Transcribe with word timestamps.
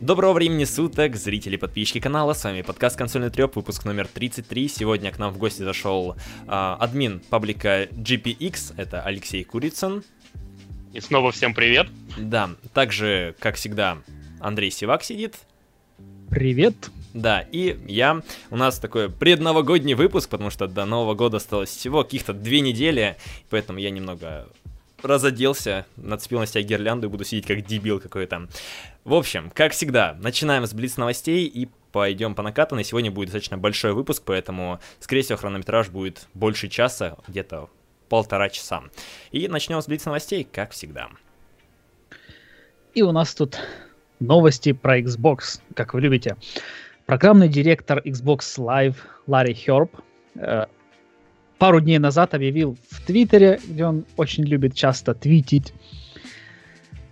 Доброго 0.00 0.32
времени 0.32 0.62
суток, 0.62 1.16
зрители 1.16 1.56
и 1.56 1.58
подписчики 1.58 1.98
канала, 1.98 2.32
с 2.32 2.44
вами 2.44 2.62
подкаст 2.62 2.96
Консольный 2.96 3.30
Треп, 3.30 3.56
выпуск 3.56 3.84
номер 3.84 4.06
33. 4.06 4.68
Сегодня 4.68 5.10
к 5.10 5.18
нам 5.18 5.32
в 5.32 5.38
гости 5.38 5.62
зашел 5.62 6.14
э, 6.14 6.16
админ 6.46 7.18
паблика 7.18 7.88
GPX, 7.90 8.74
это 8.76 9.02
Алексей 9.02 9.42
Курицын. 9.42 10.04
И 10.92 11.00
снова 11.00 11.32
всем 11.32 11.52
привет. 11.52 11.88
Да, 12.16 12.50
также, 12.72 13.34
как 13.40 13.56
всегда, 13.56 13.98
Андрей 14.38 14.70
Сивак 14.70 15.02
сидит. 15.02 15.34
Привет. 16.30 16.76
Да, 17.12 17.40
и 17.50 17.76
я. 17.88 18.22
У 18.50 18.56
нас 18.56 18.78
такой 18.78 19.10
предновогодний 19.10 19.94
выпуск, 19.94 20.28
потому 20.28 20.50
что 20.50 20.68
до 20.68 20.84
Нового 20.84 21.14
года 21.14 21.38
осталось 21.38 21.70
всего 21.70 22.04
каких-то 22.04 22.32
две 22.32 22.60
недели, 22.60 23.16
поэтому 23.50 23.80
я 23.80 23.90
немного 23.90 24.48
разоделся, 25.02 25.86
нацепил 25.96 26.40
на 26.40 26.46
себя 26.46 26.62
гирлянду 26.62 27.06
и 27.06 27.10
буду 27.10 27.24
сидеть 27.24 27.46
как 27.46 27.64
дебил 27.64 28.00
какой-то. 28.00 28.48
В 29.04 29.14
общем, 29.14 29.50
как 29.54 29.72
всегда, 29.72 30.16
начинаем 30.20 30.66
с 30.66 30.72
блиц 30.72 30.96
новостей 30.96 31.46
и 31.46 31.68
пойдем 31.92 32.34
по 32.34 32.42
накатанной. 32.42 32.84
Сегодня 32.84 33.10
будет 33.10 33.28
достаточно 33.28 33.58
большой 33.58 33.92
выпуск, 33.92 34.22
поэтому, 34.24 34.80
скорее 35.00 35.22
всего, 35.22 35.38
хронометраж 35.38 35.88
будет 35.88 36.28
больше 36.34 36.68
часа, 36.68 37.16
где-то 37.26 37.70
полтора 38.08 38.48
часа. 38.48 38.82
И 39.30 39.48
начнем 39.48 39.80
с 39.80 39.86
блиц 39.86 40.04
новостей, 40.04 40.46
как 40.50 40.72
всегда. 40.72 41.08
И 42.94 43.02
у 43.02 43.12
нас 43.12 43.34
тут 43.34 43.58
новости 44.20 44.72
про 44.72 45.00
Xbox, 45.00 45.60
как 45.74 45.94
вы 45.94 46.00
любите. 46.00 46.36
Программный 47.06 47.48
директор 47.48 48.00
Xbox 48.00 48.58
Live 48.58 48.96
Ларри 49.26 49.54
Херб 49.54 49.90
пару 51.58 51.80
дней 51.80 51.98
назад 51.98 52.34
объявил 52.34 52.76
в 52.90 53.04
Твиттере, 53.04 53.60
где 53.66 53.84
он 53.84 54.04
очень 54.16 54.44
любит 54.44 54.74
часто 54.74 55.14
твитить, 55.14 55.74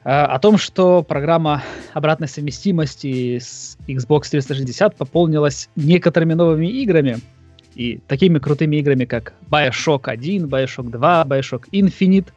э, 0.05 0.11
о 0.11 0.39
том, 0.39 0.57
что 0.57 1.03
программа 1.03 1.63
обратной 1.93 2.29
совместимости 2.29 3.39
с 3.39 3.77
Xbox 3.89 4.31
360 4.31 4.97
пополнилась 4.97 5.69
некоторыми 5.77 6.35
новыми 6.35 6.67
играми. 6.67 7.19
И 7.75 7.99
такими 8.07 8.39
крутыми 8.39 8.77
играми, 8.77 9.05
как 9.05 9.35
Bioshock 9.51 10.09
1, 10.09 10.47
Bioshock 10.47 10.91
2, 10.91 11.25
Bioshock 11.25 11.65
Infinite, 11.73 12.29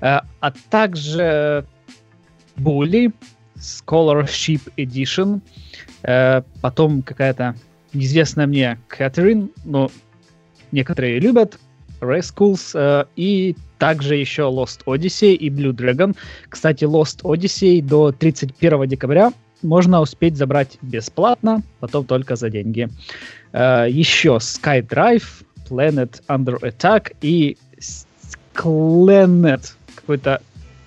э, 0.00 0.20
а 0.40 0.52
также 0.68 1.64
Bully, 2.56 3.12
Scholarship 3.56 4.60
Edition, 4.76 5.40
э, 6.02 6.42
потом 6.60 7.02
какая-то 7.02 7.54
неизвестная 7.94 8.46
мне 8.46 8.78
Кэтрин, 8.88 9.50
но 9.64 9.90
некоторые 10.72 11.20
любят, 11.20 11.58
Rascals, 12.00 12.72
э, 12.74 13.04
и 13.16 13.56
также 13.78 14.16
еще 14.16 14.42
Lost 14.42 14.84
Odyssey 14.86 15.34
и 15.34 15.48
Blue 15.48 15.72
Dragon. 15.72 16.16
Кстати, 16.48 16.84
Lost 16.84 17.22
Odyssey 17.22 17.80
до 17.82 18.12
31 18.12 18.88
декабря 18.88 19.32
можно 19.62 20.00
успеть 20.00 20.36
забрать 20.36 20.78
бесплатно, 20.82 21.62
потом 21.78 22.04
только 22.04 22.36
за 22.36 22.50
деньги. 22.50 22.88
Э, 23.52 23.86
еще 23.88 24.38
SkyDrive, 24.40 25.44
Planet 25.68 26.22
Under 26.28 26.58
Attack 26.60 27.14
и 27.20 27.56
Clanet, 28.54 29.72
какой-то 29.94 30.42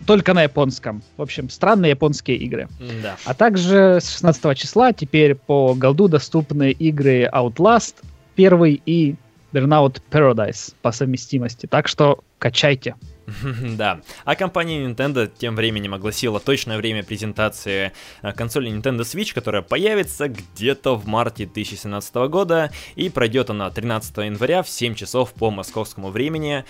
только 0.06 0.34
на 0.34 0.44
японском. 0.44 1.02
В 1.18 1.22
общем, 1.22 1.50
странные 1.50 1.92
японские 1.92 2.38
игры. 2.38 2.68
Да. 3.02 3.16
А 3.26 3.34
также 3.34 4.00
с 4.02 4.12
16 4.12 4.56
числа 4.56 4.94
теперь 4.94 5.34
по 5.34 5.74
голду 5.74 6.08
доступны 6.08 6.72
игры 6.72 7.28
Outlast 7.34 7.96
первый 8.36 8.82
и 8.86 9.16
Burnout 9.54 10.02
Paradise 10.12 10.74
по 10.82 10.92
совместимости. 10.92 11.66
Так 11.66 11.88
что 11.88 12.24
качайте. 12.40 12.96
Да. 13.78 14.02
А 14.24 14.36
компания 14.36 14.86
Nintendo 14.86 15.32
тем 15.36 15.56
временем 15.56 15.94
огласила 15.94 16.40
точное 16.40 16.78
время 16.78 17.04
презентации 17.04 17.92
э, 18.22 18.34
консоли 18.34 18.72
Nintendo 18.72 19.02
Switch, 19.02 19.34
которая 19.34 19.64
появится 19.64 20.28
где-то 20.28 20.96
в 20.96 21.08
марте 21.08 21.46
2017 21.46 22.16
года, 22.30 22.72
и 22.96 23.10
пройдет 23.10 23.50
она 23.50 23.70
13 23.72 24.18
января 24.18 24.62
в 24.62 24.70
7 24.70 24.94
часов 24.94 25.34
по 25.34 25.50
московскому 25.50 26.10
времени. 26.10 26.66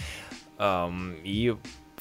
И 0.58 1.54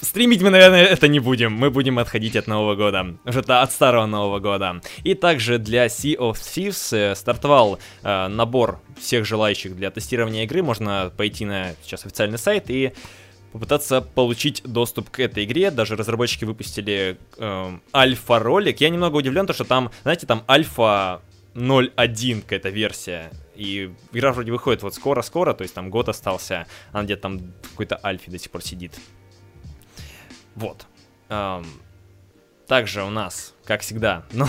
Стримить 0.05 0.43
мы, 0.43 0.51
наверное, 0.51 0.85
это 0.85 1.09
не 1.09 1.19
будем. 1.19 1.53
Мы 1.53 1.71
будем 1.71 1.99
отходить 1.99 2.37
от 2.37 2.47
Нового 2.47 2.75
года. 2.75 3.17
Уже 3.25 3.41
от 3.41 3.73
старого 3.73 4.05
Нового 4.05 4.39
года. 4.39 4.83
И 5.03 5.15
также 5.15 5.59
для 5.59 5.87
Sea 5.87 6.17
of 6.19 6.35
Thieves 6.35 6.95
э, 6.95 7.15
стартовал 7.15 7.79
э, 8.03 8.29
набор 8.29 8.81
всех 9.01 9.25
желающих 9.25 9.75
для 9.75 9.91
тестирования 9.91 10.45
игры. 10.45 10.63
Можно 10.63 11.11
пойти 11.17 11.47
на 11.47 11.75
сейчас 11.83 12.05
официальный 12.05 12.39
сайт 12.39 12.69
и 12.69 12.93
попытаться 13.53 14.03
получить 14.03 14.63
доступ 14.65 15.09
к 15.09 15.21
этой 15.21 15.45
игре. 15.45 15.71
Даже 15.71 15.97
разработчики 15.97 16.45
выпустили 16.45 17.17
э, 17.39 17.79
альфа-ролик. 17.95 18.83
Я 18.83 18.91
немного 18.91 19.17
удивлен, 19.17 19.47
то 19.47 19.55
что 19.55 19.65
там, 19.65 19.91
знаете, 20.03 20.27
там 20.27 20.43
альфа 20.47 21.23
0.1 21.55 22.43
какая-то 22.43 22.69
версия. 22.69 23.31
И 23.57 23.91
игра 24.13 24.33
вроде 24.33 24.53
выходит 24.53 24.83
вот 24.83 24.95
скоро-скоро, 24.95 25.55
то 25.55 25.63
есть 25.63 25.73
там 25.73 25.89
год 25.89 26.11
остался, 26.11 26.67
она 26.93 27.05
где-то 27.05 27.23
там 27.23 27.39
в 27.39 27.71
какой-то 27.71 27.99
альфе 28.05 28.31
до 28.31 28.39
сих 28.39 28.51
пор 28.51 28.63
сидит. 28.63 28.93
Вот. 30.55 30.87
Эм, 31.29 31.65
также 32.67 33.03
у 33.03 33.11
нас, 33.11 33.55
как 33.65 33.83
всегда, 33.83 34.25
ну, 34.33 34.47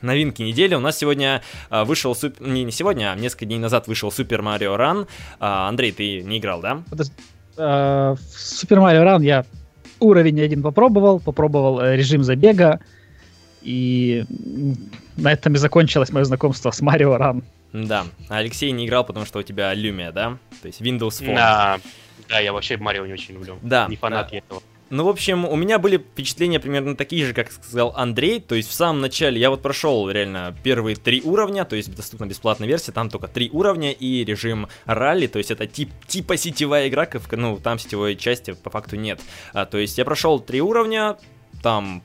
новинки 0.00 0.42
недели. 0.42 0.74
У 0.74 0.80
нас 0.80 0.98
сегодня 0.98 1.42
э, 1.70 1.84
вышел, 1.84 2.14
суп... 2.14 2.40
не, 2.40 2.64
не 2.64 2.72
сегодня, 2.72 3.12
а 3.12 3.16
несколько 3.16 3.46
дней 3.46 3.58
назад 3.58 3.88
вышел 3.88 4.10
Super 4.10 4.40
Mario 4.40 4.76
Run. 4.76 5.04
Э, 5.04 5.06
Андрей, 5.38 5.92
ты 5.92 6.22
не 6.22 6.38
играл, 6.38 6.60
да? 6.60 6.82
Э, 7.56 8.14
в 8.14 8.36
Super 8.36 8.78
Mario 8.78 9.04
Run 9.04 9.24
я 9.24 9.44
уровень 10.00 10.40
один 10.40 10.62
попробовал, 10.62 11.20
попробовал 11.20 11.80
э, 11.80 11.96
режим 11.96 12.22
забега, 12.22 12.80
и 13.62 14.24
на 15.16 15.32
этом 15.32 15.54
и 15.54 15.56
закончилось 15.56 16.10
мое 16.10 16.24
знакомство 16.24 16.70
с 16.70 16.82
Mario 16.82 17.16
Run. 17.18 17.42
Да, 17.72 18.04
Алексей 18.28 18.70
не 18.72 18.86
играл, 18.86 19.04
потому 19.04 19.24
что 19.24 19.38
у 19.38 19.42
тебя 19.42 19.72
Lumia, 19.74 20.12
да? 20.12 20.36
То 20.60 20.66
есть 20.66 20.82
Windows 20.82 21.22
Phone. 21.22 21.36
Да, 21.36 21.80
да 22.28 22.38
я 22.38 22.52
вообще 22.52 22.76
Марио 22.76 23.06
не 23.06 23.14
очень 23.14 23.34
люблю. 23.34 23.58
Да. 23.62 23.86
Не 23.88 23.96
фанат 23.96 24.28
да. 24.28 24.32
я 24.32 24.38
этого. 24.38 24.62
Ну, 24.92 25.04
в 25.04 25.08
общем, 25.08 25.46
у 25.46 25.56
меня 25.56 25.78
были 25.78 25.96
впечатления 25.96 26.60
примерно 26.60 26.94
такие 26.96 27.24
же, 27.24 27.32
как 27.32 27.50
сказал 27.50 27.94
Андрей. 27.96 28.40
То 28.40 28.54
есть 28.54 28.68
в 28.68 28.74
самом 28.74 29.00
начале 29.00 29.40
я 29.40 29.48
вот 29.48 29.62
прошел 29.62 30.10
реально 30.10 30.54
первые 30.62 30.96
три 30.96 31.22
уровня, 31.22 31.64
то 31.64 31.76
есть 31.76 31.96
доступна 31.96 32.26
бесплатная 32.26 32.68
версия, 32.68 32.92
там 32.92 33.08
только 33.08 33.26
три 33.26 33.48
уровня 33.54 33.90
и 33.90 34.22
режим 34.22 34.68
ралли, 34.84 35.28
то 35.28 35.38
есть 35.38 35.50
это 35.50 35.66
тип, 35.66 35.88
типа 36.06 36.36
сетевая 36.36 36.88
игра, 36.88 37.08
ну, 37.30 37.58
там 37.58 37.78
сетевой 37.78 38.16
части 38.16 38.52
по 38.52 38.68
факту 38.68 38.96
нет. 38.96 39.18
А, 39.54 39.64
то 39.64 39.78
есть 39.78 39.96
я 39.96 40.04
прошел 40.04 40.38
три 40.40 40.60
уровня, 40.60 41.16
там 41.62 42.02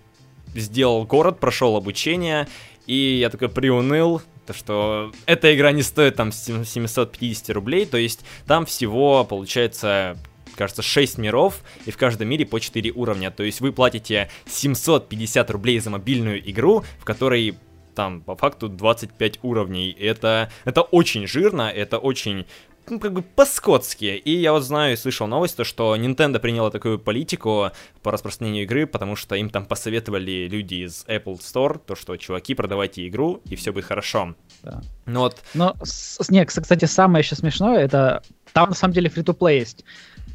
сделал 0.56 1.04
город, 1.04 1.42
прошел 1.42 1.76
обучение, 1.76 2.48
и 2.86 3.18
я 3.20 3.30
такой 3.30 3.50
приуныл, 3.50 4.22
то 4.46 4.54
что 4.54 5.12
эта 5.26 5.54
игра 5.54 5.74
не 5.74 5.84
стоит 5.84 6.16
там 6.16 6.32
750 6.32 7.50
рублей, 7.50 7.86
то 7.86 7.98
есть 7.98 8.24
там 8.46 8.66
всего 8.66 9.26
получается 9.26 10.18
кажется, 10.58 10.82
6 10.82 11.18
миров, 11.18 11.62
и 11.86 11.92
в 11.92 11.98
каждом 11.98 12.28
мире 12.28 12.46
по 12.46 12.60
4 12.60 12.92
уровня. 12.92 13.32
То 13.32 13.44
есть 13.44 13.62
вы 13.62 13.72
платите 13.72 14.30
750 14.48 15.50
рублей 15.52 15.80
за 15.80 15.90
мобильную 15.90 16.50
игру, 16.50 16.84
в 17.00 17.06
которой 17.06 17.58
там 17.96 18.22
по 18.22 18.36
факту 18.36 18.70
25 18.70 19.40
уровней. 19.42 19.92
Это, 19.92 20.52
это 20.66 20.82
очень 20.82 21.26
жирно, 21.26 21.64
это 21.64 21.98
очень 21.98 22.46
ну, 22.90 23.00
как 23.00 23.14
бы 23.14 23.22
по-скотски. 23.22 24.06
И 24.06 24.40
я 24.40 24.54
вот 24.54 24.64
знаю 24.64 24.94
и 24.94 24.96
слышал 24.96 25.28
новость, 25.28 25.58
то, 25.58 25.64
что 25.64 25.96
Nintendo 25.96 26.40
приняла 26.40 26.70
такую 26.70 27.00
политику 27.00 27.72
по 28.02 28.12
распространению 28.12 28.64
игры, 28.64 28.88
потому 28.88 29.16
что 29.16 29.36
им 29.36 29.50
там 29.50 29.66
посоветовали 29.66 30.48
люди 30.48 30.86
из 30.86 31.06
Apple 31.08 31.40
Store, 31.40 31.80
то, 31.86 31.96
что, 31.96 32.16
чуваки, 32.18 32.54
продавайте 32.54 33.08
игру, 33.08 33.42
и 33.46 33.56
все 33.56 33.74
будет 33.74 33.86
хорошо. 33.86 34.36
Да. 34.64 34.82
Ну 35.06 35.22
вот... 35.22 35.38
Но, 35.54 35.76
с, 35.84 36.30
не, 36.30 36.46
кстати, 36.46 36.86
самое 36.86 37.24
еще 37.24 37.36
смешное, 37.36 37.80
это 37.80 38.22
там 38.54 38.70
на 38.70 38.76
самом 38.76 38.94
деле 38.94 39.10
фри-то-плей 39.10 39.60
есть 39.60 39.84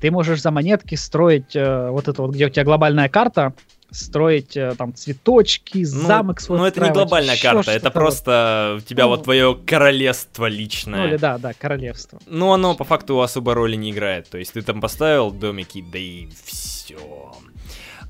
ты 0.01 0.11
можешь 0.11 0.43
за 0.43 0.51
монетки 0.51 0.95
строить 0.95 1.55
э, 1.55 1.91
вот 1.91 2.09
это 2.09 2.23
вот, 2.23 2.33
где 2.33 2.47
у 2.47 2.49
тебя 2.49 2.65
глобальная 2.65 3.09
карта, 3.09 3.55
строить 3.93 4.57
э, 4.57 4.75
там 4.77 4.95
цветочки, 4.95 5.79
ну, 5.79 6.07
замок 6.07 6.41
свой. 6.41 6.59
Ну, 6.59 6.65
это 6.65 6.81
не 6.81 6.91
глобальная 6.91 7.37
карта, 7.41 7.71
это 7.71 7.91
просто 7.91 8.77
у 8.79 8.81
тебя 8.81 9.05
ну, 9.05 9.11
вот 9.11 9.25
твое 9.25 9.55
королевство 9.55 10.47
личное. 10.47 11.01
Ну, 11.01 11.09
или 11.09 11.17
да, 11.17 11.39
да, 11.39 11.53
королевство. 11.53 12.19
Ну, 12.27 12.53
оно 12.53 12.75
по 12.75 12.85
факту 12.85 13.21
особо 13.21 13.55
роли 13.55 13.77
не 13.77 13.91
играет. 13.91 14.29
То 14.29 14.39
есть 14.39 14.55
ты 14.55 14.63
там 14.63 14.81
поставил 14.81 15.31
домики, 15.31 15.85
да 15.93 15.99
и 15.99 16.29
все. 16.45 16.97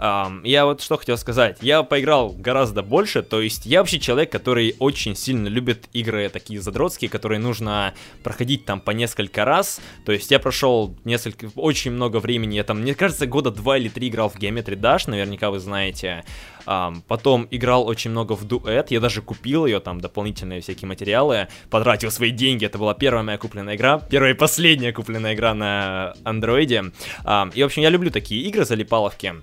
Um, 0.03 0.41
я 0.43 0.65
вот 0.67 0.83
что 0.83 0.97
хотел 0.97 1.17
сказать. 1.17 1.59
Я 1.61 1.85
поиграл 1.85 2.31
гораздо 2.31 2.83
больше, 2.83 3.23
то 3.23 3.41
есть 3.41 3.67
я 3.67 3.79
вообще 3.79 4.01
человек, 4.01 4.33
который 4.33 4.75
очень 4.81 5.15
сильно 5.15 5.47
любит 5.47 5.89
игры 5.93 6.29
такие 6.29 6.61
задротские, 6.61 7.09
которые 7.09 7.39
нужно 7.39 7.95
проходить 8.25 8.65
там 8.65 8.81
по 8.81 8.91
несколько 8.91 9.45
раз. 9.45 9.81
То 10.05 10.11
есть 10.11 10.29
я 10.33 10.41
прошел 10.41 10.97
несколько, 11.05 11.53
очень 11.55 11.93
много 11.93 12.17
времени, 12.17 12.57
я 12.57 12.65
там, 12.65 12.81
мне 12.81 12.97
кажется, 12.97 13.29
года 13.29 13.53
два 13.53 13.79
или 13.79 13.89
три 13.89 14.09
играл 14.09 14.29
в 14.29 14.35
Geometry 14.35 14.77
Dash, 14.77 15.09
наверняка 15.09 15.53
вы 15.53 15.61
знаете. 15.61 16.25
Um, 16.67 17.03
потом 17.07 17.47
играл 17.53 17.87
очень 17.87 18.11
много 18.11 18.33
в 18.33 18.45
Duet, 18.45 18.87
я 18.91 18.99
даже 18.99 19.23
купил 19.23 19.67
ее, 19.67 19.79
там, 19.79 20.01
дополнительные 20.01 20.63
всякие 20.63 20.89
материалы, 20.89 21.47
потратил 21.71 22.11
свои 22.11 22.31
деньги, 22.31 22.67
это 22.67 22.79
была 22.79 22.95
первая 22.95 23.23
моя 23.23 23.39
купленная 23.39 23.77
игра, 23.77 23.99
первая 23.99 24.33
и 24.33 24.37
последняя 24.37 24.93
купленная 24.93 25.35
игра 25.35 25.55
на 25.55 26.15
андроиде. 26.25 26.91
Um, 27.25 27.53
и, 27.55 27.63
в 27.63 27.67
общем, 27.67 27.83
я 27.83 27.91
люблю 27.91 28.11
такие 28.11 28.43
игры, 28.43 28.65
залипаловки. 28.65 29.35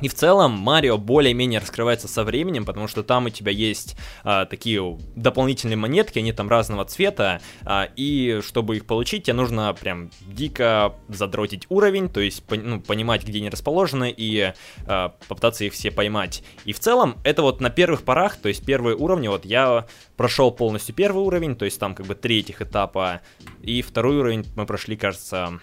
И 0.00 0.08
в 0.08 0.14
целом 0.14 0.52
Марио 0.52 0.98
более-менее 0.98 1.60
раскрывается 1.60 2.08
со 2.08 2.24
временем, 2.24 2.64
потому 2.64 2.88
что 2.88 3.02
там 3.02 3.26
у 3.26 3.30
тебя 3.30 3.52
есть 3.52 3.96
а, 4.24 4.46
такие 4.46 4.98
дополнительные 5.16 5.76
монетки, 5.76 6.18
они 6.18 6.32
там 6.32 6.48
разного 6.48 6.84
цвета, 6.84 7.40
а, 7.62 7.88
и 7.96 8.40
чтобы 8.42 8.76
их 8.76 8.86
получить, 8.86 9.24
тебе 9.24 9.34
нужно 9.34 9.74
прям 9.74 10.10
дико 10.26 10.94
задротить 11.08 11.66
уровень, 11.68 12.08
то 12.08 12.20
есть 12.20 12.42
ну, 12.50 12.80
понимать, 12.80 13.24
где 13.24 13.38
они 13.38 13.50
расположены, 13.50 14.12
и 14.16 14.52
а, 14.86 15.14
попытаться 15.28 15.64
их 15.64 15.72
все 15.74 15.90
поймать. 15.90 16.42
И 16.64 16.72
в 16.72 16.80
целом 16.80 17.16
это 17.24 17.42
вот 17.42 17.60
на 17.60 17.70
первых 17.70 18.02
порах, 18.02 18.36
то 18.36 18.48
есть 18.48 18.64
первые 18.64 18.96
уровни, 18.96 19.28
вот 19.28 19.44
я 19.44 19.86
прошел 20.16 20.50
полностью 20.50 20.94
первый 20.94 21.24
уровень, 21.24 21.56
то 21.56 21.64
есть 21.64 21.78
там 21.78 21.94
как 21.94 22.06
бы 22.06 22.14
три 22.14 22.40
этих 22.40 22.62
этапа, 22.62 23.20
и 23.62 23.82
второй 23.82 24.16
уровень 24.16 24.46
мы 24.56 24.66
прошли, 24.66 24.96
кажется, 24.96 25.60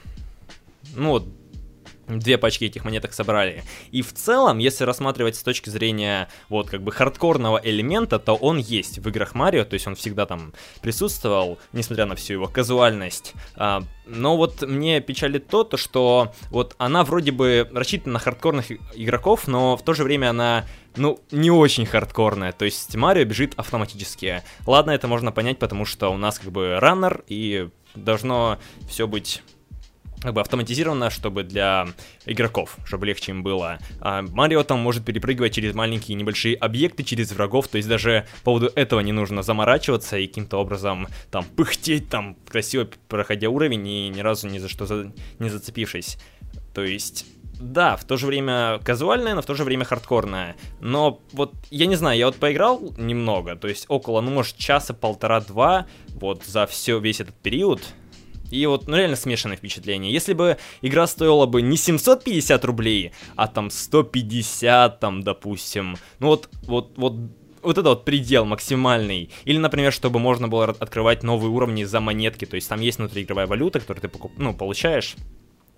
ну 0.96 1.10
вот 1.10 1.28
две 2.08 2.38
пачки 2.38 2.66
этих 2.66 2.86
монеток 2.86 3.14
собрали. 3.14 3.64
И 3.92 4.02
в 4.02 4.14
целом, 4.14 4.58
если 4.58 4.84
рассматривать 4.84 5.36
с 5.36 5.44
точки 5.44 5.70
зрения 5.70 6.30
вот 6.50 6.70
как 6.70 6.82
бы 6.82 6.92
хардкорного 6.92 7.60
элемента, 7.64 8.20
то 8.20 8.34
он 8.36 8.58
есть 8.58 9.00
в 9.00 9.08
играх 9.10 9.36
Марио, 9.36 9.66
то 9.66 9.74
есть 9.74 9.88
он 9.88 9.96
всегда 9.96 10.26
там 10.26 10.54
присутствовал, 10.82 11.60
несмотря 11.74 12.06
на 12.06 12.16
всю 12.16 12.34
его 12.34 12.48
казуальность. 12.48 13.34
А, 13.56 13.84
но 14.06 14.38
вот 14.38 14.62
мне 14.62 15.02
печалит 15.02 15.48
то, 15.48 15.64
то, 15.64 15.78
что 15.78 16.34
вот 16.50 16.76
она 16.78 17.04
вроде 17.04 17.32
бы 17.32 17.70
рассчитана 17.74 18.14
на 18.14 18.20
хардкорных 18.20 18.72
игроков, 18.96 19.48
но 19.48 19.76
в 19.76 19.84
то 19.84 19.94
же 19.94 20.04
время 20.04 20.30
она 20.30 20.66
ну, 20.96 21.20
не 21.32 21.52
очень 21.52 21.86
хардкорная, 21.86 22.52
то 22.54 22.66
есть 22.66 22.96
Марио 22.96 23.26
бежит 23.26 23.54
автоматически. 23.58 24.44
Ладно, 24.66 24.92
это 24.92 25.08
можно 25.08 25.32
понять, 25.32 25.60
потому 25.60 25.86
что 25.86 26.10
у 26.10 26.18
нас 26.18 26.40
как 26.40 26.52
бы 26.52 26.80
раннер, 26.80 27.24
и 27.28 27.70
должно 27.96 28.60
все 28.88 29.08
быть 29.08 29.42
как 30.28 30.34
бы 30.34 30.42
автоматизировано, 30.42 31.10
чтобы 31.10 31.44
для 31.44 31.88
игроков, 32.26 32.76
чтобы 32.84 33.06
легче 33.06 33.32
им 33.32 33.44
было. 33.44 33.80
А 34.02 34.24
Марио 34.24 34.62
там 34.64 34.78
может 34.80 35.06
перепрыгивать 35.06 35.54
через 35.54 35.74
маленькие 35.74 36.18
небольшие 36.18 36.58
объекты, 36.58 37.04
через 37.04 37.32
врагов, 37.32 37.70
то 37.70 37.78
есть 37.78 37.88
даже 37.88 38.28
по 38.40 38.52
поводу 38.52 38.70
этого 38.76 39.00
не 39.00 39.14
нужно 39.14 39.42
заморачиваться 39.42 40.18
и 40.18 40.28
каким-то 40.28 40.58
образом 40.58 41.08
там 41.32 41.46
пыхтеть, 41.46 42.10
там 42.10 42.36
красиво 42.46 42.90
проходя 43.08 43.48
уровень 43.48 43.88
и 43.88 44.10
ни 44.10 44.20
разу 44.20 44.50
ни 44.50 44.58
за 44.58 44.68
что 44.68 44.86
за... 44.86 45.14
не 45.40 45.50
зацепившись. 45.50 46.18
То 46.74 46.84
есть 46.84 47.26
да, 47.54 47.96
в 47.96 48.04
то 48.04 48.18
же 48.18 48.28
время 48.28 48.80
казуальная, 48.84 49.34
но 49.34 49.42
в 49.42 49.46
то 49.46 49.54
же 49.54 49.64
время 49.64 49.86
хардкорная. 49.86 50.58
Но 50.82 51.22
вот, 51.32 51.54
я 51.70 51.86
не 51.86 51.96
знаю, 51.96 52.18
я 52.20 52.26
вот 52.26 52.36
поиграл 52.36 52.94
немного, 52.98 53.56
то 53.56 53.70
есть 53.70 53.86
около, 53.88 54.20
ну, 54.20 54.32
может, 54.32 54.58
часа, 54.58 54.94
полтора-два, 54.94 55.88
вот 56.10 56.44
за 56.44 56.68
все, 56.68 57.00
весь 57.00 57.22
этот 57.22 57.36
период, 57.36 57.82
и 58.52 58.66
вот, 58.66 58.88
ну 58.88 58.98
реально 58.98 59.16
смешанное 59.16 59.58
впечатление. 59.58 60.12
Если 60.12 60.34
бы 60.34 60.58
игра 60.82 61.08
стоила 61.08 61.46
бы 61.46 61.62
не 61.62 61.78
750 61.78 62.66
рублей, 62.66 63.12
а 63.36 63.48
там 63.48 63.70
150, 63.70 65.00
там, 65.00 65.24
допустим, 65.24 65.98
ну 66.20 66.28
вот, 66.28 66.50
вот, 66.64 66.94
вот, 66.98 67.14
вот 67.62 67.78
это 67.78 67.90
вот 67.90 68.06
предел 68.06 68.46
максимальный. 68.46 69.30
Или, 69.46 69.58
например, 69.58 69.92
чтобы 69.92 70.20
можно 70.20 70.48
было 70.48 70.66
открывать 70.66 71.24
новые 71.24 71.52
уровни 71.52 71.84
за 71.84 72.00
монетки, 72.00 72.46
то 72.46 72.56
есть 72.56 72.70
там 72.70 72.80
есть 72.82 72.98
внутриигровая 72.98 73.48
валюта, 73.48 73.80
которую 73.80 74.02
ты 74.02 74.08
покуп... 74.08 74.32
ну, 74.38 74.54
получаешь. 74.54 75.16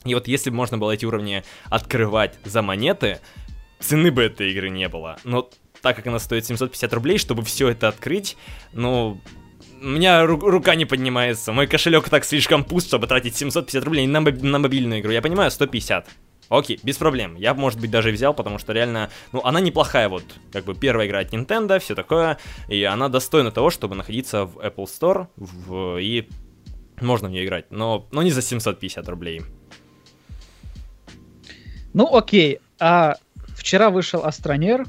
И 0.06 0.13
вот 0.13 0.27
если 0.27 0.50
бы 0.50 0.56
можно 0.56 0.77
было 0.77 0.92
эти 0.92 1.06
уровни 1.06 1.44
открывать 1.65 2.36
за 2.45 2.62
монеты, 2.62 3.19
цены 3.80 4.12
бы 4.12 4.24
этой 4.24 4.51
игры 4.51 4.69
не 4.69 4.88
было. 4.88 5.18
Но 5.24 5.50
так 5.81 5.95
как 5.95 6.07
она 6.07 6.19
стоит 6.19 6.45
750 6.45 6.94
рублей, 6.94 7.18
чтобы 7.18 7.44
все 7.44 7.69
это 7.69 7.88
открыть, 7.88 8.38
ну, 8.74 9.19
у 9.81 9.87
меня 9.87 10.23
ру- 10.23 10.39
рука 10.39 10.75
не 10.75 10.85
поднимается. 10.85 11.51
Мой 11.51 11.67
кошелек 11.67 12.09
так 12.09 12.25
слишком 12.25 12.63
пуст, 12.63 12.87
чтобы 12.87 13.07
тратить 13.07 13.35
750 13.35 13.83
рублей 13.83 14.07
на, 14.07 14.21
на 14.21 14.59
мобильную 14.59 15.01
игру. 15.01 15.11
Я 15.11 15.21
понимаю, 15.21 15.51
150. 15.51 16.07
Окей, 16.49 16.79
без 16.81 16.97
проблем. 16.97 17.35
Я, 17.35 17.53
может 17.53 17.79
быть, 17.79 17.91
даже 17.91 18.11
взял, 18.11 18.33
потому 18.33 18.57
что 18.57 18.73
реально, 18.73 19.09
ну, 19.31 19.41
она 19.43 19.59
неплохая, 19.59 20.09
вот, 20.09 20.23
как 20.51 20.65
бы 20.65 20.73
первая 20.73 21.07
игра 21.07 21.19
от 21.19 21.31
Nintendo, 21.31 21.79
все 21.79 21.93
такое, 21.93 22.39
и 22.67 22.83
она 22.83 23.07
достойна 23.07 23.51
того, 23.51 23.69
чтобы 23.69 23.95
находиться 23.95 24.45
в 24.45 24.57
Apple 24.57 24.85
Store, 24.85 25.27
в, 25.37 25.97
и 25.97 26.27
можно 26.99 27.29
в 27.29 27.31
нее 27.31 27.45
играть, 27.45 27.65
но, 27.69 28.07
но 28.11 28.23
не 28.23 28.31
за 28.31 28.41
750 28.41 29.07
рублей. 29.07 29.43
Ну, 31.93 32.15
окей, 32.15 32.59
а 32.79 33.17
вчера 33.55 33.91
вышел 33.91 34.25
Астронер, 34.25 34.87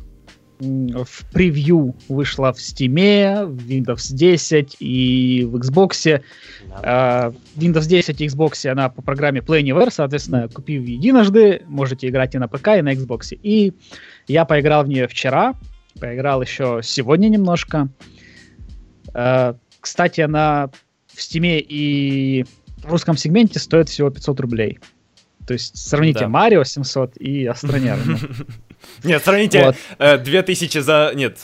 в 0.60 1.24
превью 1.32 1.94
вышла 2.08 2.52
в 2.52 2.58
Steam, 2.58 3.46
в 3.46 3.66
Windows 3.66 4.12
10 4.12 4.76
и 4.80 5.44
в 5.50 5.56
Xbox. 5.56 6.22
Да. 6.68 7.32
Uh, 7.32 7.36
Windows 7.56 7.86
10 7.88 8.20
и 8.20 8.26
Xbox 8.26 8.68
она 8.68 8.88
по 8.88 9.02
программе 9.02 9.40
Play 9.40 9.62
Anywhere, 9.62 9.90
соответственно, 9.90 10.48
купив 10.48 10.86
единожды, 10.86 11.62
можете 11.66 12.08
играть 12.08 12.34
и 12.34 12.38
на 12.38 12.48
ПК, 12.48 12.68
и 12.78 12.82
на 12.82 12.92
Xbox. 12.92 13.38
И 13.42 13.72
я 14.28 14.44
поиграл 14.44 14.84
в 14.84 14.88
нее 14.88 15.08
вчера, 15.08 15.54
поиграл 15.98 16.42
еще 16.42 16.80
сегодня 16.82 17.28
немножко. 17.28 17.88
Uh, 19.08 19.56
кстати, 19.80 20.20
она 20.20 20.70
в 21.06 21.18
Steam 21.18 21.58
и 21.58 22.44
в 22.78 22.90
русском 22.90 23.16
сегменте 23.16 23.58
стоит 23.58 23.88
всего 23.88 24.10
500 24.10 24.40
рублей. 24.40 24.78
То 25.46 25.54
есть 25.54 25.76
сравните 25.76 26.26
Марио 26.26 26.64
700 26.64 27.16
и 27.16 27.46
Астронер. 27.46 27.98
Нет, 29.04 29.24
сравните 29.24 29.64
вот. 29.64 29.76
э, 29.98 30.18
2000 30.18 30.78
за... 30.78 31.12
Нет, 31.14 31.38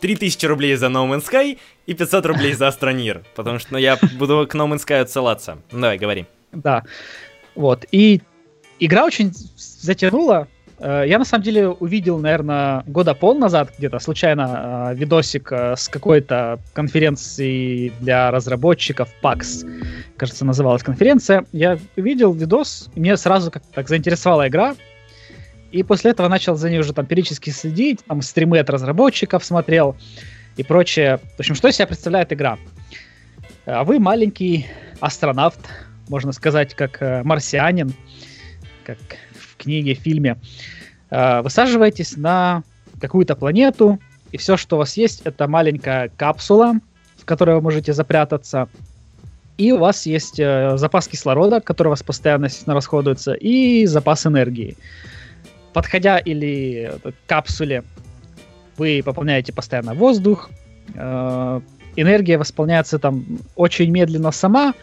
3000 0.00 0.46
рублей 0.46 0.76
за 0.76 0.86
No 0.86 1.08
Man's 1.08 1.28
Sky 1.30 1.58
и 1.86 1.94
500 1.94 2.26
рублей 2.26 2.52
за 2.54 2.68
Астронир. 2.68 3.22
Потому 3.34 3.58
что 3.58 3.72
ну, 3.72 3.78
я 3.78 3.98
буду 4.18 4.46
к 4.48 4.54
No 4.54 4.68
Man's 4.68 4.86
Sky 4.86 5.00
отсылаться. 5.00 5.58
Давай, 5.70 5.98
говори. 5.98 6.26
Да. 6.52 6.84
Вот. 7.54 7.84
И 7.92 8.20
игра 8.78 9.04
очень 9.04 9.32
затянула. 9.56 10.48
Э, 10.78 11.04
я 11.06 11.18
на 11.18 11.24
самом 11.24 11.44
деле 11.44 11.68
увидел, 11.68 12.18
наверное, 12.18 12.82
года 12.86 13.14
пол 13.14 13.38
назад 13.38 13.72
где-то 13.78 13.98
случайно 14.00 14.90
э, 14.92 14.94
видосик 14.96 15.52
э, 15.52 15.76
с 15.76 15.88
какой-то 15.88 16.58
конференции 16.72 17.92
для 18.00 18.30
разработчиков 18.30 19.08
PAX. 19.22 19.64
Кажется, 20.16 20.44
называлась 20.44 20.82
конференция. 20.82 21.44
Я 21.52 21.78
увидел 21.96 22.32
видос, 22.32 22.90
и 22.94 23.00
мне 23.00 23.16
сразу 23.16 23.50
как 23.50 23.62
так 23.74 23.88
заинтересовала 23.88 24.48
игра. 24.48 24.74
И 25.72 25.82
после 25.82 26.10
этого 26.10 26.28
начал 26.28 26.54
за 26.54 26.68
ней 26.68 26.78
уже 26.78 26.92
там 26.92 27.06
периодически 27.06 27.48
следить, 27.48 28.04
там 28.04 28.20
стримы 28.20 28.58
от 28.58 28.68
разработчиков 28.68 29.42
смотрел 29.42 29.96
и 30.56 30.62
прочее. 30.62 31.18
В 31.36 31.40
общем, 31.40 31.54
что 31.54 31.68
из 31.68 31.76
себя 31.76 31.86
представляет 31.86 32.30
игра? 32.30 32.58
А 33.64 33.82
вы 33.82 33.98
маленький 33.98 34.66
астронавт, 35.00 35.58
можно 36.08 36.32
сказать, 36.32 36.74
как 36.74 37.00
э, 37.00 37.22
марсианин, 37.22 37.94
как 38.84 38.98
в 39.32 39.56
книге, 39.56 39.94
фильме. 39.94 40.36
Э, 41.10 41.40
высаживаетесь 41.40 42.18
на 42.18 42.64
какую-то 43.00 43.34
планету, 43.34 43.98
и 44.30 44.36
все, 44.36 44.58
что 44.58 44.76
у 44.76 44.78
вас 44.80 44.96
есть, 44.98 45.22
это 45.24 45.48
маленькая 45.48 46.10
капсула, 46.16 46.74
в 47.16 47.24
которой 47.24 47.56
вы 47.56 47.62
можете 47.62 47.94
запрятаться. 47.94 48.68
И 49.56 49.72
у 49.72 49.78
вас 49.78 50.04
есть 50.04 50.38
э, 50.38 50.76
запас 50.76 51.08
кислорода, 51.08 51.60
который 51.62 51.88
у 51.88 51.90
вас 51.90 52.02
постоянно 52.02 52.48
расходуется, 52.66 53.32
и 53.32 53.86
запас 53.86 54.26
энергии 54.26 54.76
подходя 55.72 56.18
или 56.18 56.92
к 57.02 57.28
капсуле, 57.28 57.84
вы 58.76 59.02
пополняете 59.04 59.52
постоянно 59.52 59.94
воздух, 59.94 60.50
э, 60.94 61.60
энергия 61.96 62.38
восполняется 62.38 62.98
там 62.98 63.24
очень 63.54 63.90
медленно 63.90 64.32
сама, 64.32 64.74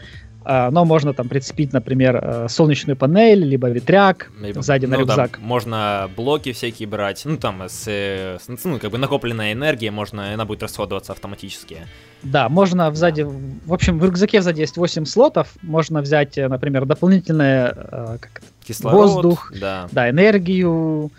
э, 0.45 0.69
но 0.69 0.85
можно 0.85 1.13
там 1.13 1.27
прицепить, 1.27 1.73
например, 1.73 2.19
э, 2.21 2.47
солнечную 2.49 2.95
панель, 2.95 3.43
либо 3.43 3.67
ветряк 3.69 4.31
либо, 4.39 4.61
сзади 4.61 4.85
ну, 4.85 4.95
на 4.95 4.99
рюкзак. 4.99 5.31
Да, 5.31 5.45
можно 5.45 6.09
блоки 6.15 6.51
всякие 6.53 6.87
брать, 6.87 7.23
ну 7.25 7.37
там 7.37 7.63
с, 7.67 7.87
с 7.87 8.47
ну, 8.63 8.79
как 8.79 8.91
бы 8.91 8.97
накопленная 8.97 9.53
энергия, 9.53 9.91
можно, 9.91 10.33
она 10.33 10.45
будет 10.45 10.63
расходоваться 10.63 11.13
автоматически. 11.13 11.77
Да, 12.21 12.47
можно 12.47 12.93
сзади, 12.93 13.23
да. 13.23 13.29
в 13.65 13.73
общем, 13.73 13.97
в 13.99 14.05
рюкзаке 14.05 14.41
сзади 14.41 14.61
есть 14.61 14.77
8 14.77 15.05
слотов, 15.05 15.53
можно 15.61 16.01
взять, 16.01 16.37
например, 16.37 16.85
дополнительное 16.85 18.17
как 18.21 18.41
Кислород, 18.69 19.09
воздух, 19.09 19.51
да. 19.59 19.87
Да, 19.91 20.09
энергию, 20.09 21.11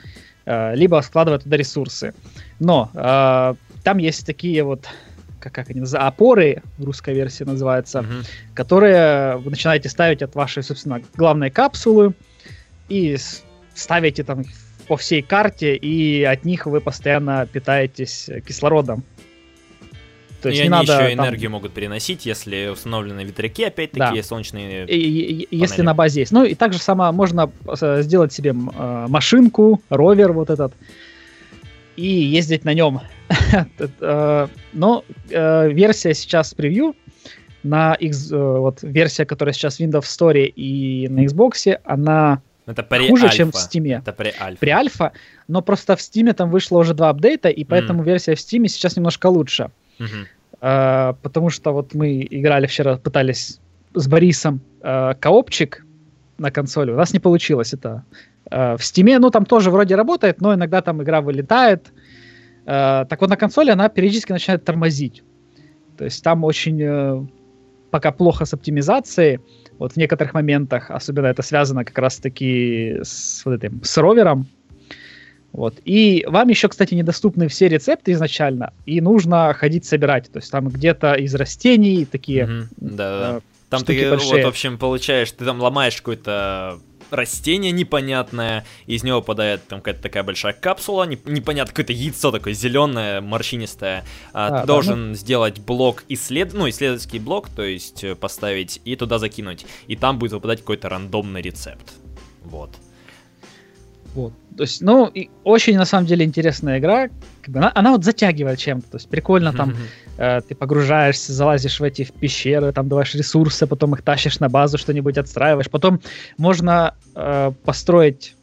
э, 0.47 0.75
либо 0.77 1.01
складывать 1.03 1.45
туда 1.45 1.57
ресурсы. 1.57 2.15
Но 2.59 2.91
э, 2.95 3.55
там 3.83 3.99
есть 3.99 4.25
такие 4.25 4.63
вот 4.63 4.87
как, 5.41 5.53
как 5.53 5.71
они 5.71 5.81
называются, 5.81 6.07
опоры, 6.07 6.63
русская 6.79 7.15
версия 7.15 7.45
называется, 7.45 8.01
угу. 8.01 8.09
которые 8.55 9.39
вы 9.39 9.51
начинаете 9.51 9.89
ставить 9.89 10.23
от 10.23 10.35
вашей, 10.35 10.63
собственно, 10.63 11.01
главной 11.17 11.51
капсулы 11.51 12.13
и 12.89 13.17
ставите 13.75 14.23
там 14.23 14.45
по 14.87 14.97
всей 14.97 15.23
карте, 15.23 15.77
и 15.77 16.23
от 16.25 16.45
них 16.45 16.67
вы 16.67 16.81
постоянно 16.81 17.47
питаетесь 17.47 18.29
кислородом. 18.47 19.05
То 20.41 20.49
есть 20.49 20.61
и 20.61 20.63
не 20.63 20.75
они 20.75 20.87
надо, 20.87 21.03
еще 21.03 21.15
энергию 21.15 21.51
там... 21.51 21.53
могут 21.53 21.73
переносить, 21.73 22.25
если 22.25 22.69
установлены 22.69 23.25
ветряки, 23.25 23.65
опять-таки, 23.65 24.17
да. 24.17 24.23
солнечные 24.23 24.87
и, 24.87 25.47
и, 25.51 25.57
Если 25.57 25.83
на 25.83 25.95
базе 25.95 26.21
есть. 26.21 26.33
Ну 26.33 26.45
и 26.45 26.55
также 26.55 26.79
само 26.79 27.13
можно 27.13 27.51
э, 27.81 28.03
сделать 28.03 28.33
себе 28.33 28.51
э, 28.51 29.07
машинку, 29.09 29.83
ровер 29.91 30.33
вот 30.33 30.51
этот, 30.51 30.73
и 31.97 32.07
ездить 32.07 32.65
на 32.65 32.75
нем. 32.75 33.01
Э, 34.01 34.49
но 34.73 35.05
версия 35.31 36.15
сейчас 36.15 36.55
превью 36.55 36.97
на 37.63 37.95
X, 37.95 38.31
вот 38.31 38.79
версия, 38.83 39.25
которая 39.27 39.53
сейчас 39.53 39.77
в 39.77 39.81
Windows 39.81 40.03
Store 40.03 40.45
и 40.45 41.09
на 41.09 41.25
Xbox, 41.27 41.79
она 41.85 42.41
Это 42.67 42.83
при 42.83 43.09
хуже, 43.09 43.25
альфа. 43.25 43.37
чем 43.37 43.53
в 43.53 43.55
Steam. 43.55 43.99
Это 43.99 44.13
при 44.13 44.33
альфа. 44.41 44.59
При 44.59 44.71
альфа, 44.71 45.13
но 45.49 45.63
просто 45.63 45.97
в 45.97 46.01
Steam 46.01 46.33
там 46.33 46.51
вышло 46.51 46.79
уже 46.79 46.95
два 46.95 47.11
апдейта, 47.11 47.49
и 47.51 47.65
поэтому 47.65 48.03
mm. 48.03 48.07
версия 48.07 48.35
в 48.35 48.39
Steam 48.39 48.67
сейчас 48.67 48.97
немножко 48.97 49.27
лучше. 49.27 49.71
А, 50.61 51.15
потому 51.23 51.51
что 51.51 51.73
вот 51.73 51.95
мы 51.95 52.27
играли 52.31 52.67
вчера, 52.67 52.97
пытались 52.97 53.61
с 53.95 54.09
Борисом 54.09 54.61
а, 54.83 55.15
коопчик 55.15 55.85
на 56.39 56.51
консоли. 56.51 56.91
У 56.91 56.97
нас 56.97 57.13
не 57.13 57.19
получилось 57.19 57.73
это. 57.75 58.05
А, 58.51 58.77
в 58.77 58.81
Steam, 58.81 59.19
ну, 59.19 59.31
там 59.31 59.47
тоже 59.47 59.71
вроде 59.71 59.95
работает, 59.97 60.41
но 60.41 60.55
иногда 60.55 60.83
там 60.83 61.03
игра 61.03 61.21
вылетает. 61.21 61.93
А, 62.67 63.05
так 63.07 63.21
вот, 63.21 63.31
на 63.31 63.37
консоли 63.37 63.71
она 63.71 63.89
периодически 63.89 64.33
начинает 64.33 64.65
тормозить. 64.65 65.23
То 65.97 66.05
есть 66.05 66.25
там 66.25 66.45
очень 66.45 66.81
э, 66.83 67.27
пока 67.91 68.11
плохо 68.11 68.47
с 68.47 68.55
оптимизацией. 68.55 69.41
Вот 69.79 69.93
в 69.93 69.97
некоторых 69.97 70.33
моментах, 70.33 70.91
особенно 70.91 71.27
это 71.27 71.43
связано 71.43 71.85
как 71.85 71.99
раз-таки 71.99 73.01
с 73.03 73.43
вот 73.45 73.63
этим, 73.63 73.83
с 73.83 73.99
ровером. 73.99 74.47
Вот. 75.53 75.75
И 75.85 76.25
вам 76.29 76.49
еще, 76.49 76.69
кстати, 76.69 76.95
недоступны 76.95 77.49
все 77.49 77.69
рецепты 77.69 78.13
изначально, 78.13 78.73
и 78.87 79.01
нужно 79.01 79.53
ходить 79.55 79.85
собирать. 79.85 80.31
То 80.31 80.39
есть 80.39 80.51
там 80.51 80.69
где-то 80.69 81.15
из 81.15 81.35
растений 81.35 82.05
такие 82.05 82.47
Мгм. 82.47 82.69
Да-да-да. 82.77 83.37
э, 83.39 83.41
Там 83.69 83.81
штуки 83.81 83.99
ты, 83.99 84.11
вот, 84.11 84.19
большие. 84.19 84.45
в 84.45 84.49
общем, 84.49 84.79
получаешь, 84.79 85.31
ты 85.33 85.45
там 85.45 85.61
ломаешь 85.61 85.97
какое-то 85.97 86.79
растение 87.11 87.73
непонятное, 87.73 88.65
из 88.87 89.03
него 89.03 89.21
попадает 89.21 89.67
там 89.67 89.81
какая-то 89.81 90.01
такая 90.01 90.23
большая 90.23 90.53
капсула, 90.53 91.03
не- 91.03 91.19
непонятно, 91.25 91.73
какое-то 91.73 91.93
яйцо 91.93 92.31
такое 92.31 92.53
зеленое, 92.53 93.21
морщинистое. 93.21 94.05
А, 94.33 94.47
А, 94.47 94.51
ты 94.51 94.55
да, 94.59 94.67
должен 94.67 95.15
сделать 95.17 95.59
блок 95.59 96.05
исслед... 96.09 96.53
ну, 96.55 96.69
исследовательский 96.69 97.19
блок, 97.19 97.49
то 97.49 97.63
есть 97.65 98.05
э, 98.05 98.15
поставить 98.15 98.81
и 98.85 98.95
туда 98.95 99.19
закинуть. 99.19 99.67
И 99.89 99.97
там 99.97 100.21
будет 100.21 100.31
выпадать 100.33 100.61
какой-то 100.61 100.89
рандомный 100.89 101.43
рецепт. 101.43 101.95
Вот. 102.45 102.71
Вот. 104.15 104.33
То 104.57 104.65
есть, 104.65 104.83
ну, 104.83 105.07
и 105.07 105.31
очень 105.45 105.77
на 105.77 105.85
самом 105.85 106.07
деле 106.07 106.25
интересная 106.25 106.79
игра. 106.79 107.09
Как 107.43 107.55
бы 107.55 107.59
она, 107.61 107.73
она 107.75 107.93
вот 107.93 108.05
затягивает 108.05 108.59
чем-то. 108.59 108.91
То 108.91 108.97
есть 108.97 109.09
прикольно 109.09 109.53
там 109.53 109.77
э, 110.19 110.41
ты 110.47 110.55
погружаешься, 110.55 111.33
залазишь 111.33 111.81
в 111.81 111.85
эти 111.85 112.05
в 112.05 112.13
пещеры, 112.13 112.73
там 112.73 112.89
даваешь 112.89 113.15
ресурсы, 113.15 113.67
потом 113.67 113.95
их 113.95 114.03
тащишь 114.03 114.41
на 114.41 114.49
базу, 114.49 114.79
что-нибудь 114.79 115.17
отстраиваешь. 115.19 115.71
Потом 115.71 116.01
можно 116.37 116.95
э, 117.15 117.53
построить 117.65 118.35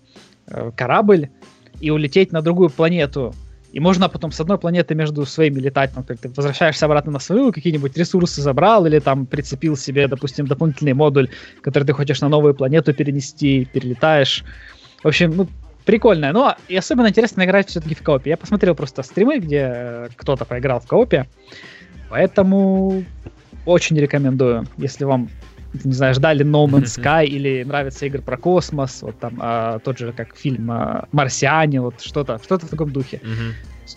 э, 0.47 0.71
корабль 0.75 1.29
и 1.81 1.91
улететь 1.91 2.31
на 2.31 2.41
другую 2.41 2.69
планету. 2.69 3.36
И 3.74 3.79
можно 3.79 4.09
потом 4.09 4.31
с 4.31 4.39
одной 4.39 4.57
планеты 4.57 4.95
между 4.95 5.25
своими 5.25 5.59
летать, 5.59 5.91
там, 5.93 6.03
как 6.03 6.17
ты 6.17 6.29
возвращаешься 6.29 6.86
обратно 6.86 7.12
на 7.12 7.19
свою, 7.19 7.51
какие-нибудь 7.51 7.97
ресурсы 7.97 8.41
забрал, 8.41 8.86
или 8.86 9.00
там 9.00 9.25
прицепил 9.25 9.75
себе, 9.75 10.07
допустим, 10.07 10.47
дополнительный 10.47 10.93
модуль, 10.93 11.29
который 11.62 11.83
ты 11.83 11.93
хочешь 11.93 12.21
на 12.21 12.29
новую 12.29 12.55
планету 12.55 12.93
перенести, 12.93 13.65
перелетаешь. 13.65 14.43
В 15.04 15.08
общем, 15.08 15.36
ну, 15.36 15.48
прикольная. 15.86 16.34
Но 16.34 16.56
и 16.68 16.75
особенно 16.75 17.08
интересно 17.08 17.44
играть 17.44 17.70
все-таки 17.70 17.96
в 17.96 18.04
коопе. 18.04 18.32
Я 18.32 18.38
посмотрел 18.38 18.75
просто 18.75 19.04
стримы, 19.04 19.39
где 19.39 19.72
э, 19.74 20.10
кто-то 20.16 20.46
поиграл 20.46 20.80
в 20.80 20.88
коопе. 20.88 21.27
Поэтому 22.10 23.04
очень 23.66 23.98
рекомендую, 23.98 24.66
если 24.77 25.04
вам, 25.04 25.30
не 25.84 25.94
знаю, 25.94 26.13
ждали 26.13 26.46
No 26.46 26.66
Man's 26.68 26.98
Sky 26.98 27.25
или 27.25 27.63
нравятся 27.63 28.06
игры 28.06 28.22
про 28.22 28.38
космос, 28.38 29.01
вот 29.01 29.20
там 29.20 29.38
а, 29.39 29.80
тот 29.80 29.98
же 29.98 30.13
как 30.13 30.36
фильм 30.38 30.72
а, 30.72 31.08
«Марсиане», 31.12 31.82
вот 31.82 32.01
что-то, 32.01 32.39
что-то 32.42 32.66
в 32.66 32.70
таком 32.70 32.92
духе. 32.92 33.22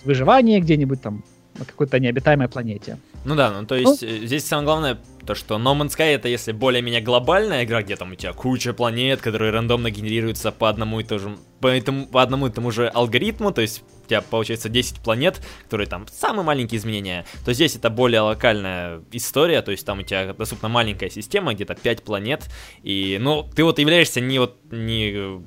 Выживание 0.04 0.61
где-нибудь 0.61 1.02
там 1.02 1.25
на 1.60 1.64
какой-то 1.66 2.00
необитаемой 2.00 2.48
планете. 2.48 2.98
Ну 3.24 3.36
да, 3.36 3.50
ну 3.50 3.66
то 3.66 3.76
есть 3.76 4.02
э, 4.02 4.26
здесь 4.26 4.44
самое 4.44 4.64
главное 4.64 4.98
то, 5.26 5.34
что 5.34 5.56
No 5.56 5.78
Man's 5.78 5.96
Sky 5.96 6.14
это 6.14 6.28
если 6.28 6.52
более-менее 6.52 7.02
глобальная 7.02 7.64
игра, 7.64 7.82
где 7.82 7.96
там 7.96 8.12
у 8.12 8.14
тебя 8.14 8.32
куча 8.32 8.72
планет, 8.72 9.20
которые 9.20 9.52
рандомно 9.52 9.90
генерируются 9.90 10.50
по 10.50 10.68
одному 10.68 11.00
и 11.00 11.04
тому 11.04 11.20
же, 11.20 11.36
по, 11.60 11.68
этому, 11.68 12.06
по 12.06 12.22
одному 12.22 12.46
и 12.46 12.50
тому 12.50 12.70
же 12.70 12.88
алгоритму, 12.88 13.52
то 13.52 13.60
есть 13.60 13.82
у 14.04 14.08
тебя 14.08 14.22
получается 14.22 14.68
10 14.68 15.00
планет, 15.00 15.40
которые 15.64 15.86
там 15.86 16.06
самые 16.10 16.44
маленькие 16.44 16.78
изменения, 16.78 17.26
то 17.44 17.52
здесь 17.52 17.76
это 17.76 17.90
более 17.90 18.22
локальная 18.22 19.02
история, 19.12 19.62
то 19.62 19.70
есть 19.70 19.84
там 19.86 20.00
у 20.00 20.02
тебя 20.02 20.32
доступна 20.32 20.68
маленькая 20.68 21.10
система, 21.10 21.54
где-то 21.54 21.74
5 21.74 22.02
планет, 22.02 22.48
и, 22.82 23.18
ну, 23.20 23.48
ты 23.54 23.62
вот 23.62 23.78
являешься 23.78 24.20
не 24.20 24.38
вот, 24.38 24.56
не 24.70 25.42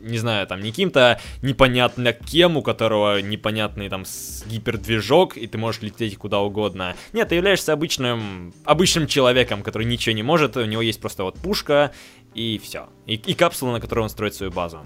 не 0.00 0.18
знаю, 0.18 0.46
там, 0.46 0.60
не 0.60 0.70
каким-то 0.70 1.20
непонятно 1.42 2.12
кем, 2.12 2.56
у 2.56 2.62
которого 2.62 3.20
непонятный 3.20 3.88
там 3.88 4.04
гипердвижок, 4.46 5.36
и 5.36 5.46
ты 5.46 5.58
можешь 5.58 5.82
лететь 5.82 6.16
куда 6.16 6.40
угодно. 6.40 6.94
Нет, 7.12 7.28
ты 7.28 7.34
являешься 7.36 7.72
обычным, 7.72 8.52
обычным 8.64 9.06
человеком, 9.06 9.62
который 9.62 9.86
ничего 9.86 10.14
не 10.14 10.22
может, 10.22 10.56
у 10.56 10.64
него 10.64 10.82
есть 10.82 11.00
просто 11.00 11.24
вот 11.24 11.36
пушка, 11.38 11.92
и 12.34 12.60
все. 12.62 12.88
И, 13.06 13.14
и 13.14 13.34
капсула, 13.34 13.72
на 13.72 13.80
которой 13.80 14.00
он 14.00 14.08
строит 14.08 14.34
свою 14.34 14.52
базу. 14.52 14.80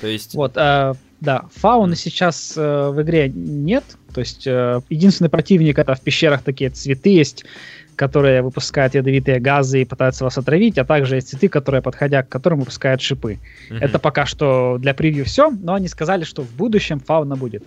То 0.00 0.06
есть... 0.06 0.34
Вот, 0.34 0.56
э, 0.56 0.94
да, 1.20 1.44
фауны 1.54 1.96
сейчас 1.96 2.54
э, 2.56 2.90
в 2.90 3.02
игре 3.02 3.28
нет. 3.28 3.84
То 4.14 4.20
есть 4.20 4.46
э, 4.46 4.80
единственный 4.88 5.28
противник 5.28 5.78
это 5.78 5.94
в 5.94 6.00
пещерах 6.00 6.42
такие 6.42 6.70
цветы 6.70 7.10
есть, 7.10 7.44
которые 7.94 8.40
выпускают 8.40 8.94
ядовитые 8.94 9.38
газы 9.38 9.82
и 9.82 9.84
пытаются 9.84 10.24
вас 10.24 10.38
отравить, 10.38 10.78
а 10.78 10.84
также 10.84 11.16
есть 11.16 11.28
цветы, 11.28 11.48
которые, 11.48 11.82
подходя 11.82 12.22
к 12.22 12.28
которым, 12.28 12.60
выпускают 12.60 13.02
шипы. 13.02 13.38
мгм. 13.68 13.78
Это 13.82 13.98
пока 13.98 14.24
что 14.24 14.78
для 14.78 14.94
превью 14.94 15.26
все, 15.26 15.50
но 15.50 15.74
они 15.74 15.88
сказали, 15.88 16.24
что 16.24 16.42
в 16.42 16.50
будущем 16.54 17.00
фауна 17.00 17.36
будет. 17.36 17.62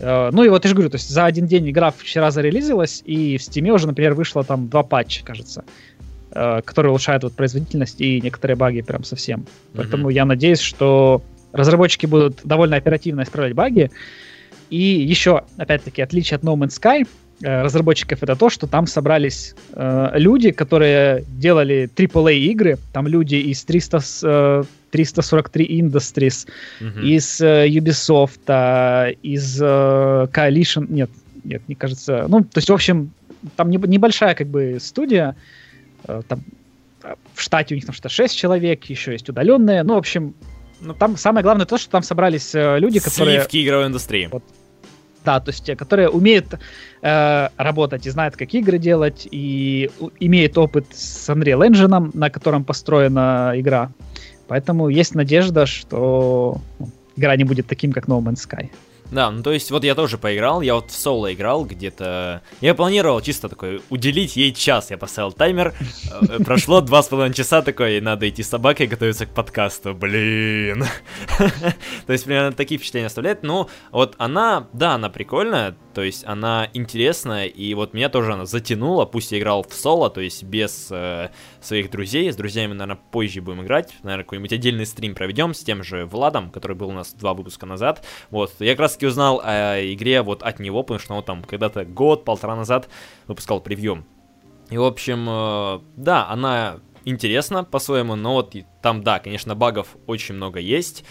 Э, 0.00 0.30
Ну 0.32 0.42
и 0.42 0.48
вот 0.48 0.64
я 0.64 0.68
же 0.68 0.74
говорю, 0.74 0.90
то 0.90 0.96
есть 0.96 1.08
за 1.08 1.24
один 1.26 1.46
день 1.46 1.70
игра 1.70 1.92
вчера 1.92 2.32
зарелизилась, 2.32 3.02
и 3.06 3.38
в 3.38 3.40
Steam 3.40 3.70
уже, 3.70 3.86
например, 3.86 4.14
вышло 4.14 4.42
там 4.42 4.68
два 4.68 4.82
патча, 4.82 5.24
кажется, 5.24 5.64
э, 6.32 6.60
которые 6.64 6.90
улучшают 6.90 7.22
вот 7.22 7.34
производительность 7.34 8.00
и 8.00 8.20
некоторые 8.20 8.56
баги 8.56 8.80
прям 8.80 9.04
совсем. 9.04 9.46
Поэтому 9.74 10.10
я 10.10 10.24
надеюсь, 10.24 10.60
что 10.60 11.22
разработчики 11.52 12.06
будут 12.06 12.40
довольно 12.44 12.76
оперативно 12.76 13.22
исправлять 13.22 13.54
баги. 13.54 13.90
И 14.70 14.78
еще, 14.78 15.42
опять-таки, 15.56 16.00
отличие 16.02 16.36
от 16.36 16.42
No 16.44 16.54
Man's 16.56 16.78
Sky 16.80 17.06
э, 17.42 17.62
разработчиков 17.62 18.22
это 18.22 18.36
то, 18.36 18.50
что 18.50 18.66
там 18.66 18.86
собрались 18.86 19.54
э, 19.72 20.10
люди, 20.14 20.50
которые 20.52 21.24
делали 21.28 21.88
AAA 21.94 22.34
игры. 22.38 22.78
Там 22.92 23.06
люди 23.08 23.34
из 23.34 23.64
300, 23.64 23.98
с, 24.00 24.20
э, 24.22 24.62
343 24.92 25.80
Industries, 25.80 26.46
Мгм. 26.80 27.00
из 27.02 27.40
э, 27.40 27.66
Ubisoft, 27.68 28.40
а, 28.48 29.08
из 29.22 29.58
э, 29.60 29.64
Coalition, 30.32 30.86
нет, 30.88 31.10
нет, 31.44 31.62
мне 31.66 31.74
кажется, 31.76 32.26
ну, 32.28 32.40
то 32.42 32.58
есть, 32.58 32.68
в 32.70 32.74
общем, 32.74 33.10
там 33.56 33.70
неб- 33.70 33.86
небольшая 33.88 34.34
как 34.34 34.46
бы 34.48 34.78
студия, 34.80 35.34
э, 36.06 36.22
там 36.28 36.42
э, 37.02 37.14
в 37.34 37.40
штате 37.40 37.74
у 37.74 37.76
них 37.76 37.86
там 37.86 37.94
что-то 37.94 38.08
6 38.10 38.36
человек, 38.36 38.84
еще 38.84 39.12
есть 39.12 39.28
удаленные, 39.28 39.82
ну, 39.82 39.94
в 39.94 39.98
общем, 39.98 40.34
ну, 40.80 40.94
там 40.94 41.16
самое 41.16 41.42
главное 41.42 41.66
то, 41.66 41.78
что 41.78 41.90
там 41.90 42.02
собрались 42.02 42.54
э, 42.54 42.78
люди, 42.78 43.00
которые... 43.00 43.40
Сливки 43.40 43.64
игровой 43.64 43.86
индустрии. 43.86 44.28
Вот. 44.30 44.42
Да, 45.24 45.40
то 45.40 45.50
есть 45.50 45.64
те, 45.64 45.76
которые 45.76 46.08
умеют 46.08 46.46
э, 47.02 47.48
работать 47.56 48.06
и 48.06 48.10
знают, 48.10 48.36
как 48.36 48.54
игры 48.54 48.78
делать, 48.78 49.28
и 49.30 49.90
имеют 50.18 50.56
опыт 50.56 50.86
с 50.92 51.28
Unreal 51.28 51.68
Engine, 51.68 52.10
на 52.14 52.30
котором 52.30 52.64
построена 52.64 53.52
игра. 53.54 53.90
Поэтому 54.48 54.88
есть 54.88 55.14
надежда, 55.14 55.66
что 55.66 56.60
игра 57.16 57.36
не 57.36 57.44
будет 57.44 57.66
таким, 57.66 57.92
как 57.92 58.06
No 58.06 58.20
Man's 58.22 58.48
Sky. 58.48 58.70
Да, 59.10 59.30
ну 59.30 59.42
то 59.42 59.52
есть 59.52 59.70
вот 59.70 59.84
я 59.84 59.94
тоже 59.94 60.18
поиграл, 60.18 60.60
я 60.60 60.76
вот 60.76 60.90
в 60.90 60.96
соло 60.96 61.32
играл 61.32 61.64
где-то... 61.64 62.42
Я 62.60 62.74
планировал 62.74 63.20
чисто 63.20 63.48
такой 63.48 63.82
уделить 63.90 64.36
ей 64.36 64.52
час, 64.52 64.90
я 64.90 64.98
поставил 64.98 65.32
таймер, 65.32 65.74
э, 66.10 66.42
прошло 66.44 66.80
два 66.80 67.02
с 67.02 67.08
половиной 67.08 67.34
часа 67.34 67.62
такой, 67.62 68.00
надо 68.00 68.28
идти 68.28 68.42
с 68.42 68.48
собакой 68.48 68.86
готовиться 68.86 69.26
к 69.26 69.30
подкасту, 69.30 69.94
блин. 69.94 70.84
То 72.06 72.12
есть 72.12 72.24
примерно 72.24 72.52
такие 72.52 72.78
впечатления 72.78 73.08
оставляет, 73.08 73.42
но 73.42 73.68
вот 73.90 74.14
она, 74.18 74.68
да, 74.72 74.94
она 74.94 75.08
прикольная, 75.10 75.76
то 75.94 76.02
есть 76.02 76.24
она 76.24 76.68
интересная, 76.72 77.46
и 77.46 77.74
вот 77.74 77.94
меня 77.94 78.08
тоже 78.08 78.32
она 78.32 78.46
затянула, 78.46 79.06
пусть 79.06 79.32
я 79.32 79.38
играл 79.38 79.62
в 79.62 79.74
соло, 79.74 80.08
то 80.10 80.20
есть 80.20 80.44
без 80.44 80.88
э, 80.90 81.30
своих 81.60 81.90
друзей, 81.90 82.32
с 82.32 82.36
друзьями, 82.36 82.72
наверное, 82.72 83.00
позже 83.10 83.40
будем 83.40 83.62
играть, 83.62 83.94
наверное, 84.02 84.24
какой-нибудь 84.24 84.52
отдельный 84.52 84.86
стрим 84.86 85.14
проведем 85.14 85.52
с 85.52 85.64
тем 85.64 85.82
же 85.82 86.06
Владом, 86.06 86.50
который 86.50 86.76
был 86.76 86.90
у 86.90 86.92
нас 86.92 87.12
два 87.12 87.34
выпуска 87.34 87.66
назад, 87.66 88.04
вот, 88.30 88.52
я 88.60 88.72
как 88.72 88.80
раз 88.80 88.92
таки 88.92 89.06
узнал 89.06 89.40
о 89.44 89.80
игре 89.92 90.22
вот 90.22 90.42
от 90.42 90.60
него, 90.60 90.82
потому 90.82 91.00
что 91.00 91.14
он 91.14 91.24
там 91.24 91.42
когда-то 91.42 91.84
год-полтора 91.84 92.56
назад 92.56 92.88
выпускал 93.26 93.60
превью. 93.60 94.04
И, 94.70 94.78
в 94.78 94.84
общем, 94.84 95.26
э, 95.28 95.80
да, 95.96 96.28
она 96.28 96.78
интересна 97.04 97.64
по-своему, 97.64 98.14
но 98.14 98.34
вот 98.34 98.54
там, 98.82 99.02
да, 99.02 99.18
конечно, 99.18 99.54
багов 99.54 99.96
очень 100.06 100.34
много 100.34 100.60
есть, 100.60 101.04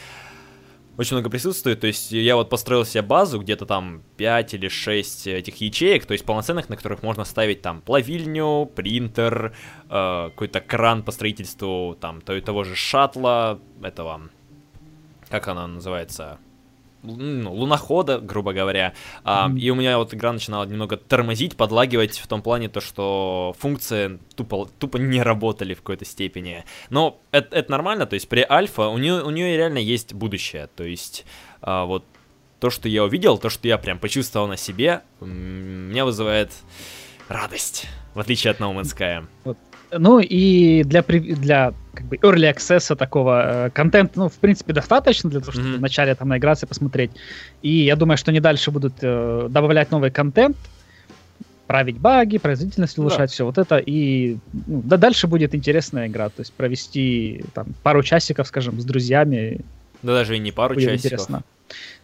очень 1.00 1.16
много 1.16 1.30
присутствует, 1.30 1.80
то 1.80 1.88
есть 1.88 2.12
я 2.12 2.36
вот 2.36 2.50
построил 2.50 2.84
себе 2.84 3.02
базу, 3.02 3.40
где-то 3.40 3.66
там 3.66 4.04
5 4.18 4.56
или 4.56 4.68
6 4.68 5.28
этих 5.28 5.56
ячеек, 5.62 6.06
то 6.06 6.12
есть 6.12 6.26
полноценных, 6.26 6.68
на 6.68 6.76
которых 6.76 7.04
можно 7.04 7.24
ставить 7.24 7.62
там 7.62 7.80
плавильню, 7.80 8.66
принтер, 8.76 9.56
э, 9.90 10.30
какой-то 10.30 10.60
кран 10.60 11.04
по 11.04 11.14
строительству 11.14 11.96
там 12.02 12.20
то 12.20 12.36
и 12.36 12.42
того 12.42 12.66
же 12.66 12.76
шаттла, 12.76 13.62
этого, 13.82 14.24
как 15.30 15.48
она 15.48 15.68
называется, 15.68 16.38
ну, 17.04 17.54
лунохода, 17.54 18.20
грубо 18.20 18.54
говоря. 18.54 18.94
Mm-hmm. 19.24 19.60
И 19.60 19.70
у 19.70 19.76
меня 19.76 19.98
вот 19.98 20.14
игра 20.14 20.34
начинала 20.34 20.66
немного 20.66 20.98
тормозить, 20.98 21.56
подлагивать 21.56 22.20
в 22.20 22.28
том 22.28 22.42
плане, 22.42 22.70
то, 22.70 22.82
что 22.82 23.56
функции 23.60 24.20
тупо, 24.36 24.68
тупо 24.78 24.98
не 24.98 25.22
работали 25.22 25.74
в 25.74 25.78
какой-то 25.78 26.06
степени. 26.06 26.66
Но 26.90 27.22
это, 27.32 27.56
это 27.56 27.72
нормально, 27.72 28.06
то 28.06 28.16
есть 28.16 28.28
при 28.28 28.46
альфа 28.48 28.88
у 28.88 28.98
нее, 28.98 29.24
у 29.24 29.30
нее 29.30 29.58
реально 29.58 29.80
есть 29.80 30.14
будущее. 30.14 30.68
То 30.76 30.84
есть 30.84 31.26
а, 31.62 31.86
вот 31.86 32.06
то, 32.60 32.70
что 32.70 32.90
я 32.90 33.04
увидел, 33.04 33.38
то, 33.38 33.50
что 33.50 33.68
я 33.68 33.78
прям 33.78 34.00
почувствовал 34.00 34.48
на 34.48 34.58
себе, 34.58 35.02
меня 35.22 36.06
вызывает 36.06 36.52
радость, 37.28 37.88
в 38.14 38.20
отличие 38.20 38.52
от 38.52 38.60
No 38.60 38.74
Man's 38.74 38.96
Sky. 38.96 39.26
Вот 39.44 39.58
ну 39.92 40.20
и 40.20 40.84
для, 40.84 41.02
для 41.04 41.74
как 41.94 42.06
бы 42.06 42.18
early 42.18 42.54
access 42.54 42.96
такого 42.96 43.68
э, 43.68 43.70
контента, 43.72 44.20
ну, 44.20 44.30
в 44.30 44.36
принципе, 44.36 44.74
достаточно 44.74 45.30
для 45.30 45.40
того, 45.40 45.52
чтобы 45.52 45.68
mm-hmm. 45.68 45.78
вначале 45.78 46.16
там 46.16 46.30
наиграться 46.30 46.66
и 46.66 46.70
посмотреть. 46.70 47.12
И 47.62 47.70
я 47.70 47.96
думаю, 47.96 48.18
что 48.18 48.32
они 48.32 48.40
дальше 48.40 48.72
будут 48.72 48.94
э, 49.02 49.48
добавлять 49.50 49.92
новый 49.92 50.12
контент, 50.12 50.58
править 51.68 52.00
баги, 52.00 52.38
производительность 52.38 52.98
улучшать, 52.98 53.30
да. 53.30 53.34
все 53.34 53.46
вот 53.46 53.58
это. 53.58 53.78
И 53.78 54.38
ну, 54.66 54.82
да, 54.86 54.98
дальше 54.98 55.28
будет 55.28 55.54
интересная 55.54 56.08
игра. 56.08 56.30
То 56.30 56.40
есть 56.42 56.54
провести 56.54 57.44
там 57.54 57.68
пару 57.84 58.02
часиков, 58.02 58.48
скажем, 58.48 58.80
с 58.80 58.86
друзьями. 58.86 59.62
Да 60.02 60.14
даже 60.14 60.36
и 60.36 60.40
не 60.40 60.52
пару 60.52 60.76
будет 60.76 60.90
часиков. 60.90 61.06
Интересно. 61.06 61.44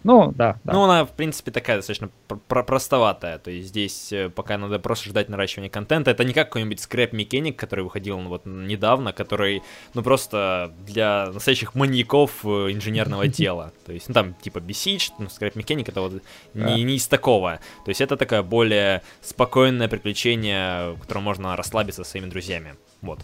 Ну, 0.04 0.32
да, 0.36 0.60
да. 0.64 0.74
Ну, 0.74 0.84
она, 0.84 1.06
в 1.06 1.12
принципе, 1.14 1.52
такая 1.52 1.78
достаточно 1.78 2.10
пр- 2.28 2.64
простоватая. 2.64 3.40
То 3.40 3.50
есть 3.50 3.70
здесь 3.70 4.14
э, 4.14 4.30
пока 4.30 4.58
надо 4.58 4.78
просто 4.78 5.10
ждать 5.10 5.30
наращивания 5.30 5.70
контента. 5.70 6.12
Это 6.12 6.24
не 6.24 6.34
как 6.34 6.50
какой-нибудь 6.50 6.80
скрэп 6.80 7.14
механик, 7.14 7.58
который 7.58 7.84
выходил 7.84 8.20
ну, 8.20 8.30
вот 8.30 8.46
недавно, 8.46 9.14
который, 9.14 9.64
ну, 9.94 10.04
просто 10.04 10.74
для 10.86 11.32
настоящих 11.34 11.74
маньяков 11.74 12.46
э, 12.46 12.72
инженерного 12.72 13.28
тела. 13.30 13.74
То 13.86 13.94
есть, 13.94 14.08
ну, 14.08 14.14
там, 14.14 14.36
типа, 14.36 14.60
Besiege, 14.60 15.12
ну, 15.18 15.30
скрэп 15.30 15.56
механик, 15.56 15.90
это 15.90 16.02
вот 16.02 16.22
не, 16.54 16.84
не 16.84 16.96
из 16.96 17.08
такого. 17.08 17.60
То 17.84 17.90
есть 17.90 18.02
это 18.02 18.16
такое 18.16 18.44
более 18.44 19.02
спокойное 19.22 19.88
приключение, 19.88 20.92
в 20.92 21.00
котором 21.00 21.24
можно 21.24 21.56
расслабиться 21.56 22.04
со 22.04 22.12
своими 22.12 22.30
друзьями. 22.30 22.76
Вот. 23.02 23.20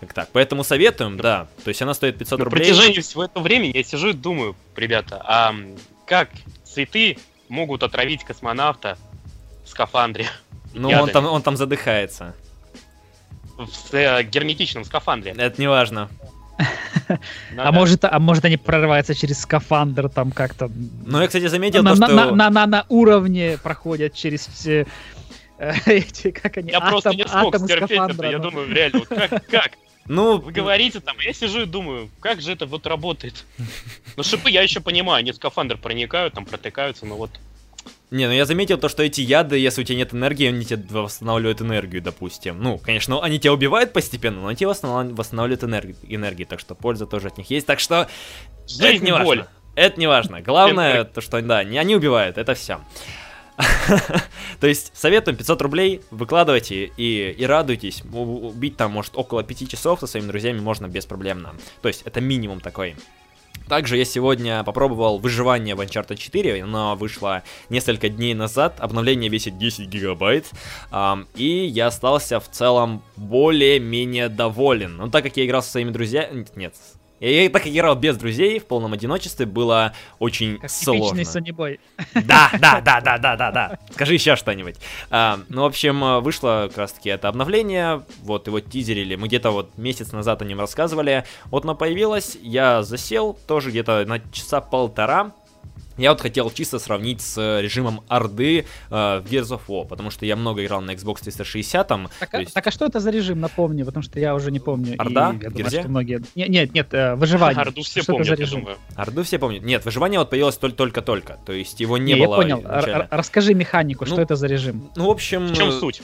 Как 0.00 0.12
так. 0.12 0.28
Поэтому 0.32 0.62
советуем, 0.64 1.16
да. 1.16 1.48
То 1.64 1.68
есть 1.68 1.80
она 1.82 1.94
стоит 1.94 2.18
500 2.18 2.40
рублей. 2.40 2.60
На 2.60 2.66
протяжении 2.66 3.00
всего 3.00 3.24
этого 3.24 3.42
времени 3.42 3.72
я 3.74 3.82
сижу 3.82 4.10
и 4.10 4.12
думаю, 4.12 4.54
ребята, 4.76 5.22
а 5.24 5.54
как 6.06 6.28
цветы 6.64 7.18
могут 7.48 7.82
отравить 7.82 8.24
космонавта 8.24 8.98
в 9.64 9.68
скафандре? 9.68 10.26
Ну, 10.74 10.90
он 10.90 11.10
там, 11.10 11.26
он 11.26 11.42
там 11.42 11.56
задыхается. 11.56 12.34
В 13.56 13.94
э, 13.94 14.22
герметичном 14.24 14.84
скафандре. 14.84 15.34
Это 15.36 15.58
не 15.58 15.66
важно. 15.66 16.10
А 17.56 17.72
может, 17.72 18.04
а 18.04 18.18
может 18.18 18.44
они 18.44 18.56
прорываются 18.56 19.14
через 19.14 19.40
скафандр 19.40 20.08
там 20.08 20.30
как-то. 20.30 20.70
Ну 21.06 21.20
я, 21.20 21.26
кстати, 21.26 21.46
заметил, 21.46 21.82
на, 21.82 21.94
то, 21.94 22.00
на, 22.00 22.06
что... 22.06 22.14
на, 22.16 22.30
на, 22.32 22.50
на, 22.50 22.66
на 22.66 22.86
уровне 22.88 23.58
проходят 23.62 24.14
через 24.14 24.46
все 24.46 24.86
эти, 25.86 26.30
как 26.30 26.56
они, 26.58 26.70
Я 26.70 26.78
атом, 26.78 26.90
просто 26.90 27.10
не 27.14 27.26
смог 27.26 27.56
стерпеть 27.56 28.00
это, 28.08 28.26
я 28.26 28.38
думаю, 28.38 28.72
реально, 28.72 28.98
вот 28.98 29.08
как, 29.08 29.46
как? 29.46 29.72
Ну, 30.08 30.38
вы 30.38 30.52
говорите 30.52 31.00
там, 31.00 31.18
я 31.20 31.32
сижу 31.32 31.62
и 31.62 31.66
думаю, 31.66 32.10
как 32.20 32.40
же 32.40 32.52
это 32.52 32.66
вот 32.66 32.86
работает. 32.86 33.44
Ну, 34.16 34.22
шипы 34.22 34.50
я 34.50 34.62
еще 34.62 34.80
понимаю, 34.80 35.18
они 35.18 35.32
в 35.32 35.36
скафандр 35.36 35.76
проникают, 35.76 36.34
там 36.34 36.46
протыкаются, 36.46 37.06
но 37.06 37.16
вот 37.16 37.30
не, 38.10 38.26
ну 38.26 38.32
я 38.32 38.44
заметил 38.44 38.78
то, 38.78 38.88
что 38.88 39.02
эти 39.02 39.20
яды, 39.20 39.58
если 39.58 39.80
у 39.80 39.84
тебя 39.84 39.98
нет 39.98 40.14
энергии, 40.14 40.46
они 40.46 40.64
тебе 40.64 40.84
восстанавливают 40.90 41.60
энергию, 41.60 42.00
допустим. 42.00 42.62
Ну, 42.62 42.78
конечно, 42.78 43.20
они 43.20 43.40
тебя 43.40 43.52
убивают 43.52 43.92
постепенно, 43.92 44.42
но 44.42 44.46
они 44.46 44.56
тебе 44.56 44.68
восстанавливают 44.68 45.64
энергию, 45.64 45.96
энергию 46.08 46.46
так 46.46 46.60
что 46.60 46.76
польза 46.76 47.06
тоже 47.06 47.28
от 47.28 47.38
них 47.38 47.50
есть. 47.50 47.66
Так 47.66 47.80
что 47.80 48.08
Жизнь 48.68 48.96
это 48.96 49.04
не 49.04 49.12
важно. 49.12 49.48
Это 49.74 50.00
не 50.00 50.06
важно. 50.06 50.40
Главное, 50.40 51.04
то, 51.04 51.20
что 51.20 51.42
да, 51.42 51.58
они 51.58 51.96
убивают, 51.96 52.38
это 52.38 52.54
все. 52.54 52.80
То 54.60 54.66
есть 54.66 54.92
советуем 54.94 55.36
500 55.36 55.62
рублей, 55.62 56.02
выкладывайте 56.10 56.90
и, 56.96 57.30
и 57.30 57.46
радуйтесь. 57.46 58.02
Убить 58.12 58.76
там, 58.76 58.92
может, 58.92 59.12
около 59.16 59.42
5 59.42 59.70
часов 59.70 60.00
со 60.00 60.06
своими 60.06 60.28
друзьями 60.28 60.60
можно 60.60 60.86
беспроблемно. 60.86 61.54
То 61.82 61.88
есть 61.88 62.02
это 62.04 62.20
минимум 62.20 62.60
такой. 62.60 62.96
Также 63.68 63.96
я 63.96 64.04
сегодня 64.04 64.62
попробовал 64.62 65.18
выживание 65.18 65.74
в 65.74 65.80
Uncharted 65.80 66.16
4, 66.16 66.62
оно 66.62 66.94
вышло 66.94 67.42
несколько 67.68 68.08
дней 68.08 68.32
назад, 68.32 68.76
обновление 68.78 69.28
весит 69.28 69.58
10 69.58 69.88
гигабайт, 69.88 70.50
эм, 70.92 71.26
и 71.34 71.66
я 71.66 71.88
остался 71.88 72.38
в 72.38 72.48
целом 72.48 73.02
более-менее 73.16 74.28
доволен. 74.28 74.96
Но 74.96 75.08
так 75.08 75.24
как 75.24 75.36
я 75.36 75.44
играл 75.46 75.62
со 75.62 75.70
своими 75.70 75.90
друзьями, 75.90 76.46
нет, 76.54 76.74
я 77.20 77.48
так 77.50 77.66
играл 77.66 77.96
без 77.96 78.16
друзей, 78.16 78.58
в 78.58 78.66
полном 78.66 78.92
одиночестве, 78.92 79.46
было 79.46 79.92
очень 80.18 80.58
как 80.58 80.70
сложно. 80.70 81.24
Сонибой. 81.24 81.80
Да, 82.14 82.50
да, 82.58 82.80
да, 82.80 83.00
да, 83.00 83.18
да, 83.18 83.36
да, 83.36 83.50
да. 83.50 83.78
Скажи 83.92 84.14
еще 84.14 84.36
что-нибудь. 84.36 84.76
А, 85.10 85.40
ну, 85.48 85.62
в 85.62 85.66
общем, 85.66 86.22
вышло 86.22 86.66
как 86.68 86.78
раз 86.78 86.92
таки 86.92 87.10
это 87.10 87.28
обновление, 87.28 88.02
вот 88.22 88.46
его 88.46 88.60
тизерили, 88.60 89.16
мы 89.16 89.28
где-то 89.28 89.50
вот 89.50 89.76
месяц 89.78 90.12
назад 90.12 90.42
о 90.42 90.44
нем 90.44 90.60
рассказывали, 90.60 91.24
вот 91.46 91.64
оно 91.64 91.74
появилось, 91.74 92.36
я 92.42 92.82
засел, 92.82 93.38
тоже 93.46 93.70
где-то 93.70 94.04
на 94.06 94.20
часа 94.32 94.60
полтора, 94.60 95.32
я 95.96 96.10
вот 96.10 96.20
хотел 96.20 96.50
чисто 96.50 96.78
сравнить 96.78 97.20
с 97.20 97.38
э, 97.38 97.62
режимом 97.62 98.02
Орды 98.08 98.60
э, 98.60 98.64
в 98.90 99.24
Gears 99.24 99.50
of 99.50 99.60
War, 99.68 99.86
потому 99.86 100.10
что 100.10 100.26
я 100.26 100.36
много 100.36 100.64
играл 100.64 100.80
на 100.80 100.92
Xbox 100.92 101.22
360. 101.22 101.88
Там, 101.88 102.08
так, 102.20 102.34
а, 102.34 102.40
есть... 102.40 102.54
так 102.54 102.66
а 102.66 102.70
что 102.70 102.86
это 102.86 103.00
за 103.00 103.10
режим, 103.10 103.40
напомни, 103.40 103.82
потому 103.82 104.02
что 104.02 104.20
я 104.20 104.34
уже 104.34 104.50
не 104.50 104.60
помню. 104.60 104.94
Орда? 104.98 105.34
И, 105.38 105.42
я 105.44 105.50
думаю, 105.50 105.70
что 105.70 105.88
многие... 105.88 106.22
Нет, 106.34 106.48
нет, 106.48 106.74
нет 106.74 106.94
э, 106.94 107.14
выживание. 107.14 107.60
Орду 107.60 107.82
все 107.82 108.02
что 108.02 108.12
помнят, 108.12 108.28
за 108.28 108.34
режим? 108.34 108.68
Орду 108.94 109.22
все 109.22 109.38
помнят. 109.38 109.62
Нет, 109.62 109.84
выживание 109.84 110.18
вот 110.18 110.30
появилось 110.30 110.56
только-только, 110.56 111.38
то 111.44 111.52
есть 111.52 111.80
его 111.80 111.98
не, 111.98 112.14
не 112.14 112.26
было 112.26 112.42
я 112.42 112.56
понял. 112.56 113.06
Расскажи 113.10 113.54
механику, 113.54 114.04
ну, 114.04 114.12
что 114.12 114.22
это 114.22 114.36
за 114.36 114.46
режим? 114.46 114.90
Ну, 114.96 115.06
в 115.06 115.10
общем... 115.10 115.46
В 115.48 115.56
чем 115.56 115.72
суть? 115.72 116.02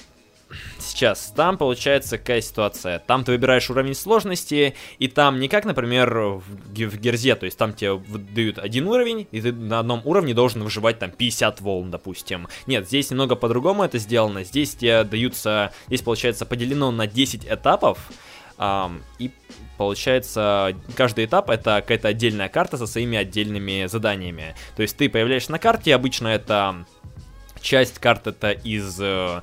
Сейчас, 0.79 1.33
там 1.35 1.57
получается 1.57 2.19
какая 2.19 2.41
ситуация. 2.41 2.99
Там 2.99 3.25
ты 3.25 3.33
выбираешь 3.33 3.71
уровень 3.71 3.95
сложности, 3.95 4.75
и 4.99 5.09
там 5.09 5.41
не 5.41 5.49
как, 5.49 5.65
например, 5.65 6.15
в, 6.15 6.43
в 6.43 6.97
Герзе, 6.99 7.35
то 7.35 7.47
есть 7.47 7.59
там 7.59 7.73
тебе 7.73 7.99
дают 8.35 8.59
один 8.59 8.88
уровень, 8.88 9.27
и 9.31 9.41
ты 9.41 9.53
на 9.53 9.79
одном 9.79 10.03
уровне 10.05 10.35
должен 10.35 10.62
выживать 10.62 10.99
там 10.99 11.11
50 11.11 11.61
волн, 11.61 11.91
допустим. 11.91 12.49
Нет, 12.67 12.87
здесь 12.87 13.11
немного 13.11 13.37
по-другому 13.37 13.85
это 13.85 13.99
сделано. 13.99 14.45
Здесь 14.45 14.75
тебе 14.75 15.05
даются, 15.05 15.73
здесь 15.87 16.03
получается 16.03 16.47
поделено 16.47 16.91
на 16.91 17.07
10 17.07 17.47
этапов, 17.47 17.99
эм, 18.59 19.03
и 19.19 19.31
получается, 19.79 20.77
каждый 20.97 21.25
этап 21.25 21.51
это 21.51 21.81
какая-то 21.81 22.09
отдельная 22.09 22.49
карта 22.49 22.77
со 22.77 22.87
своими 22.87 23.19
отдельными 23.19 23.87
заданиями. 23.87 24.55
То 24.77 24.83
есть 24.83 24.97
ты 24.97 25.09
появляешься 25.09 25.53
на 25.53 25.59
карте, 25.59 25.95
обычно 25.95 26.29
это 26.29 26.85
часть 27.62 27.99
карты 27.99 28.31
это 28.31 28.51
из 28.51 28.99
э, 29.01 29.43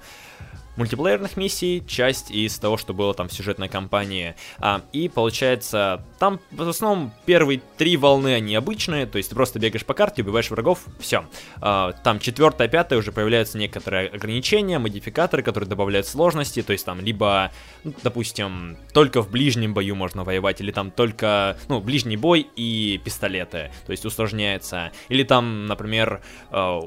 мультиплеерных 0.80 1.36
миссий, 1.38 1.84
часть 1.86 2.32
из 2.32 2.58
того, 2.58 2.78
что 2.78 2.94
было 2.94 3.14
там 3.14 3.28
в 3.28 3.34
сюжетной 3.34 3.68
кампании. 3.68 4.36
А, 4.60 4.82
и 4.94 5.10
получается, 5.10 6.04
там 6.20 6.40
в 6.52 6.68
основном 6.68 7.12
первые 7.26 7.62
три 7.78 7.98
волны 7.98 8.34
они 8.34 8.56
обычные, 8.56 9.06
то 9.06 9.18
есть 9.18 9.30
ты 9.30 9.36
просто 9.36 9.60
бегаешь 9.60 9.86
по 9.86 9.94
карте, 9.94 10.22
убиваешь 10.22 10.50
врагов, 10.50 10.86
все. 11.00 11.26
А, 11.62 11.92
там 11.92 12.20
четвертая, 12.20 12.70
пятая 12.70 12.98
уже 12.98 13.12
появляются 13.12 13.58
некоторые 13.58 14.08
ограничения, 14.08 14.80
модификаторы, 14.80 15.44
которые 15.44 15.70
добавляют 15.70 16.08
сложности, 16.08 16.62
то 16.62 16.72
есть 16.72 16.86
там 16.86 17.02
либо, 17.02 17.52
ну, 17.84 17.94
допустим, 18.02 18.78
только 18.94 19.22
в 19.22 19.30
ближнем 19.30 19.74
бою 19.74 19.96
можно 19.96 20.24
воевать, 20.24 20.62
или 20.62 20.72
там 20.72 20.92
только, 20.92 21.58
ну, 21.68 21.82
ближний 21.82 22.18
бой 22.18 22.48
и 22.56 23.02
пистолеты, 23.04 23.72
то 23.86 23.92
есть 23.92 24.06
усложняется. 24.06 24.94
Или 25.10 25.24
там, 25.24 25.66
например, 25.66 26.22
э, 26.52 26.80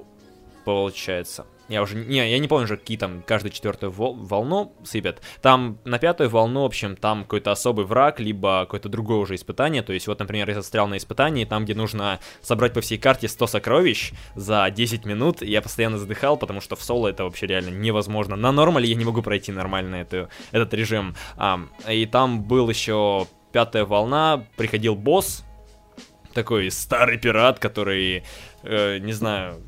получается, 0.64 1.46
я 1.68 1.83
уже 1.83 1.96
не, 1.96 2.31
я 2.31 2.38
не 2.38 2.48
помню 2.48 2.64
уже, 2.64 2.77
какие 2.77 2.96
там 2.98 3.22
каждую 3.22 3.53
четвертую 3.53 3.92
волну 3.92 4.75
сыпят. 4.85 5.22
Там 5.40 5.79
на 5.85 5.98
пятую 5.98 6.29
волну, 6.29 6.62
в 6.62 6.66
общем, 6.66 6.96
там 6.96 7.22
какой-то 7.22 7.53
особый 7.53 7.85
враг, 7.85 8.20
либо 8.20 8.61
какое-то 8.62 8.88
другое 8.88 9.18
уже 9.18 9.35
испытание. 9.35 9.83
То 9.83 9.92
есть, 9.92 10.07
вот, 10.07 10.18
например, 10.18 10.48
я 10.48 10.55
застрял 10.55 10.88
на 10.88 10.96
испытании, 10.96 11.44
там, 11.44 11.64
где 11.64 11.75
нужно 11.75 12.20
собрать 12.40 12.72
по 12.72 12.81
всей 12.81 12.98
карте 12.98 13.29
100 13.29 13.46
сокровищ 13.46 14.12
за 14.35 14.68
10 14.70 15.05
минут. 15.05 15.42
Я 15.42 15.62
постоянно 15.62 15.98
задыхал, 15.98 16.37
потому 16.37 16.61
что 16.61 16.77
в 16.77 16.83
соло 16.83 17.09
это 17.09 17.25
вообще 17.25 17.46
реально 17.46 17.70
невозможно. 17.70 18.37
На 18.37 18.53
нормале 18.53 18.88
я 18.88 18.94
не 18.94 19.05
могу 19.05 19.22
пройти 19.22 19.53
нормально 19.53 19.96
эту, 19.96 20.29
этот 20.51 20.75
режим. 20.75 21.14
А, 21.37 21.61
и 21.88 22.07
там 22.07 22.42
был 22.42 22.68
еще 22.68 23.27
пятая 23.53 23.85
волна, 23.85 24.44
приходил 24.57 24.94
босс, 24.94 25.44
такой 26.33 26.70
старый 26.70 27.18
пират, 27.18 27.59
который, 27.59 28.25
э, 28.62 28.98
не 28.98 29.12
знаю, 29.12 29.62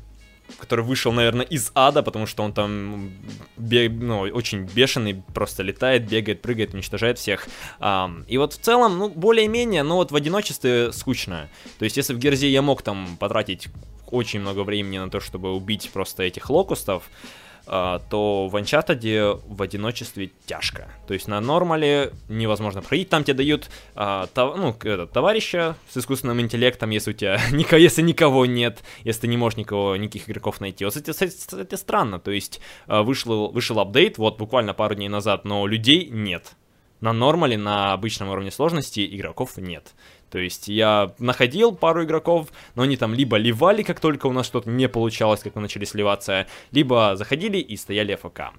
который 0.57 0.85
вышел, 0.85 1.11
наверное, 1.11 1.45
из 1.45 1.71
ада, 1.75 2.03
потому 2.03 2.25
что 2.25 2.43
он 2.43 2.53
там 2.53 3.11
бег, 3.57 3.91
ну, 3.91 4.21
очень 4.21 4.63
бешеный, 4.63 5.23
просто 5.33 5.63
летает, 5.63 6.07
бегает, 6.07 6.41
прыгает, 6.41 6.73
уничтожает 6.73 7.17
всех. 7.17 7.47
Um, 7.79 8.25
и 8.27 8.37
вот 8.37 8.53
в 8.53 8.59
целом, 8.59 8.97
ну, 8.97 9.09
более-менее, 9.09 9.83
но 9.83 9.97
вот 9.97 10.11
в 10.11 10.15
одиночестве 10.15 10.91
скучно. 10.91 11.49
То 11.79 11.85
есть, 11.85 11.97
если 11.97 12.13
в 12.13 12.19
Герзе 12.19 12.49
я 12.49 12.61
мог 12.61 12.81
там 12.81 13.17
потратить 13.19 13.67
очень 14.07 14.39
много 14.39 14.63
времени 14.63 14.97
на 14.97 15.09
то, 15.09 15.19
чтобы 15.19 15.53
убить 15.53 15.89
просто 15.91 16.23
этих 16.23 16.49
локустов, 16.49 17.03
а, 17.03 17.35
то 17.65 18.47
в 18.47 18.55
Uncharted 18.55 19.41
в 19.47 19.61
одиночестве 19.61 20.31
тяжко. 20.45 20.87
То 21.07 21.13
есть 21.13 21.27
на 21.27 21.39
нормале 21.41 22.11
невозможно 22.29 22.81
проходить. 22.81 23.09
Там 23.09 23.23
тебе 23.23 23.35
дают 23.35 23.69
а, 23.95 24.27
тов, 24.27 24.57
ну, 24.57 24.75
это, 24.83 25.07
товарища 25.07 25.75
с 25.89 25.97
искусственным 25.97 26.39
интеллектом, 26.41 26.89
если 26.91 27.11
у 27.11 27.13
тебя 27.13 27.39
никого, 27.51 27.77
если 27.77 28.01
никого 28.01 28.45
нет, 28.45 28.83
если 29.03 29.21
ты 29.21 29.27
не 29.27 29.37
можешь 29.37 29.57
никого, 29.57 29.95
никаких 29.95 30.29
игроков 30.29 30.61
найти. 30.61 30.85
Вот 30.85 30.95
это, 30.95 31.11
это 31.57 31.77
странно. 31.77 32.19
То 32.19 32.31
есть 32.31 32.61
а, 32.87 33.03
вышел, 33.03 33.51
вышел 33.51 33.79
апдейт, 33.79 34.17
вот 34.17 34.37
буквально 34.37 34.73
пару 34.73 34.95
дней 34.95 35.09
назад, 35.09 35.45
но 35.45 35.65
людей 35.67 36.07
нет. 36.09 36.55
На 37.01 37.13
нормале, 37.13 37.57
на 37.57 37.93
обычном 37.93 38.29
уровне 38.29 38.51
сложности 38.51 39.05
игроков 39.15 39.57
нет. 39.57 39.93
То 40.35 40.39
есть 40.39 40.67
я 40.67 41.13
находил 41.17 41.73
пару 41.73 42.03
игроков, 42.03 42.49
но 42.75 42.83
они 42.83 42.97
там 42.97 43.13
либо 43.13 43.37
ливали, 43.37 43.83
как 43.83 44.01
только 44.01 44.27
у 44.27 44.33
нас 44.33 44.45
что-то 44.45 44.69
не 44.69 44.89
получалось, 44.89 45.39
как 45.39 45.55
мы 45.55 45.61
начали 45.61 45.85
сливаться, 45.85 46.45
либо 46.73 47.15
заходили 47.15 47.57
и 47.57 47.77
стояли 47.77 48.11
АФК. 48.11 48.51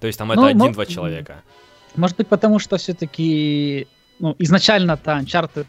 То 0.00 0.06
есть 0.06 0.18
там 0.18 0.28
ну, 0.28 0.32
это 0.32 0.46
один-два 0.46 0.86
человека. 0.86 1.42
Может 1.96 2.16
быть, 2.16 2.28
потому 2.28 2.58
что 2.58 2.78
все-таки 2.78 3.86
ну, 4.18 4.36
изначально-то 4.38 5.10
Uncharted 5.10 5.66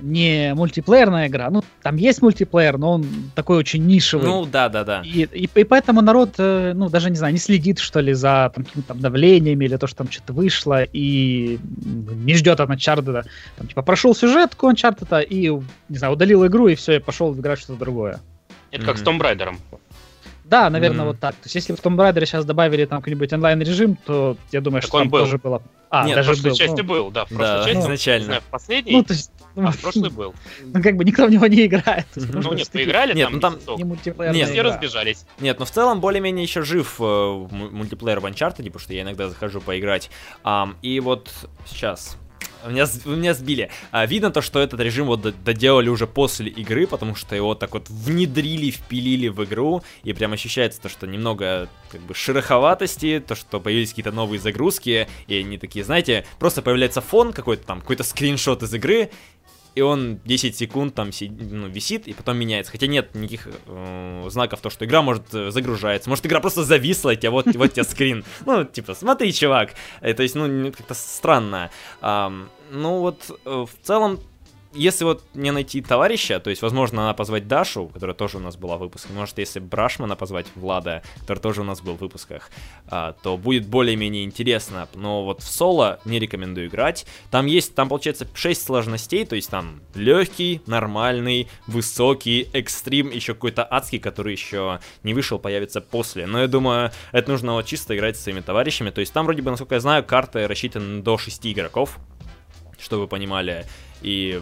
не 0.00 0.54
мультиплеерная 0.54 1.28
игра. 1.28 1.50
Ну, 1.50 1.62
там 1.82 1.96
есть 1.96 2.22
мультиплеер, 2.22 2.78
но 2.78 2.92
он 2.94 3.06
такой 3.34 3.58
очень 3.58 3.86
нишевый. 3.86 4.26
Ну, 4.26 4.46
да, 4.46 4.68
да, 4.68 4.84
да. 4.84 5.02
И, 5.04 5.24
и, 5.24 5.48
и 5.52 5.64
поэтому 5.64 6.00
народ, 6.00 6.34
э, 6.38 6.72
ну, 6.74 6.88
даже 6.88 7.10
не 7.10 7.16
знаю, 7.16 7.32
не 7.32 7.38
следит, 7.38 7.78
что 7.78 8.00
ли, 8.00 8.12
за 8.12 8.52
там, 8.54 8.64
каким-то 8.64 8.88
там 8.88 9.00
давлениями 9.00 9.64
или 9.64 9.76
то, 9.76 9.86
что 9.86 9.98
там 9.98 10.10
что-то 10.10 10.32
вышло, 10.32 10.82
и 10.82 11.58
не 11.64 12.34
ждет 12.34 12.60
от 12.60 12.70
Uncharted. 12.70 13.24
Там, 13.56 13.66
типа, 13.66 13.82
прошел 13.82 14.14
сюжетку 14.14 14.70
Uncharted 14.70 15.24
и, 15.24 15.50
не 15.88 15.98
знаю, 15.98 16.14
удалил 16.14 16.46
игру, 16.46 16.68
и 16.68 16.74
все, 16.74 16.96
и 16.96 16.98
пошел 16.98 17.34
играть 17.34 17.58
что-то 17.58 17.78
другое. 17.78 18.20
Это 18.70 18.82
mm-hmm. 18.82 18.86
как 18.86 18.98
с 18.98 19.02
Tomb 19.02 19.20
Raider. 19.20 19.56
Да, 20.44 20.70
наверное, 20.70 21.04
mm-hmm. 21.04 21.08
вот 21.08 21.20
так. 21.20 21.34
То 21.34 21.44
есть, 21.44 21.54
если 21.56 21.74
в 21.74 21.78
Tomb 21.78 21.96
Raider 21.96 22.24
сейчас 22.24 22.44
добавили 22.46 22.86
там 22.86 23.00
какой-нибудь 23.00 23.32
онлайн-режим, 23.32 23.98
то 24.06 24.36
я 24.50 24.62
думаю, 24.62 24.80
так 24.80 24.88
что 24.88 24.98
там 24.98 25.08
был. 25.08 25.18
тоже 25.20 25.38
было... 25.38 25.62
А, 25.90 26.06
Нет, 26.06 26.16
даже 26.16 26.32
в 26.32 26.34
прошлой 26.34 26.50
был. 26.50 26.56
части 26.56 26.80
ну, 26.80 26.88
был, 26.88 27.10
да, 27.10 27.24
в 27.24 27.28
прошлой 27.28 27.46
да, 27.46 27.64
части, 27.64 27.80
изначально. 27.80 28.20
Не 28.20 28.24
знаю, 28.26 28.40
в 28.40 28.44
последней, 28.44 28.92
ну, 28.92 29.02
то 29.02 29.12
есть, 29.12 29.30
а 29.66 29.72
в 29.72 29.80
прошлой 29.80 30.10
был. 30.10 30.34
Ну, 30.62 30.82
как 30.82 30.96
бы 30.96 31.04
никто 31.04 31.26
в 31.26 31.30
него 31.30 31.46
не 31.46 31.66
играет. 31.66 32.06
Ну, 32.14 32.52
нет, 32.52 32.70
поиграли 32.70 33.14
нет, 33.14 33.40
там, 33.40 33.58
ну, 33.66 33.76
там 33.76 34.32
не 34.32 34.44
все 34.44 34.62
разбежались. 34.62 35.24
Нет, 35.40 35.58
но 35.58 35.64
в 35.64 35.70
целом 35.70 36.00
более-менее 36.00 36.42
еще 36.42 36.62
жив 36.62 36.96
э, 37.00 37.46
мультиплеер 37.50 38.20
в 38.20 38.26
Uncharted, 38.26 38.64
потому 38.64 38.78
что 38.78 38.92
я 38.92 39.02
иногда 39.02 39.28
захожу 39.28 39.60
поиграть. 39.60 40.10
И 40.82 41.00
вот 41.00 41.30
сейчас 41.66 42.16
меня, 42.66 42.86
меня 43.04 43.34
сбили. 43.34 43.70
А, 43.90 44.06
видно 44.06 44.30
то, 44.30 44.42
что 44.42 44.60
этот 44.60 44.80
режим 44.80 45.06
вот 45.06 45.20
доделали 45.44 45.88
уже 45.88 46.06
после 46.06 46.48
игры, 46.50 46.86
потому 46.86 47.14
что 47.14 47.36
его 47.36 47.54
так 47.54 47.72
вот 47.72 47.88
внедрили, 47.88 48.70
впилили 48.70 49.28
в 49.28 49.44
игру, 49.44 49.82
и 50.02 50.12
прям 50.12 50.32
ощущается 50.32 50.80
то, 50.80 50.88
что 50.88 51.06
немного 51.06 51.68
как 51.90 52.00
бы 52.02 52.14
шероховатости, 52.14 53.22
то, 53.26 53.34
что 53.34 53.60
появились 53.60 53.90
какие-то 53.90 54.12
новые 54.12 54.40
загрузки, 54.40 55.08
и 55.26 55.38
они 55.38 55.58
такие, 55.58 55.84
знаете, 55.84 56.26
просто 56.38 56.62
появляется 56.62 57.00
фон 57.00 57.32
какой-то 57.32 57.64
там, 57.64 57.80
какой-то 57.80 58.02
скриншот 58.02 58.62
из 58.62 58.74
игры, 58.74 59.10
и 59.78 59.80
он 59.80 60.18
10 60.24 60.56
секунд 60.56 60.94
там 60.94 61.12
си, 61.12 61.30
ну, 61.30 61.68
висит 61.68 62.08
и 62.08 62.12
потом 62.12 62.36
меняется. 62.36 62.72
Хотя 62.72 62.88
нет 62.88 63.14
никаких 63.14 63.48
э, 63.66 64.26
знаков, 64.28 64.60
то, 64.60 64.70
что 64.70 64.84
игра 64.84 65.02
может 65.02 65.32
э, 65.32 65.52
загружается. 65.52 66.10
Может, 66.10 66.26
игра 66.26 66.40
просто 66.40 66.64
зависла, 66.64 67.10
и 67.10 67.28
вот, 67.28 67.46
вот 67.54 67.72
тебе 67.72 67.84
скрин. 67.84 68.24
Ну, 68.46 68.64
типа, 68.64 68.94
смотри, 68.94 69.32
чувак. 69.32 69.74
Это, 70.00 70.16
то 70.16 70.22
есть, 70.24 70.34
ну, 70.34 70.72
как-то 70.72 70.94
странно. 70.94 71.70
Ну, 72.02 72.98
вот, 72.98 73.30
э, 73.44 73.50
в 73.66 73.86
целом, 73.86 74.18
если 74.72 75.04
вот 75.04 75.24
не 75.34 75.50
найти 75.50 75.80
товарища, 75.80 76.40
то 76.40 76.50
есть, 76.50 76.62
возможно, 76.62 77.02
надо 77.02 77.16
позвать 77.16 77.48
Дашу, 77.48 77.88
которая 77.88 78.14
тоже 78.14 78.36
у 78.36 78.40
нас 78.40 78.56
была 78.56 78.76
в 78.76 78.80
выпуске, 78.80 79.12
может, 79.12 79.38
если 79.38 79.60
Брашмана 79.60 80.14
позвать, 80.14 80.46
Влада, 80.54 81.02
который 81.20 81.38
тоже 81.38 81.62
у 81.62 81.64
нас 81.64 81.80
был 81.80 81.96
в 81.96 82.00
выпусках, 82.00 82.50
а, 82.86 83.14
то 83.22 83.36
будет 83.36 83.66
более-менее 83.66 84.24
интересно. 84.24 84.88
Но 84.94 85.24
вот 85.24 85.42
в 85.42 85.50
соло 85.50 86.00
не 86.04 86.18
рекомендую 86.18 86.68
играть. 86.68 87.06
Там 87.30 87.46
есть, 87.46 87.74
там 87.74 87.88
получается 87.88 88.28
6 88.32 88.62
сложностей, 88.62 89.24
то 89.24 89.36
есть 89.36 89.50
там 89.50 89.80
легкий, 89.94 90.60
нормальный, 90.66 91.48
высокий, 91.66 92.48
экстрим, 92.52 93.10
еще 93.10 93.34
какой-то 93.34 93.66
адский, 93.68 93.98
который 93.98 94.32
еще 94.32 94.80
не 95.02 95.14
вышел, 95.14 95.38
появится 95.38 95.80
после. 95.80 96.26
Но 96.26 96.40
я 96.40 96.46
думаю, 96.46 96.92
это 97.12 97.30
нужно 97.30 97.54
вот 97.54 97.66
чисто 97.66 97.96
играть 97.96 98.16
с 98.16 98.22
своими 98.22 98.40
товарищами. 98.40 98.90
То 98.90 99.00
есть 99.00 99.12
там 99.12 99.24
вроде 99.24 99.42
бы, 99.42 99.50
насколько 99.50 99.76
я 99.76 99.80
знаю, 99.80 100.04
карты 100.04 100.46
рассчитаны 100.46 101.02
до 101.02 101.16
6 101.16 101.46
игроков, 101.46 101.98
чтобы 102.78 103.02
вы 103.02 103.08
понимали. 103.08 103.64
И 104.02 104.40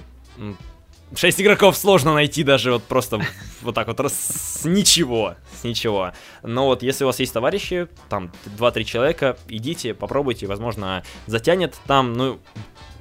6 1.14 1.40
игроков 1.40 1.76
сложно 1.76 2.14
найти 2.14 2.42
даже 2.42 2.72
вот 2.72 2.82
просто 2.82 3.20
вот 3.62 3.74
так 3.74 3.86
вот 3.86 4.00
с 4.00 4.64
ничего, 4.64 5.36
с 5.60 5.64
ничего. 5.64 6.12
Но 6.42 6.66
вот 6.66 6.82
если 6.82 7.04
у 7.04 7.06
вас 7.06 7.20
есть 7.20 7.32
товарищи, 7.32 7.88
там 8.08 8.32
2-3 8.58 8.84
человека, 8.84 9.36
идите, 9.48 9.94
попробуйте, 9.94 10.46
возможно, 10.46 11.04
затянет 11.26 11.76
там, 11.86 12.12
ну, 12.14 12.40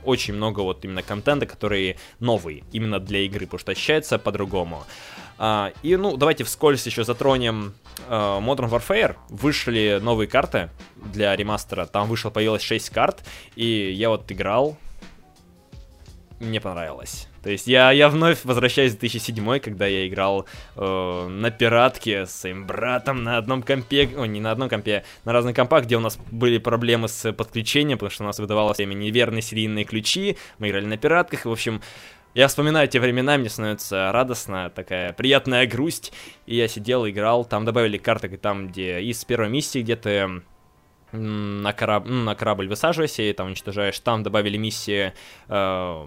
очень 0.04 0.36
много 0.36 0.60
вот 0.62 0.86
именно 0.86 1.02
контента, 1.02 1.48
который 1.48 1.98
новый 2.20 2.64
именно 2.72 3.00
для 3.00 3.22
игры, 3.22 3.46
потому 3.48 3.60
что 3.60 3.72
ощущается 3.72 4.20
по-другому. 4.20 4.86
А, 5.38 5.74
и, 5.84 5.96
ну, 5.96 6.16
давайте 6.16 6.44
вскользь 6.44 6.86
еще 6.86 7.04
затронем 7.04 7.74
uh, 8.08 8.40
Modern 8.42 8.70
Warfare. 8.70 9.18
Вышли 9.30 10.00
новые 10.02 10.28
карты 10.28 10.70
для 10.96 11.36
ремастера. 11.36 11.86
Там 11.86 12.08
вышло, 12.08 12.30
появилось 12.30 12.62
6 12.62 12.90
карт. 12.92 13.26
И 13.56 13.92
я 13.92 14.10
вот 14.10 14.32
играл, 14.32 14.78
мне 16.40 16.60
понравилось. 16.60 17.28
То 17.44 17.50
есть 17.50 17.68
я, 17.68 17.92
я 17.92 18.10
вновь 18.10 18.44
возвращаюсь 18.44 18.94
в 18.94 19.00
2007, 19.00 19.60
когда 19.60 19.88
я 19.88 20.08
играл 20.08 20.46
э, 20.76 21.28
на 21.28 21.52
пиратке 21.52 22.26
с 22.26 22.32
своим 22.32 22.66
братом 22.66 23.24
на 23.24 23.38
одном 23.38 23.62
компе, 23.62 24.10
о, 24.18 24.26
не 24.26 24.40
на 24.40 24.52
одном 24.52 24.68
компе, 24.68 25.04
на 25.24 25.34
разных 25.34 25.56
компах, 25.56 25.86
где 25.86 25.98
у 25.98 26.00
нас 26.00 26.18
были 26.32 26.58
проблемы 26.58 27.08
с 27.08 27.32
подключением, 27.32 27.98
потому 27.98 28.12
что 28.12 28.24
у 28.24 28.28
нас 28.28 28.40
выдавалось 28.40 28.78
время 28.78 28.96
неверные 28.96 29.42
серийные 29.42 29.86
ключи, 29.86 30.38
мы 30.60 30.70
играли 30.70 30.86
на 30.86 30.98
пиратках, 30.98 31.46
и, 31.46 31.48
в 31.48 31.52
общем, 31.52 31.82
я 32.34 32.50
вспоминаю 32.50 32.88
те 32.90 33.00
времена, 33.00 33.38
мне 33.38 33.48
становится 33.48 34.12
радостно, 34.12 34.70
такая 34.70 35.14
приятная 35.14 35.66
грусть, 35.68 36.12
и 36.46 36.58
я 36.58 36.68
сидел, 36.68 37.08
играл, 37.08 37.46
там 37.46 37.64
добавили 37.64 37.98
карты, 37.98 38.28
там, 38.38 38.68
где 38.68 39.02
из 39.02 39.24
первой 39.24 39.50
миссии, 39.50 39.82
где 39.82 39.96
ты 39.96 40.42
на, 41.12 41.74
кораб... 41.74 42.06
ну, 42.06 42.24
на 42.24 42.36
корабль 42.36 42.68
высаживаешься 42.68 43.24
и 43.24 43.34
там 43.34 43.48
уничтожаешь. 43.48 44.00
Там 44.00 44.24
добавили 44.24 44.58
миссии... 44.58 45.14
Э... 45.48 46.06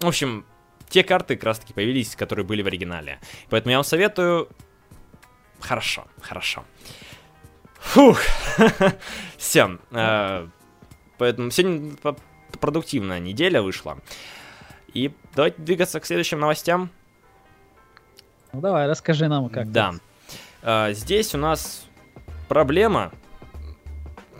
В 0.00 0.06
общем, 0.06 0.44
те 0.88 1.04
карты 1.04 1.36
как 1.36 1.44
раз 1.44 1.58
таки 1.60 1.72
появились, 1.72 2.16
которые 2.16 2.44
были 2.44 2.62
в 2.62 2.66
оригинале. 2.66 3.20
Поэтому 3.50 3.70
я 3.70 3.78
вам 3.78 3.84
советую... 3.84 4.48
Хорошо, 5.60 6.06
хорошо. 6.20 6.64
Фух. 7.78 8.20
Все. 9.36 9.78
Э... 9.90 10.48
Поэтому 11.18 11.50
сегодня 11.50 11.92
продуктивная 12.60 13.20
неделя 13.20 13.62
вышла. 13.62 13.98
И 14.92 15.12
давайте 15.34 15.60
двигаться 15.60 16.00
к 16.00 16.06
следующим 16.06 16.40
новостям. 16.40 16.90
Ну 18.52 18.60
давай, 18.60 18.86
расскажи 18.88 19.28
нам, 19.28 19.48
как. 19.48 19.70
Да. 19.70 19.94
Uh, 20.62 20.94
здесь 20.94 21.34
у 21.34 21.38
нас 21.38 21.84
проблема, 22.48 23.12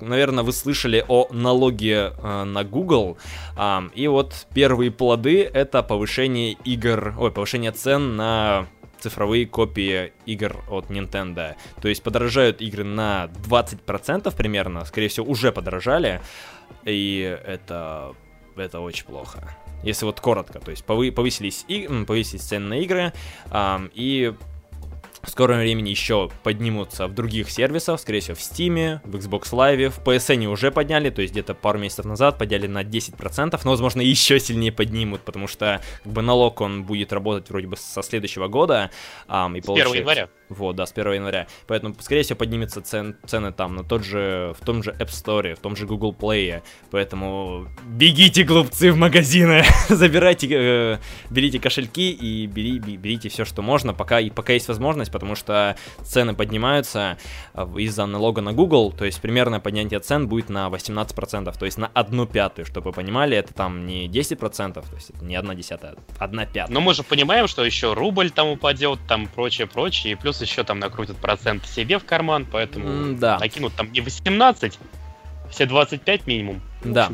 наверное, 0.00 0.44
вы 0.44 0.52
слышали 0.52 1.04
о 1.08 1.28
налоге 1.30 2.12
э, 2.16 2.44
на 2.44 2.64
Google. 2.64 3.18
Э, 3.56 3.82
и 3.94 4.06
вот 4.08 4.46
первые 4.54 4.90
плоды 4.90 5.42
это 5.42 5.82
повышение 5.82 6.52
игр, 6.64 7.14
ой, 7.18 7.30
повышение 7.30 7.72
цен 7.72 8.16
на 8.16 8.66
цифровые 8.98 9.46
копии 9.46 10.12
игр 10.24 10.56
от 10.70 10.90
Nintendo. 10.90 11.56
То 11.80 11.88
есть 11.88 12.02
подорожают 12.02 12.62
игры 12.62 12.84
на 12.84 13.30
20% 13.48 14.34
примерно, 14.34 14.84
скорее 14.84 15.08
всего, 15.08 15.26
уже 15.26 15.52
подорожали. 15.52 16.20
И 16.84 17.38
это, 17.46 18.14
это 18.56 18.80
очень 18.80 19.04
плохо. 19.04 19.56
Если 19.82 20.06
вот 20.06 20.20
коротко, 20.20 20.60
то 20.60 20.70
есть 20.70 20.84
повысились, 20.84 21.66
и, 21.68 21.86
повысились 22.06 22.42
цены 22.42 22.68
на 22.68 22.78
игры, 22.80 23.12
э, 23.50 23.88
и 23.92 24.34
в 25.26 25.30
скором 25.30 25.58
времени 25.58 25.90
еще 25.90 26.30
поднимутся 26.42 27.06
в 27.06 27.14
других 27.14 27.50
сервисах, 27.50 28.00
скорее 28.00 28.20
всего 28.20 28.36
в 28.36 28.40
Steam, 28.40 29.00
в 29.04 29.16
Xbox 29.16 29.52
Live, 29.52 29.90
в 29.90 30.00
PSN 30.00 30.46
уже 30.46 30.70
подняли, 30.70 31.10
то 31.10 31.22
есть 31.22 31.32
где-то 31.32 31.54
пару 31.54 31.78
месяцев 31.78 32.04
назад 32.04 32.38
подняли 32.38 32.66
на 32.66 32.82
10%, 32.82 33.60
но 33.64 33.70
возможно 33.70 34.00
еще 34.00 34.38
сильнее 34.40 34.72
поднимут, 34.72 35.22
потому 35.22 35.46
что 35.46 35.80
как 36.02 36.12
бы 36.12 36.22
налог 36.22 36.60
он 36.60 36.84
будет 36.84 37.12
работать 37.12 37.50
вроде 37.50 37.66
бы 37.66 37.76
со 37.76 38.02
следующего 38.02 38.48
года. 38.48 38.90
А, 39.28 39.50
и 39.54 39.60
с 39.60 39.68
1 39.68 39.94
января. 39.94 40.28
Вот, 40.48 40.76
да, 40.76 40.86
с 40.86 40.92
1 40.92 41.12
января. 41.14 41.46
Поэтому, 41.66 41.94
скорее 42.00 42.22
всего, 42.22 42.36
поднимется 42.36 42.82
цен, 42.82 43.16
цены 43.26 43.52
там 43.52 43.74
на 43.74 43.84
тот 43.84 44.04
же, 44.04 44.54
в 44.60 44.64
том 44.64 44.82
же 44.82 44.92
App 44.92 45.08
Store, 45.08 45.54
в 45.54 45.58
том 45.58 45.76
же 45.76 45.86
Google 45.86 46.14
Play. 46.18 46.62
Поэтому 46.90 47.68
бегите, 47.84 48.44
глупцы, 48.44 48.92
в 48.92 48.96
магазины, 48.96 49.64
забирайте, 49.88 50.48
э, 50.50 50.98
берите 51.30 51.58
кошельки 51.58 52.10
и 52.10 52.46
бери, 52.46 52.78
берите 52.78 53.28
все, 53.28 53.44
что 53.44 53.62
можно, 53.62 53.94
пока, 53.94 54.20
и 54.20 54.30
пока 54.30 54.52
есть 54.52 54.68
возможность, 54.68 55.10
потому 55.14 55.36
что 55.36 55.76
цены 56.02 56.34
поднимаются 56.34 57.16
э, 57.54 57.66
из-за 57.78 58.04
налога 58.06 58.42
на 58.42 58.52
Google, 58.52 58.92
то 58.92 59.04
есть 59.04 59.20
примерное 59.20 59.60
поднятие 59.60 60.00
цен 60.00 60.26
будет 60.26 60.48
на 60.48 60.66
18%, 60.66 61.56
то 61.56 61.64
есть 61.64 61.78
на 61.78 61.86
одну 61.94 62.26
пятую, 62.26 62.66
чтобы 62.66 62.90
вы 62.90 62.92
понимали, 62.92 63.36
это 63.36 63.54
там 63.54 63.86
не 63.86 64.08
10%, 64.08 64.72
то 64.74 64.94
есть 64.94 65.10
это 65.10 65.24
не 65.24 65.36
одна 65.36 65.54
десятая, 65.54 65.94
а 66.18 66.24
одна 66.24 66.46
пятая. 66.46 66.74
Но 66.74 66.80
мы 66.80 66.94
же 66.94 67.04
понимаем, 67.04 67.46
что 67.46 67.64
еще 67.64 67.94
рубль 67.94 68.30
там 68.30 68.48
упадет, 68.48 68.98
там 69.06 69.28
прочее, 69.28 69.68
прочее, 69.68 70.14
и 70.14 70.16
плюс 70.16 70.40
еще 70.42 70.64
там 70.64 70.80
накрутят 70.80 71.16
процент 71.18 71.64
себе 71.64 71.98
в 72.00 72.04
карман, 72.04 72.44
поэтому 72.50 72.88
mm, 72.88 73.18
да. 73.18 73.38
накинут 73.38 73.72
там 73.74 73.92
не 73.92 74.00
18, 74.00 74.78
все 75.50 75.66
25 75.66 76.26
минимум. 76.26 76.60
Да. 76.82 77.10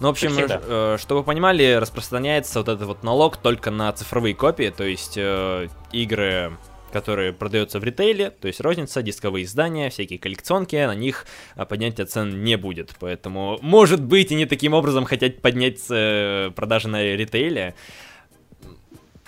Ну, 0.00 0.08
в 0.08 0.10
общем, 0.10 0.36
э, 0.38 0.98
чтобы 1.00 1.20
вы 1.20 1.24
понимали, 1.24 1.74
распространяется 1.74 2.58
вот 2.58 2.68
этот 2.68 2.86
вот 2.86 3.02
налог 3.02 3.38
только 3.38 3.70
на 3.70 3.90
цифровые 3.92 4.34
копии, 4.34 4.72
то 4.76 4.84
есть 4.84 5.14
э, 5.16 5.68
игры 5.92 6.52
которые 6.92 7.32
продаются 7.32 7.78
в 7.80 7.84
ритейле, 7.84 8.30
то 8.30 8.48
есть 8.48 8.60
розница, 8.60 9.02
дисковые 9.02 9.44
издания, 9.44 9.90
всякие 9.90 10.18
коллекционки, 10.18 10.76
на 10.76 10.94
них 10.94 11.26
э, 11.56 11.64
поднятия 11.64 12.06
цен 12.06 12.44
не 12.44 12.56
будет. 12.56 12.94
Поэтому, 13.00 13.58
может 13.62 14.02
быть, 14.02 14.32
и 14.32 14.34
не 14.34 14.46
таким 14.46 14.74
образом 14.74 15.04
хотят 15.04 15.40
поднять 15.42 15.80
э, 15.90 16.50
продажи 16.54 16.88
на 16.88 17.02
ритейле. 17.02 17.74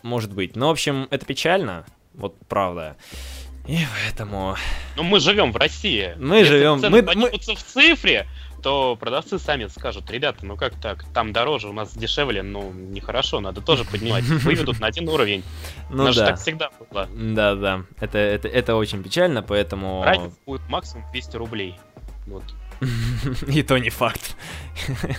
Может 0.03 0.33
быть. 0.33 0.57
Но, 0.57 0.69
в 0.69 0.71
общем, 0.73 1.09
это 1.11 1.27
печально. 1.27 1.85
Вот 2.15 2.37
правда. 2.49 2.97
И 3.69 3.79
поэтому... 3.93 4.57
Ну, 4.97 5.03
мы 5.03 5.21
живем 5.21 5.53
в 5.53 5.57
России. 5.57 6.15
Мы 6.19 6.39
Если 6.39 6.53
живем... 6.53 6.81
Мы, 6.81 7.03
мы... 7.03 7.31
в 7.31 7.63
цифре, 7.63 8.27
то 8.63 8.97
продавцы 8.97 9.39
сами 9.39 9.67
скажут, 9.67 10.11
ребята, 10.11 10.45
ну 10.45 10.57
как 10.57 10.75
так, 10.81 11.05
там 11.13 11.33
дороже, 11.33 11.69
у 11.69 11.73
нас 11.73 11.95
дешевле, 11.95 12.43
ну 12.43 12.73
нехорошо, 12.73 13.41
надо 13.41 13.61
тоже 13.61 13.85
поднимать. 13.85 14.25
Выведут 14.25 14.81
на 14.81 14.87
один 14.87 15.09
уровень. 15.09 15.43
Ну 15.91 16.13
да. 16.13 16.27
так 16.27 16.41
всегда 16.41 16.71
было. 16.79 17.09
Да, 17.15 17.55
да. 17.55 17.83
Это, 18.01 18.19
это, 18.19 18.49
это 18.49 18.77
очень 18.77 19.03
печально, 19.03 19.43
поэтому... 19.43 20.03
Разница 20.05 20.37
будет 20.47 20.69
максимум 20.69 21.05
200 21.13 21.37
рублей. 21.37 21.77
Вот. 22.27 22.45
И 23.47 23.63
то 23.63 23.79
не 23.79 23.91
факт. 23.91 24.37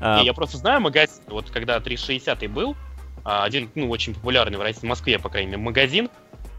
А. 0.00 0.20
Я 0.22 0.34
просто 0.34 0.58
знаю 0.58 0.80
магазин, 0.80 1.22
вот 1.28 1.50
когда 1.50 1.80
360 1.80 2.50
был, 2.50 2.76
а, 3.24 3.44
один, 3.44 3.70
ну, 3.74 3.88
очень 3.88 4.12
популярный 4.12 4.58
в 4.58 4.60
России, 4.60 4.80
в 4.80 4.82
Москве, 4.82 5.18
по 5.18 5.30
крайней 5.30 5.52
мере, 5.52 5.62
магазин, 5.62 6.10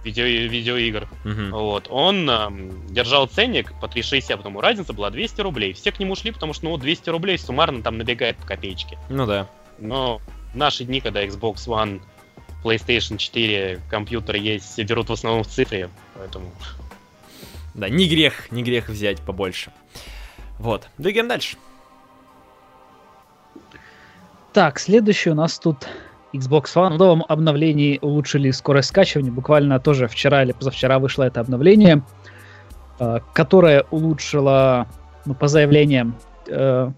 видео, 0.05 0.23
видеоигр. 0.23 1.07
Uh-huh. 1.23 1.49
Вот. 1.51 1.87
Он 1.89 2.29
э, 2.29 2.49
держал 2.89 3.27
ценник 3.27 3.73
по 3.81 3.87
360, 3.87 4.37
потому 4.37 4.61
разница 4.61 4.93
была 4.93 5.09
200 5.09 5.41
рублей. 5.41 5.73
Все 5.73 5.91
к 5.91 5.99
нему 5.99 6.15
шли, 6.15 6.31
потому 6.31 6.53
что, 6.53 6.65
ну, 6.65 6.77
200 6.77 7.09
рублей 7.09 7.37
суммарно 7.37 7.81
там 7.81 7.97
набегает 7.97 8.37
по 8.37 8.45
копеечке. 8.45 8.97
Ну 9.09 9.25
да. 9.25 9.49
Но 9.79 10.21
в 10.53 10.57
наши 10.57 10.85
дни, 10.85 11.01
когда 11.01 11.25
Xbox 11.25 11.67
One, 11.67 12.01
PlayStation 12.63 13.17
4, 13.17 13.81
компьютеры 13.89 14.37
есть, 14.37 14.77
берут 14.83 15.09
в 15.09 15.13
основном 15.13 15.43
в 15.43 15.47
цифре, 15.47 15.89
поэтому... 16.15 16.51
Да, 17.73 17.89
не 17.89 18.07
грех, 18.07 18.51
не 18.51 18.63
грех 18.63 18.87
взять 18.87 19.19
побольше. 19.19 19.73
Вот, 20.59 20.87
двигаем 20.97 21.27
дальше. 21.27 21.57
Так, 24.53 24.79
следующий 24.79 25.31
у 25.31 25.35
нас 25.35 25.59
тут 25.59 25.89
Xbox 26.35 26.65
One. 26.75 26.95
В 26.95 26.97
новом 26.97 27.25
обновлении 27.27 27.99
улучшили 28.01 28.51
скорость 28.51 28.89
скачивания. 28.89 29.31
Буквально 29.31 29.79
тоже 29.79 30.07
вчера 30.07 30.43
или 30.43 30.51
позавчера 30.51 30.99
вышло 30.99 31.23
это 31.23 31.41
обновление, 31.41 32.03
э, 32.99 33.19
которое 33.33 33.85
улучшило, 33.91 34.87
ну, 35.25 35.33
по 35.33 35.47
заявлениям 35.47 36.15
э, 36.47 36.91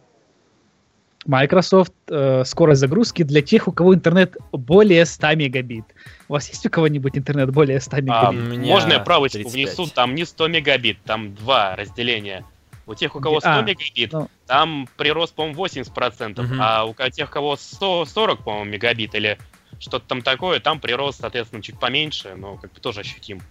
Microsoft, 1.28 1.94
э, 2.10 2.44
скорость 2.46 2.80
загрузки 2.80 3.24
для 3.24 3.42
тех, 3.42 3.68
у 3.68 3.72
кого 3.72 3.94
интернет 3.94 4.38
более 4.52 5.06
100 5.06 5.36
мегабит. 5.36 5.86
У 6.30 6.34
вас 6.34 6.48
есть 6.48 6.66
у 6.66 6.70
кого-нибудь 6.70 7.18
интернет 7.18 7.52
более 7.52 7.82
100 7.82 7.98
мегабит? 7.98 8.40
А, 8.54 8.60
можно 8.60 8.94
я 8.94 9.00
правочку 9.00 9.50
внесу? 9.50 9.88
Там 9.88 10.16
не 10.16 10.26
100 10.26 10.48
мегабит, 10.48 10.98
там 11.06 11.36
два 11.36 11.76
разделения. 11.76 12.46
У 12.88 12.96
тех, 12.96 13.16
у 13.16 13.20
кого 13.20 13.42
100 13.42 13.50
а, 13.50 13.62
мегабит, 13.64 14.14
ну... 14.14 14.30
там 14.46 14.88
прирост, 14.96 15.36
по-моему, 15.36 15.66
80%, 15.66 16.40
угу. 16.40 16.56
а 16.60 16.86
у 16.86 16.94
тех, 17.12 17.30
у 17.30 17.32
кого 17.32 17.58
100, 17.58 18.06
40, 18.06 18.44
по-моему, 18.44 18.72
мегабит 18.72 19.14
или 19.14 19.38
что-то 19.78 20.08
там 20.08 20.22
такое, 20.22 20.62
там 20.62 20.80
прирост, 20.80 21.20
соответственно, 21.20 21.62
чуть 21.62 21.78
поменьше, 21.80 22.36
но 22.36 22.56
как 22.56 22.72
бы 22.72 22.80
тоже 22.80 23.02
ощутим. 23.02 23.42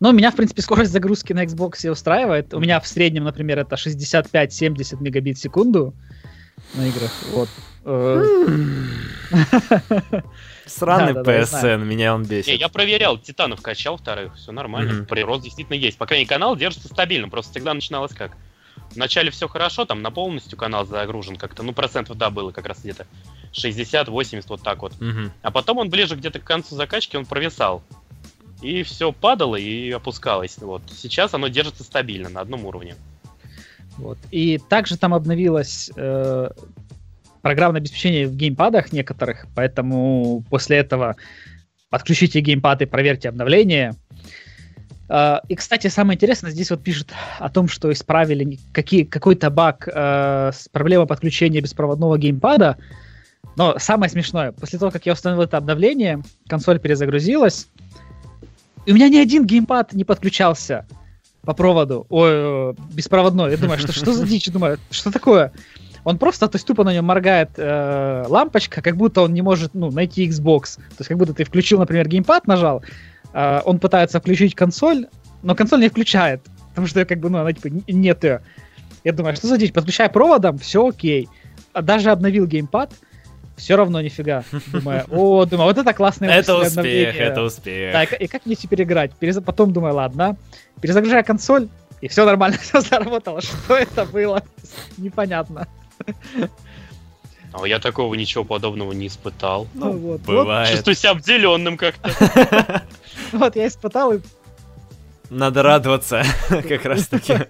Ну, 0.00 0.12
меня, 0.12 0.30
в 0.30 0.36
принципе, 0.36 0.62
скорость 0.62 0.92
загрузки 0.92 1.32
на 1.32 1.44
Xbox 1.44 1.88
устраивает. 1.88 2.52
У 2.54 2.60
меня 2.60 2.80
в 2.80 2.86
среднем, 2.86 3.24
например, 3.24 3.58
это 3.60 3.76
65-70 3.76 5.02
мегабит 5.02 5.38
в 5.38 5.40
секунду 5.40 5.94
на 6.74 6.86
играх. 6.88 7.10
Вот. 7.32 7.48
Э. 7.84 8.22
Сраный 10.66 11.14
PSN, 11.14 11.84
меня 11.84 12.14
он 12.14 12.24
бесит. 12.24 12.60
Я 12.60 12.68
проверял, 12.68 13.18
Титанов 13.18 13.62
качал 13.62 13.96
вторых, 13.96 14.34
все 14.36 14.52
нормально. 14.52 15.04
Прирост 15.04 15.44
действительно 15.44 15.76
есть. 15.76 15.96
По 15.98 16.06
крайней 16.06 16.24
мере, 16.24 16.34
канал 16.34 16.56
держится 16.56 16.88
стабильно, 16.88 17.28
просто 17.28 17.52
всегда 17.52 17.74
начиналось 17.74 18.12
как? 18.12 18.36
Вначале 18.94 19.30
все 19.30 19.48
хорошо, 19.48 19.84
там 19.84 20.02
на 20.02 20.10
полностью 20.10 20.58
канал 20.58 20.86
загружен 20.86 21.36
как-то, 21.36 21.62
ну, 21.62 21.72
процентов, 21.72 22.16
да, 22.16 22.30
было 22.30 22.50
как 22.50 22.66
раз 22.66 22.80
где-то 22.80 23.06
60-80, 23.52 24.44
вот 24.48 24.62
так 24.62 24.82
вот. 24.82 24.92
Угу. 24.94 25.30
А 25.42 25.50
потом 25.50 25.78
он 25.78 25.90
ближе 25.90 26.16
где-то 26.16 26.40
к 26.40 26.44
концу 26.44 26.74
закачки, 26.74 27.16
он 27.16 27.26
провисал. 27.26 27.82
И 28.62 28.82
все 28.82 29.12
падало 29.12 29.56
и 29.56 29.90
опускалось. 29.90 30.58
Вот. 30.58 30.82
Сейчас 30.90 31.34
оно 31.34 31.48
держится 31.48 31.84
стабильно 31.84 32.28
на 32.28 32.40
одном 32.40 32.64
уровне. 32.64 32.96
Вот. 33.98 34.18
И 34.30 34.58
также 34.58 34.96
там 34.96 35.14
обновилось 35.14 35.90
э, 35.94 36.50
программное 37.42 37.80
обеспечение 37.80 38.26
в 38.26 38.34
геймпадах 38.36 38.92
некоторых, 38.92 39.46
поэтому 39.54 40.44
после 40.50 40.78
этого 40.78 41.16
подключите 41.90 42.40
геймпад 42.40 42.82
и 42.82 42.86
проверьте 42.86 43.28
обновление. 43.28 43.94
Uh, 45.08 45.40
и, 45.48 45.54
кстати, 45.54 45.86
самое 45.86 46.16
интересное, 46.16 46.50
здесь 46.50 46.70
вот 46.70 46.82
пишут 46.82 47.12
о 47.38 47.48
том, 47.48 47.66
что 47.66 47.90
исправили 47.90 48.58
какие, 48.72 49.04
какой-то 49.04 49.48
баг 49.48 49.88
uh, 49.88 50.52
с 50.52 50.68
проблемой 50.68 51.06
подключения 51.06 51.60
беспроводного 51.60 52.18
геймпада. 52.18 52.76
Но 53.56 53.78
самое 53.78 54.10
смешное, 54.10 54.52
после 54.52 54.78
того, 54.78 54.90
как 54.90 55.06
я 55.06 55.14
установил 55.14 55.42
это 55.42 55.56
обновление, 55.56 56.22
консоль 56.46 56.78
перезагрузилась, 56.78 57.68
и 58.84 58.92
у 58.92 58.94
меня 58.94 59.08
ни 59.08 59.16
один 59.16 59.46
геймпад 59.46 59.92
не 59.94 60.04
подключался 60.04 60.86
по 61.42 61.54
проводу, 61.54 62.06
ой, 62.08 62.74
беспроводной. 62.92 63.50
Я 63.52 63.56
думаю, 63.56 63.78
что, 63.78 63.92
что 63.92 64.12
за 64.12 64.26
дичь? 64.26 64.50
Думаю, 64.50 64.78
что 64.90 65.10
такое? 65.10 65.52
Он 66.04 66.18
просто, 66.18 66.48
то 66.48 66.56
есть 66.56 66.66
тупо 66.66 66.84
на 66.84 66.92
нем 66.94 67.04
моргает 67.04 67.50
э, 67.56 68.24
лампочка, 68.28 68.80
как 68.80 68.96
будто 68.96 69.22
он 69.22 69.34
не 69.34 69.42
может 69.42 69.74
ну, 69.74 69.90
найти 69.90 70.26
Xbox. 70.26 70.76
То 70.76 71.00
есть 71.00 71.08
как 71.08 71.18
будто 71.18 71.34
ты 71.34 71.44
включил, 71.44 71.78
например, 71.78 72.08
геймпад, 72.08 72.46
нажал, 72.46 72.82
э, 73.32 73.60
он 73.64 73.78
пытается 73.78 74.20
включить 74.20 74.54
консоль, 74.54 75.06
но 75.42 75.54
консоль 75.54 75.80
не 75.80 75.88
включает, 75.88 76.42
потому 76.70 76.86
что 76.86 77.04
как 77.04 77.18
бы, 77.20 77.30
ну, 77.30 77.38
она 77.38 77.52
типа 77.52 77.68
нет 77.86 78.24
ее. 78.24 78.42
Я 79.04 79.12
думаю, 79.12 79.36
что 79.36 79.46
за 79.46 79.56
дичь? 79.58 79.72
Подключай 79.72 80.08
проводом, 80.08 80.58
все 80.58 80.86
окей. 80.86 81.28
А 81.72 81.82
даже 81.82 82.10
обновил 82.10 82.46
геймпад, 82.46 82.92
все 83.56 83.76
равно 83.76 84.00
нифига. 84.00 84.44
Думаю, 84.72 85.04
о, 85.10 85.44
думаю, 85.44 85.68
вот 85.68 85.78
это 85.78 85.92
классное 85.92 86.30
Это 86.30 86.56
успех, 86.56 86.70
обновление. 86.70 87.12
это 87.12 87.42
успех. 87.42 87.92
Да, 87.92 88.04
и, 88.04 88.24
и 88.24 88.26
как 88.26 88.46
мне 88.46 88.54
теперь 88.54 88.82
играть? 88.82 89.12
Перез... 89.14 89.40
Потом 89.44 89.72
думаю, 89.72 89.94
ладно, 89.94 90.36
перезагружаю 90.80 91.24
консоль, 91.24 91.68
и 92.00 92.08
все 92.08 92.24
нормально, 92.24 92.56
все 92.60 92.80
заработало. 92.80 93.40
Что 93.40 93.76
это 93.76 94.04
было? 94.04 94.42
Непонятно. 94.96 95.66
А 97.52 97.66
я 97.66 97.78
такого 97.78 98.14
ничего 98.14 98.44
подобного 98.44 98.92
не 98.92 99.06
испытал. 99.06 99.66
Ну, 99.74 99.92
ну 99.92 99.98
вот. 99.98 100.20
Бывает. 100.22 100.70
Чувствую 100.70 100.94
себя 100.94 101.10
обделенным 101.12 101.76
как-то. 101.76 102.82
Вот, 103.32 103.56
я 103.56 103.66
испытал 103.66 104.14
и 104.14 104.20
надо 105.30 105.62
радоваться, 105.62 106.22
как 106.48 106.84
раз 106.84 107.08
таки. 107.08 107.34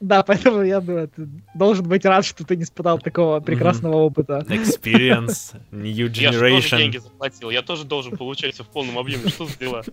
Да, 0.00 0.22
поэтому 0.22 0.62
я 0.62 0.80
думаю, 0.80 1.08
ты 1.08 1.28
должен 1.54 1.86
быть 1.86 2.04
рад, 2.04 2.24
что 2.24 2.44
ты 2.44 2.56
не 2.56 2.62
испытал 2.62 2.98
такого 2.98 3.40
прекрасного 3.40 3.96
опыта. 3.96 4.44
Experience, 4.48 5.56
new 5.72 6.08
generation. 6.08 6.22
Я 6.22 6.62
тоже 6.62 6.76
деньги 6.76 6.98
заплатил, 6.98 7.50
я 7.50 7.62
тоже 7.62 7.84
должен 7.84 8.16
получать 8.16 8.58
в 8.58 8.66
полном 8.66 8.98
объеме. 8.98 9.28
Что 9.28 9.46
за 9.46 9.58
дела? 9.58 9.84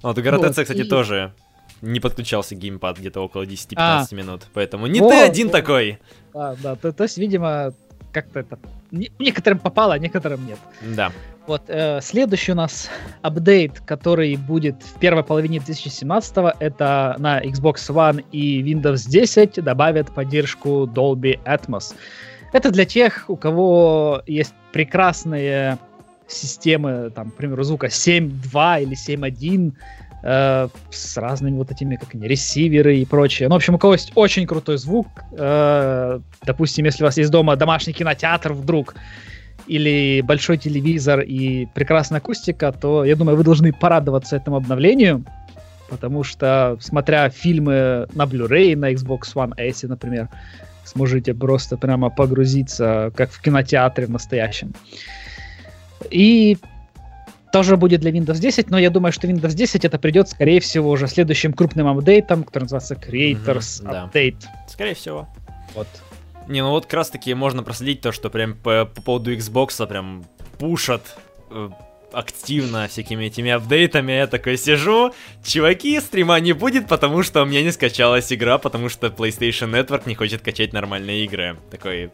Вот, 0.00 0.16
у 0.16 0.22
Гаратеца, 0.22 0.62
кстати, 0.62 0.84
тоже 0.84 1.34
не 1.82 2.00
подключался 2.00 2.54
геймпад 2.54 2.98
где-то 2.98 3.20
около 3.20 3.42
10-15 3.42 3.74
а. 3.76 4.06
минут. 4.12 4.46
Поэтому 4.54 4.86
не 4.86 5.00
ты 5.00 5.20
один 5.20 5.50
такой. 5.50 5.98
Да, 6.36 6.54
да, 6.62 6.76
то, 6.76 6.92
то 6.92 7.04
есть, 7.04 7.16
видимо, 7.16 7.72
как-то 8.12 8.40
это... 8.40 8.58
Некоторым 8.90 9.58
попало, 9.58 9.94
а 9.94 9.98
некоторым 9.98 10.46
нет. 10.46 10.58
Да. 10.94 11.10
Вот, 11.46 11.62
э, 11.68 12.00
следующий 12.02 12.52
у 12.52 12.54
нас 12.54 12.90
апдейт, 13.22 13.80
который 13.80 14.36
будет 14.36 14.82
в 14.82 14.98
первой 14.98 15.24
половине 15.24 15.60
2017 15.60 16.36
это 16.58 17.16
на 17.18 17.42
Xbox 17.42 17.76
One 17.88 18.22
и 18.32 18.62
Windows 18.62 19.08
10 19.08 19.64
добавят 19.64 20.14
поддержку 20.14 20.84
Dolby 20.84 21.40
Atmos. 21.44 21.94
Это 22.52 22.70
для 22.70 22.84
тех, 22.84 23.24
у 23.28 23.36
кого 23.36 24.22
есть 24.26 24.52
прекрасные 24.72 25.78
системы, 26.28 27.10
там, 27.14 27.30
к 27.30 27.36
примеру, 27.36 27.62
звука 27.62 27.86
7.2 27.86 28.82
или 28.82 28.94
7.1, 28.94 29.72
э, 30.22 30.68
с 30.90 31.16
разными 31.16 31.56
вот 31.56 31.70
этими, 31.70 31.96
как 31.96 32.14
они, 32.14 32.28
ресиверы 32.28 32.98
и 32.98 33.04
прочее. 33.04 33.48
Ну, 33.48 33.54
в 33.54 33.56
общем, 33.56 33.74
у 33.74 33.78
кого 33.78 33.94
есть 33.94 34.12
очень 34.14 34.46
крутой 34.46 34.78
звук, 34.78 35.06
э, 35.32 36.20
допустим, 36.44 36.84
если 36.84 37.04
у 37.04 37.06
вас 37.06 37.16
есть 37.16 37.30
дома 37.30 37.56
домашний 37.56 37.92
кинотеатр 37.92 38.52
вдруг, 38.52 38.94
или 39.66 40.20
большой 40.22 40.58
телевизор 40.58 41.20
и 41.20 41.66
прекрасная 41.74 42.20
акустика, 42.20 42.72
то 42.72 43.04
я 43.04 43.16
думаю, 43.16 43.36
вы 43.36 43.44
должны 43.44 43.72
порадоваться 43.72 44.36
этому 44.36 44.56
обновлению, 44.56 45.24
потому 45.88 46.22
что, 46.22 46.76
смотря 46.80 47.28
фильмы 47.30 48.06
на 48.14 48.22
Blu-ray, 48.22 48.76
на 48.76 48.92
Xbox 48.92 49.34
One 49.34 49.54
S, 49.58 49.82
например, 49.82 50.28
сможете 50.84 51.34
просто 51.34 51.76
прямо 51.76 52.10
погрузиться, 52.10 53.12
как 53.16 53.30
в 53.30 53.40
кинотеатре 53.40 54.06
в 54.06 54.10
настоящем. 54.10 54.72
И 56.10 56.58
тоже 57.52 57.76
будет 57.76 58.00
для 58.00 58.10
Windows 58.10 58.38
10, 58.38 58.70
но 58.70 58.78
я 58.78 58.90
думаю, 58.90 59.12
что 59.12 59.26
Windows 59.26 59.54
10 59.54 59.84
это 59.84 59.98
придет, 59.98 60.28
скорее 60.28 60.60
всего, 60.60 60.90
уже 60.90 61.06
следующим 61.06 61.52
крупным 61.52 61.86
апдейтом, 61.88 62.44
который 62.44 62.64
называется 62.64 62.94
Creators 62.94 63.82
mm-hmm, 63.82 64.12
Update. 64.12 64.40
Да. 64.42 64.64
Скорее 64.68 64.94
всего. 64.94 65.28
Вот. 65.74 65.88
Не, 66.48 66.62
ну 66.62 66.70
вот 66.70 66.84
как 66.86 66.94
раз 66.94 67.10
таки 67.10 67.34
можно 67.34 67.62
проследить 67.62 68.00
то, 68.00 68.12
что 68.12 68.30
прям 68.30 68.54
по, 68.54 68.84
по 68.84 69.02
поводу 69.02 69.34
Xbox 69.34 69.84
прям 69.86 70.24
пушат 70.58 71.02
э, 71.50 71.70
активно 72.12 72.88
всякими 72.88 73.24
этими 73.24 73.50
апдейтами. 73.50 74.12
Я 74.12 74.26
такой 74.26 74.56
сижу, 74.56 75.12
чуваки, 75.44 76.00
стрима 76.00 76.38
не 76.40 76.52
будет, 76.52 76.88
потому 76.88 77.22
что 77.22 77.42
у 77.42 77.46
меня 77.46 77.62
не 77.62 77.72
скачалась 77.72 78.32
игра, 78.32 78.58
потому 78.58 78.88
что 78.88 79.08
PlayStation 79.08 79.70
Network 79.70 80.02
не 80.06 80.14
хочет 80.14 80.42
качать 80.42 80.72
нормальные 80.72 81.24
игры. 81.24 81.56
Такой, 81.70 82.10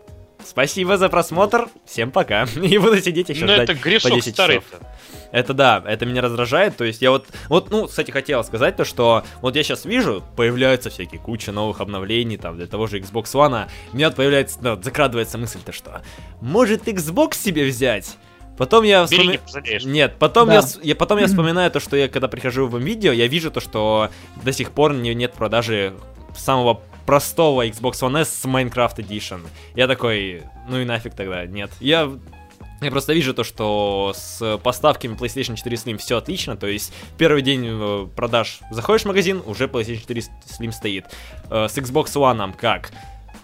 спасибо 0.47 0.97
за 0.97 1.09
просмотр, 1.09 1.69
всем 1.85 2.11
пока. 2.11 2.45
И 2.63 2.79
буду 2.79 3.01
сидеть 3.01 3.29
еще 3.29 3.45
Но 3.45 3.55
ждать 3.55 3.71
это 3.71 3.81
грешок 3.81 4.11
по 4.11 4.17
10 4.17 4.35
старый 4.35 4.57
часов. 4.59 4.81
Это 5.33 5.55
да, 5.55 5.83
это 5.87 6.05
меня 6.05 6.21
раздражает, 6.21 6.77
то 6.77 6.85
есть 6.85 7.01
я 7.01 7.11
вот, 7.11 7.27
вот, 7.49 7.71
ну, 7.71 7.87
кстати, 7.87 8.11
хотел 8.11 8.45
сказать 8.45 8.77
то, 8.77 8.85
что 8.85 9.25
вот 9.41 9.57
я 9.57 9.63
сейчас 9.63 9.87
вижу, 9.87 10.23
появляются 10.37 10.91
всякие 10.91 11.21
куча 11.21 11.53
новых 11.53 11.81
обновлений, 11.81 12.37
там, 12.37 12.59
для 12.59 12.67
того 12.67 12.87
же 12.87 12.99
Xbox 12.99 13.33
One, 13.33 13.69
у 13.93 13.97
меня 13.97 14.09
вот 14.09 14.17
появляется, 14.17 14.59
вот 14.61 14.85
закрадывается 14.85 15.39
мысль-то, 15.39 15.73
что 15.73 16.03
может 16.43 16.87
Xbox 16.87 17.37
себе 17.37 17.65
взять? 17.65 18.19
Потом 18.59 18.85
я 18.85 19.07
вспоми... 19.07 19.41
не 19.55 19.85
Нет, 19.87 20.17
потом, 20.19 20.49
Да. 20.49 20.55
я, 20.55 20.63
я, 20.83 20.95
потом 20.95 21.19
я 21.19 21.27
вспоминаю 21.29 21.71
то, 21.71 21.81
что 21.81 21.97
я 21.97 22.09
когда 22.09 22.29
прихожу 22.29 22.67
в 22.67 22.79
видео, 22.79 23.13
я 23.13 23.27
вижу 23.27 23.51
то, 23.51 23.61
что 23.61 24.11
до 24.43 24.53
сих 24.53 24.71
пор 24.73 24.95
не, 24.95 25.15
нет 25.15 25.33
продажи 25.33 25.95
самого 26.37 26.83
простого 27.07 27.67
Xbox 27.67 27.93
One 28.01 28.21
S 28.21 28.29
с 28.41 28.45
Minecraft 28.45 28.97
Edition. 28.97 29.41
Я 29.75 29.87
такой, 29.87 30.43
ну 30.69 30.79
и 30.81 30.85
нафиг 30.85 31.15
тогда, 31.15 31.47
нет. 31.47 31.71
Я, 31.81 32.11
я 32.81 32.91
просто 32.91 33.13
вижу 33.13 33.35
то, 33.35 33.45
что 33.45 34.13
с 34.15 34.59
поставками 34.63 35.15
PlayStation 35.15 35.57
4 35.57 35.77
Slim 35.77 35.99
все 35.99 36.19
отлично, 36.19 36.57
то 36.57 36.67
есть 36.67 36.93
первый 37.19 37.43
день 37.43 37.67
э, 37.69 38.07
продаж 38.17 38.61
заходишь 38.71 39.03
в 39.03 39.07
магазин, 39.07 39.43
уже 39.47 39.67
PlayStation 39.67 40.01
4 40.01 40.21
Slim 40.21 40.73
стоит. 40.73 41.07
Э, 41.51 41.69
С 41.69 41.77
Xbox 41.79 42.07
One 42.15 42.55
как? 42.57 42.91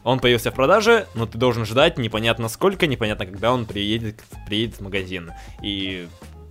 Он 0.04 0.20
появился 0.20 0.50
в 0.50 0.54
продаже, 0.54 1.06
но 1.14 1.26
ты 1.26 1.36
должен 1.38 1.66
ждать 1.66 1.98
непонятно 1.98 2.48
сколько, 2.48 2.86
непонятно 2.86 3.26
когда 3.26 3.52
он 3.52 3.66
приедет, 3.66 4.22
приедет 4.46 4.76
в 4.76 4.80
магазин. 4.80 5.32
И 5.62 6.08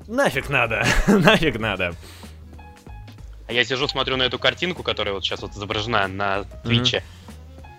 нафиг 0.08 0.50
надо, 0.50 0.86
нафиг 1.08 1.60
надо. 1.60 1.96
А 3.48 3.54
я 3.54 3.64
сижу, 3.64 3.88
смотрю 3.88 4.18
на 4.18 4.24
эту 4.24 4.40
картинку, 4.40 4.84
которая 4.84 5.14
вот 5.14 5.24
сейчас 5.24 5.42
вот 5.42 5.52
изображена 5.52 6.08
на 6.08 6.44
Твиче. 6.64 7.04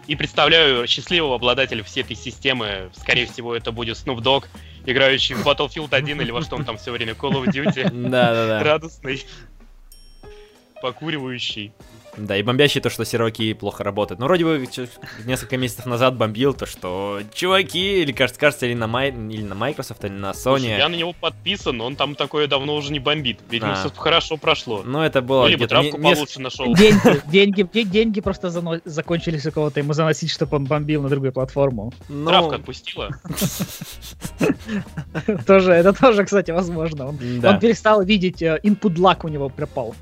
И 0.07 0.17
представляю 0.17 0.87
счастливого 0.87 1.35
обладателя 1.35 1.85
всей 1.85 2.03
этой 2.03 2.17
системы. 2.17 2.91
Скорее 2.97 3.27
всего, 3.27 3.55
это 3.55 3.73
будет 3.73 3.99
Snoop 3.99 4.21
Dogg, 4.21 4.47
играющий 4.87 5.35
в 5.35 5.47
Battlefield 5.47 5.95
1 5.95 6.23
или 6.23 6.31
во 6.31 6.41
что 6.41 6.57
он 6.57 6.65
там 6.65 6.79
все 6.79 6.91
время, 6.93 7.13
Call 7.13 7.33
of 7.33 7.45
Duty. 7.45 7.91
Да-да-да. 8.09 8.63
Радостный. 8.63 9.27
Покуривающий. 10.81 11.73
Да, 12.19 12.37
и 12.37 12.43
бомбящий 12.43 12.81
то, 12.81 12.91
что 12.91 13.05
серваки 13.05 13.53
плохо 13.55 13.85
работают. 13.85 14.19
Ну, 14.21 14.27
вроде 14.27 14.45
бы 14.45 14.67
несколько 15.25 15.57
месяцев 15.57 15.87
назад 15.87 16.17
бомбил 16.17 16.53
то, 16.53 16.67
что 16.67 17.21
чуваки, 17.33 18.03
или 18.03 18.13
кажется, 18.13 18.41
кажется, 18.41 18.67
или 18.67 18.75
на, 18.75 18.87
Май... 18.87 19.11
или 19.11 19.43
на 19.43 19.55
Microsoft, 19.55 20.05
или 20.05 20.13
на 20.13 20.35
Слушай, 20.35 20.67
Sony. 20.71 20.79
я 20.79 20.89
на 20.89 20.97
него 20.97 21.13
подписан, 21.13 21.77
но 21.77 21.87
он 21.87 21.97
там 21.97 22.15
такое 22.15 22.47
давно 22.49 22.75
уже 22.75 22.93
не 22.93 22.99
бомбит. 22.99 23.39
Видимо, 23.51 23.73
А. 23.73 23.77
все 23.77 23.91
хорошо 23.97 24.37
прошло. 24.37 24.83
Ну, 24.85 25.01
это 25.01 25.23
было 25.23 25.43
Ну, 25.43 25.49
либо 25.49 25.67
где-то 25.67 25.83
не- 25.83 25.91
травку 25.91 26.07
неск- 26.07 26.15
получше 26.17 26.41
нашел. 26.41 26.75
Деньги, 26.75 27.23
деньги, 27.31 27.69
де- 27.73 27.85
деньги 27.85 28.21
просто 28.21 28.49
зано- 28.49 28.81
закончились 28.85 29.47
у 29.47 29.53
кого-то, 29.53 29.81
ему 29.81 29.93
заносить, 29.93 30.31
чтобы 30.31 30.57
он 30.57 30.65
бомбил 30.65 31.03
на 31.03 31.09
другую 31.09 31.33
платформу. 31.33 31.93
Ну, 32.09 32.29
Травка 32.31 32.57
отпустила. 32.57 33.11
Тоже, 35.47 35.73
это 35.73 35.93
тоже, 35.93 36.25
кстати, 36.25 36.51
возможно. 36.51 37.09
Он 37.09 37.19
перестал 37.61 38.03
видеть, 38.03 38.43
э, 38.43 38.59
input 38.63 38.95
lag 38.97 39.19
у 39.23 39.29
него 39.29 39.49
пропал. 39.49 39.95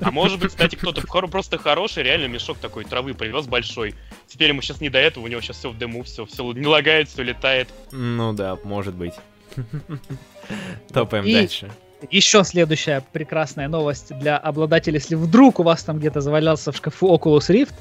А 0.00 0.10
может 0.10 0.40
быть, 0.40 0.50
кстати, 0.50 0.76
кто-то 0.76 1.02
просто 1.06 1.58
хороший, 1.58 2.02
реально 2.02 2.26
мешок 2.26 2.58
такой 2.58 2.84
травы 2.84 3.14
привез 3.14 3.46
большой. 3.46 3.94
Теперь 4.26 4.48
ему 4.48 4.62
сейчас 4.62 4.80
не 4.80 4.88
до 4.88 4.98
этого, 4.98 5.24
у 5.24 5.26
него 5.26 5.40
сейчас 5.40 5.58
все 5.58 5.70
в 5.70 5.78
дыму, 5.78 6.02
все, 6.02 6.24
все 6.26 6.52
не 6.52 6.66
лагает, 6.66 7.08
все 7.08 7.22
летает. 7.22 7.68
Ну 7.92 8.32
да, 8.32 8.58
может 8.64 8.94
быть. 8.94 9.14
Топаем 10.92 11.24
И- 11.24 11.32
дальше. 11.32 11.70
Еще 12.10 12.44
следующая 12.44 13.02
прекрасная 13.12 13.68
новость 13.68 14.16
для 14.18 14.36
обладателей, 14.36 14.96
если 14.98 15.14
вдруг 15.14 15.60
у 15.60 15.62
вас 15.62 15.82
там 15.82 15.98
где-то 15.98 16.20
завалялся 16.20 16.70
в 16.70 16.76
шкафу 16.76 17.14
Oculus 17.14 17.48
Rift. 17.48 17.72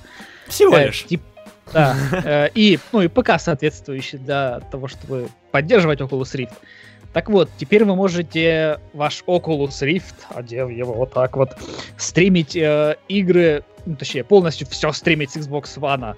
Всего 0.48 0.78
э, 0.78 0.88
лишь. 0.88 1.04
тип- 1.04 1.22
да, 1.74 1.96
э, 2.24 2.50
и, 2.56 2.80
ну, 2.94 3.02
и 3.02 3.08
ПК 3.10 3.32
соответствующий 3.40 4.18
для 4.18 4.62
того, 4.72 4.88
чтобы 4.88 5.28
поддерживать 5.52 6.00
Oculus 6.00 6.34
Rift. 6.34 6.54
Так 7.16 7.30
вот, 7.30 7.50
теперь 7.58 7.86
вы 7.86 7.96
можете 7.96 8.78
ваш 8.92 9.24
Oculus 9.26 9.82
Rift, 9.82 10.16
одев 10.32 10.70
его 10.70 10.92
вот 10.92 11.14
так 11.14 11.38
вот, 11.38 11.56
стримить 11.96 12.58
э, 12.58 12.98
игры, 13.08 13.64
ну, 13.86 13.96
точнее, 13.96 14.26
полностью 14.26 14.68
все 14.68 14.92
стримить 14.92 15.32
с 15.32 15.38
Xbox 15.38 15.78
One. 15.78 16.18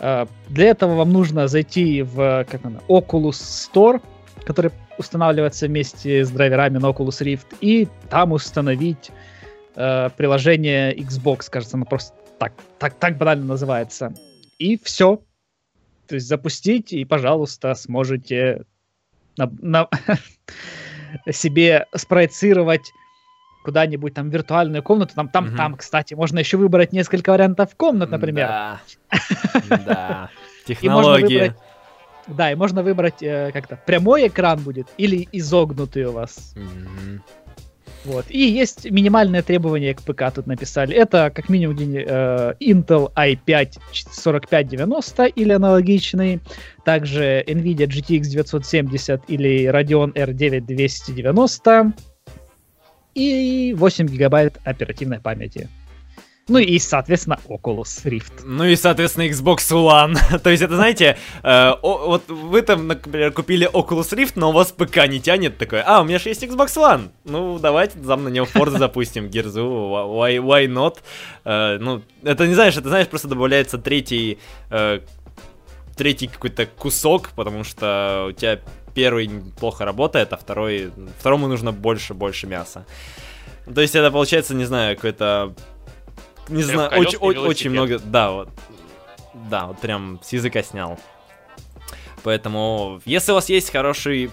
Э, 0.00 0.24
для 0.48 0.68
этого 0.68 0.94
вам 0.94 1.12
нужно 1.12 1.48
зайти 1.48 2.00
в 2.00 2.46
как 2.48 2.64
она, 2.64 2.80
Oculus 2.88 3.32
Store, 3.32 4.00
который 4.46 4.70
устанавливается 4.96 5.66
вместе 5.66 6.24
с 6.24 6.30
драйверами 6.30 6.78
на 6.78 6.86
Oculus 6.86 7.22
Rift, 7.22 7.58
и 7.60 7.86
там 8.08 8.32
установить 8.32 9.10
э, 9.76 10.08
приложение 10.16 10.96
Xbox, 10.96 11.50
кажется, 11.50 11.76
оно 11.76 11.84
просто 11.84 12.16
так, 12.38 12.54
так, 12.78 12.94
так 12.94 13.18
банально 13.18 13.44
называется. 13.44 14.14
И 14.58 14.78
все. 14.82 15.20
То 16.06 16.14
есть 16.14 16.26
запустить, 16.26 16.94
и, 16.94 17.04
пожалуйста, 17.04 17.74
сможете 17.74 18.64
на- 19.38 19.50
на- 19.62 19.88
себе 21.32 21.86
спроецировать 21.94 22.92
куда-нибудь 23.64 24.14
там 24.14 24.30
виртуальную 24.30 24.82
комнату. 24.82 25.14
Там, 25.14 25.28
там, 25.28 25.46
Мгм. 25.48 25.56
там, 25.56 25.76
кстати, 25.76 26.14
можно 26.14 26.38
еще 26.38 26.56
выбрать 26.56 26.92
несколько 26.92 27.30
вариантов 27.30 27.74
комнат, 27.76 28.10
например. 28.10 28.46
Да. 28.48 28.80
Да. 29.86 30.30
Технологии. 30.66 31.54
да, 32.26 32.52
и 32.52 32.54
можно 32.54 32.82
выбрать 32.82 33.22
э, 33.22 33.50
как-то 33.52 33.76
прямой 33.76 34.28
экран 34.28 34.58
будет 34.60 34.86
или 34.98 35.26
изогнутый 35.32 36.04
у 36.04 36.12
вас. 36.12 36.54
Вот. 38.04 38.26
И 38.28 38.38
есть 38.38 38.90
минимальные 38.90 39.42
требования 39.42 39.94
к 39.94 40.02
ПК 40.02 40.32
тут 40.34 40.46
написали. 40.46 40.94
Это 40.94 41.30
как 41.34 41.48
минимум 41.48 41.76
э, 41.76 42.54
Intel 42.60 43.12
i5 43.14 43.78
4590 43.92 45.26
или 45.26 45.52
аналогичный, 45.52 46.40
также 46.84 47.44
Nvidia 47.46 47.86
GTX 47.86 48.28
970 48.30 49.22
или 49.28 49.70
Radeon 49.70 50.12
R9 50.14 50.60
290 50.60 51.92
и 53.14 53.74
8 53.76 54.06
гигабайт 54.06 54.58
оперативной 54.64 55.20
памяти. 55.20 55.68
Ну 56.48 56.58
и, 56.58 56.78
соответственно, 56.78 57.38
Oculus 57.46 58.04
Rift. 58.04 58.42
Ну 58.44 58.64
и, 58.64 58.74
соответственно, 58.74 59.24
Xbox 59.28 59.58
One. 59.70 60.38
То 60.42 60.50
есть, 60.50 60.62
это, 60.62 60.76
знаете, 60.76 61.18
э, 61.42 61.70
о- 61.82 62.06
вот 62.06 62.28
вы 62.28 62.62
там, 62.62 62.86
например, 62.86 63.32
купили 63.32 63.70
Oculus 63.70 64.16
Rift, 64.16 64.32
но 64.36 64.48
у 64.48 64.52
вас 64.52 64.72
ПК 64.72 65.06
не 65.08 65.20
тянет 65.20 65.58
такой, 65.58 65.82
а, 65.82 66.00
у 66.00 66.04
меня 66.04 66.18
же 66.18 66.30
есть 66.30 66.42
Xbox 66.42 66.68
One. 66.76 67.10
Ну, 67.24 67.58
давайте 67.58 67.98
там 67.98 68.24
на 68.24 68.28
него 68.28 68.46
Forza 68.46 68.78
запустим, 68.78 69.28
Герзу, 69.28 69.60
why, 69.60 70.38
why 70.38 70.66
not? 70.66 70.96
Э, 71.44 71.78
ну, 71.78 72.02
это 72.22 72.46
не 72.46 72.54
знаешь, 72.54 72.76
это, 72.76 72.88
знаешь, 72.88 73.08
просто 73.08 73.28
добавляется 73.28 73.76
третий, 73.76 74.38
э, 74.70 75.00
третий 75.96 76.28
какой-то 76.28 76.64
кусок, 76.64 77.30
потому 77.36 77.64
что 77.64 78.26
у 78.30 78.32
тебя 78.32 78.58
первый 78.94 79.28
плохо 79.60 79.84
работает, 79.84 80.32
а 80.32 80.36
второй, 80.36 80.90
второму 81.18 81.46
нужно 81.46 81.72
больше-больше 81.72 82.46
мяса. 82.46 82.86
То 83.72 83.80
есть 83.82 83.94
это 83.94 84.10
получается, 84.10 84.54
не 84.54 84.64
знаю, 84.64 84.96
какой-то 84.96 85.54
не 86.48 86.62
знаю, 86.62 86.90
очень, 86.90 87.18
очень 87.18 87.42
велосипед. 87.42 87.72
много, 87.72 87.98
да, 87.98 88.30
вот, 88.30 88.48
да, 89.50 89.66
вот 89.66 89.78
прям 89.78 90.20
с 90.22 90.32
языка 90.32 90.62
снял. 90.62 90.98
Поэтому, 92.22 93.00
если 93.04 93.32
у 93.32 93.34
вас 93.34 93.48
есть 93.48 93.70
хороший 93.70 94.30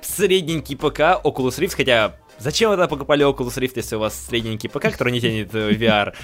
средненький 0.00 0.76
ПК, 0.76 1.22
Oculus 1.24 1.58
Rift, 1.58 1.76
хотя 1.76 2.16
зачем 2.38 2.70
вы 2.70 2.76
тогда 2.76 2.88
покупали 2.88 3.24
Oculus 3.24 3.56
Rift, 3.58 3.72
если 3.76 3.96
у 3.96 4.00
вас 4.00 4.26
средненький 4.26 4.68
ПК, 4.68 4.90
который 4.90 5.12
не 5.12 5.20
тянет 5.20 5.54
э, 5.54 5.72
VR, 5.72 6.14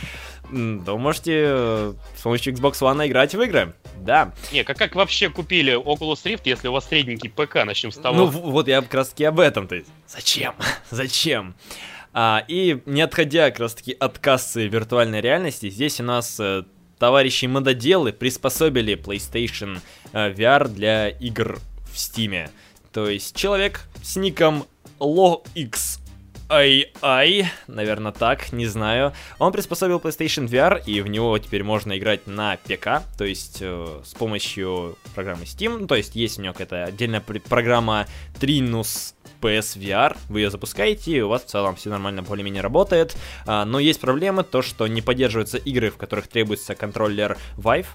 то 0.84 0.98
можете 0.98 1.44
э, 1.48 1.94
с 2.16 2.22
помощью 2.22 2.54
Xbox 2.54 2.80
One 2.80 3.06
играть 3.06 3.34
в 3.34 3.40
игры. 3.42 3.74
Да. 3.98 4.32
Не, 4.52 4.64
как, 4.64 4.76
как 4.78 4.94
вообще 4.94 5.28
купили 5.28 5.74
Oculus 5.74 6.24
Rift, 6.24 6.42
если 6.44 6.68
у 6.68 6.72
вас 6.72 6.88
средненький 6.88 7.30
ПК, 7.30 7.64
начнем 7.64 7.92
с 7.92 7.96
того. 7.96 8.16
Ну 8.16 8.26
вот 8.26 8.68
я 8.68 8.80
как 8.82 8.94
раз 8.94 9.08
таки 9.10 9.24
об 9.24 9.40
этом. 9.40 9.68
То 9.68 9.76
есть, 9.76 9.88
зачем? 10.08 10.54
зачем? 10.90 11.54
А, 12.18 12.46
и 12.48 12.80
не 12.86 13.02
отходя 13.02 13.50
как 13.50 13.60
раз 13.60 13.74
таки 13.74 13.92
от 13.92 14.18
кассы 14.18 14.68
виртуальной 14.68 15.20
реальности, 15.20 15.68
здесь 15.68 16.00
у 16.00 16.04
нас 16.04 16.40
э, 16.40 16.62
товарищи 16.98 17.44
мододелы 17.44 18.14
приспособили 18.14 18.96
PlayStation 18.96 19.80
э, 20.14 20.32
VR 20.32 20.66
для 20.66 21.10
игр 21.10 21.58
в 21.92 21.98
Стиме. 21.98 22.48
То 22.90 23.06
есть 23.06 23.36
человек 23.36 23.82
с 24.02 24.16
ником 24.16 24.64
LoX 24.98 25.95
AI, 26.48 27.46
наверное 27.66 28.12
так, 28.12 28.52
не 28.52 28.66
знаю. 28.66 29.12
Он 29.38 29.52
приспособил 29.52 29.98
PlayStation 29.98 30.46
VR, 30.46 30.80
и 30.84 31.00
в 31.00 31.08
него 31.08 31.36
теперь 31.38 31.64
можно 31.64 31.98
играть 31.98 32.26
на 32.26 32.56
ПК, 32.56 33.02
то 33.18 33.24
есть 33.24 33.58
э, 33.60 34.00
с 34.04 34.14
помощью 34.14 34.96
программы 35.14 35.44
Steam. 35.44 35.78
Ну, 35.80 35.86
то 35.86 35.96
есть 35.96 36.14
есть 36.14 36.38
у 36.38 36.42
него 36.42 36.52
какая-то 36.52 36.84
отдельная 36.84 37.20
программа 37.20 38.06
Trinus 38.38 39.14
PS 39.40 39.76
VR, 39.76 40.16
вы 40.28 40.40
ее 40.40 40.50
запускаете, 40.50 41.12
и 41.12 41.20
у 41.20 41.28
вас 41.28 41.42
в 41.42 41.46
целом 41.46 41.76
все 41.76 41.90
нормально 41.90 42.22
более-менее 42.22 42.62
работает. 42.62 43.16
А, 43.46 43.64
но 43.64 43.78
есть 43.78 44.00
проблемы, 44.00 44.44
то 44.44 44.62
что 44.62 44.86
не 44.86 45.02
поддерживаются 45.02 45.58
игры, 45.58 45.90
в 45.90 45.96
которых 45.96 46.28
требуется 46.28 46.74
контроллер 46.74 47.36
Vive, 47.56 47.86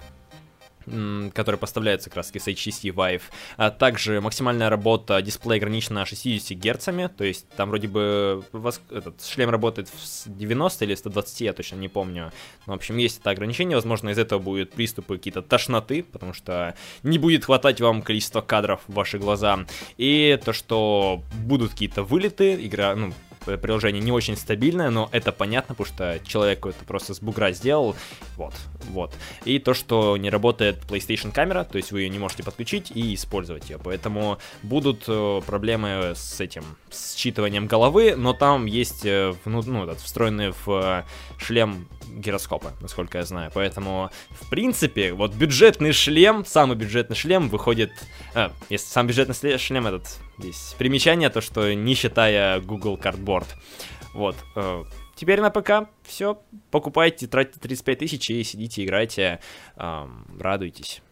который 0.84 1.56
поставляется 1.56 2.10
как 2.10 2.18
раз 2.18 2.28
с 2.28 2.32
HTC 2.32 2.94
Vive. 2.94 3.22
А 3.56 3.70
также 3.70 4.20
максимальная 4.20 4.70
работа 4.70 5.20
дисплея 5.22 5.58
ограничена 5.58 6.04
60 6.04 6.58
Гц, 6.58 6.84
то 7.16 7.24
есть 7.24 7.48
там 7.50 7.68
вроде 7.68 7.88
бы 7.88 8.44
вас, 8.52 8.80
этот 8.90 9.24
шлем 9.24 9.50
работает 9.50 9.88
в 9.88 10.36
90 10.38 10.84
или 10.84 10.94
120, 10.94 11.40
я 11.40 11.52
точно 11.52 11.76
не 11.76 11.88
помню. 11.88 12.32
Но, 12.66 12.72
в 12.72 12.76
общем, 12.76 12.96
есть 12.96 13.20
это 13.20 13.30
ограничение, 13.30 13.76
возможно, 13.76 14.10
из 14.10 14.18
этого 14.18 14.38
будут 14.38 14.72
приступы 14.72 15.16
какие-то 15.16 15.42
тошноты, 15.42 16.02
потому 16.02 16.32
что 16.32 16.74
не 17.02 17.18
будет 17.18 17.44
хватать 17.44 17.80
вам 17.80 18.02
количество 18.02 18.40
кадров 18.40 18.80
в 18.86 18.94
ваши 18.94 19.18
глаза. 19.18 19.64
И 19.96 20.38
то, 20.44 20.52
что 20.52 21.22
будут 21.44 21.72
какие-то 21.72 22.02
вылеты, 22.02 22.54
игра, 22.66 22.94
ну, 22.94 23.12
приложение 23.44 24.02
не 24.02 24.12
очень 24.12 24.36
стабильное, 24.36 24.90
но 24.90 25.08
это 25.12 25.32
понятно, 25.32 25.74
потому 25.74 25.94
что 25.94 26.20
человек 26.26 26.64
это 26.66 26.84
просто 26.84 27.14
с 27.14 27.20
бугра 27.20 27.52
сделал. 27.52 27.96
Вот, 28.36 28.54
вот. 28.90 29.14
И 29.44 29.58
то, 29.58 29.74
что 29.74 30.16
не 30.16 30.30
работает 30.30 30.78
PlayStation 30.88 31.32
камера, 31.32 31.64
то 31.64 31.76
есть 31.76 31.92
вы 31.92 32.02
ее 32.02 32.08
не 32.08 32.18
можете 32.18 32.42
подключить 32.42 32.90
и 32.94 33.14
использовать 33.14 33.70
ее. 33.70 33.78
Поэтому 33.82 34.38
будут 34.62 35.04
э, 35.08 35.40
проблемы 35.46 36.12
с 36.14 36.40
этим, 36.40 36.64
с 36.90 37.16
считыванием 37.16 37.66
головы, 37.66 38.14
но 38.16 38.32
там 38.32 38.66
есть 38.66 39.04
э, 39.04 39.34
ну, 39.44 39.62
ну, 39.64 39.84
этот, 39.84 40.00
встроенный 40.00 40.52
в 40.64 41.04
шлем 41.38 41.88
гироскопы, 42.08 42.72
насколько 42.80 43.18
я 43.18 43.24
знаю. 43.24 43.50
Поэтому, 43.54 44.10
в 44.30 44.48
принципе, 44.50 45.12
вот 45.12 45.34
бюджетный 45.34 45.92
шлем, 45.92 46.44
самый 46.44 46.76
бюджетный 46.76 47.16
шлем 47.16 47.48
выходит... 47.48 47.92
А, 48.34 48.52
если 48.68 48.86
сам 48.86 49.06
бюджетный 49.06 49.58
шлем 49.58 49.86
этот... 49.86 50.18
Здесь 50.38 50.74
примечание, 50.78 51.30
то 51.30 51.40
что 51.40 51.74
не 51.74 51.94
считая 51.94 52.60
Google 52.60 52.96
Cardboard. 52.96 53.46
Вот. 54.14 54.36
Э, 54.56 54.84
теперь 55.14 55.40
на 55.40 55.50
ПК 55.50 55.88
все. 56.02 56.40
Покупайте, 56.70 57.26
тратите 57.26 57.60
35 57.60 57.98
тысяч 57.98 58.30
и 58.30 58.42
сидите, 58.42 58.84
играйте, 58.84 59.40
радуйтесь. 59.76 61.02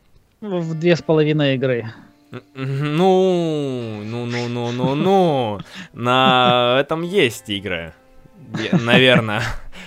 В 0.40 0.74
две 0.74 0.96
с 0.96 1.02
половиной 1.02 1.56
игры. 1.56 1.92
Ну, 2.30 4.02
ну, 4.04 4.26
ну, 4.26 4.48
ну, 4.48 4.72
ну, 4.72 4.94
ну. 4.94 5.60
На 5.92 6.78
этом 6.80 7.02
есть 7.02 7.48
игры. 7.50 7.92
Наверное. 8.72 9.42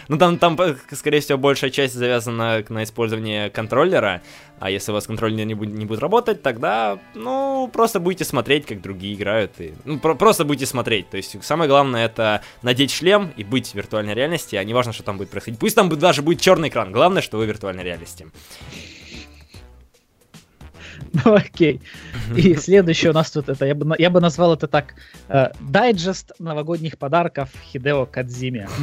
Ну, 0.08 0.18
там, 0.18 0.38
там, 0.38 0.58
скорее 0.91 1.20
всего, 1.20 1.38
большая 1.38 1.70
часть 1.70 1.93
завязана 1.93 2.64
на 2.70 2.84
использовании 2.84 3.49
контроллера, 3.49 4.22
а 4.60 4.70
если 4.70 4.91
у 4.91 4.93
вас 4.93 5.08
контроллер 5.08 5.45
не 5.45 5.54
будет, 5.54 5.74
не 5.74 5.86
будет 5.86 5.99
работать, 5.99 6.41
тогда, 6.41 6.99
ну, 7.16 7.70
просто 7.72 7.99
будете 7.99 8.26
смотреть, 8.26 8.66
как 8.66 8.82
другие 8.82 9.16
играют, 9.16 9.51
и, 9.60 9.74
ну, 9.86 9.99
про 9.99 10.16
просто 10.16 10.45
будете 10.45 10.66
смотреть, 10.66 11.10
то 11.10 11.18
есть 11.18 11.43
самое 11.43 11.70
главное 11.70 12.06
это 12.06 12.41
надеть 12.62 12.91
шлем 12.91 13.34
и 13.36 13.43
быть 13.43 13.72
в 13.72 13.76
виртуальной 13.76 14.14
реальности, 14.14 14.56
а 14.56 14.64
не 14.64 14.74
важно, 14.74 14.93
что 14.93 15.04
там 15.04 15.18
будет 15.18 15.30
происходить. 15.30 15.60
Пусть 15.60 15.76
там 15.76 15.89
даже 15.89 16.22
будет 16.22 16.41
черный 16.41 16.70
экран, 16.70 16.91
главное, 16.91 17.22
что 17.22 17.38
вы 17.38 17.45
в 17.45 17.47
виртуальной 17.47 17.84
реальности. 17.84 18.28
Ну 21.26 21.36
окей. 21.36 21.82
И 22.36 22.56
следующее 22.56 23.12
у 23.12 23.14
нас 23.14 23.32
тут 23.32 23.49
это, 23.49 23.66
я 23.66 23.76
бы, 23.76 23.95
я 23.97 24.10
бы 24.10 24.20
назвал 24.20 24.54
это 24.54 24.68
так, 24.68 24.95
э, 25.30 25.51
дайджест 25.60 26.34
новогодних 26.39 26.97
подарков 26.97 27.49
Хидео 27.72 28.06
Кадзиме. 28.06 28.68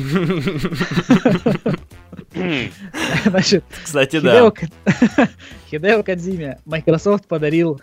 Значит, 3.24 3.64
кстати, 3.82 4.16
Хидео, 4.16 4.52
да. 4.86 5.28
Хидео 5.70 6.02
Кадзиме 6.02 6.58
Microsoft 6.64 7.26
подарил 7.26 7.80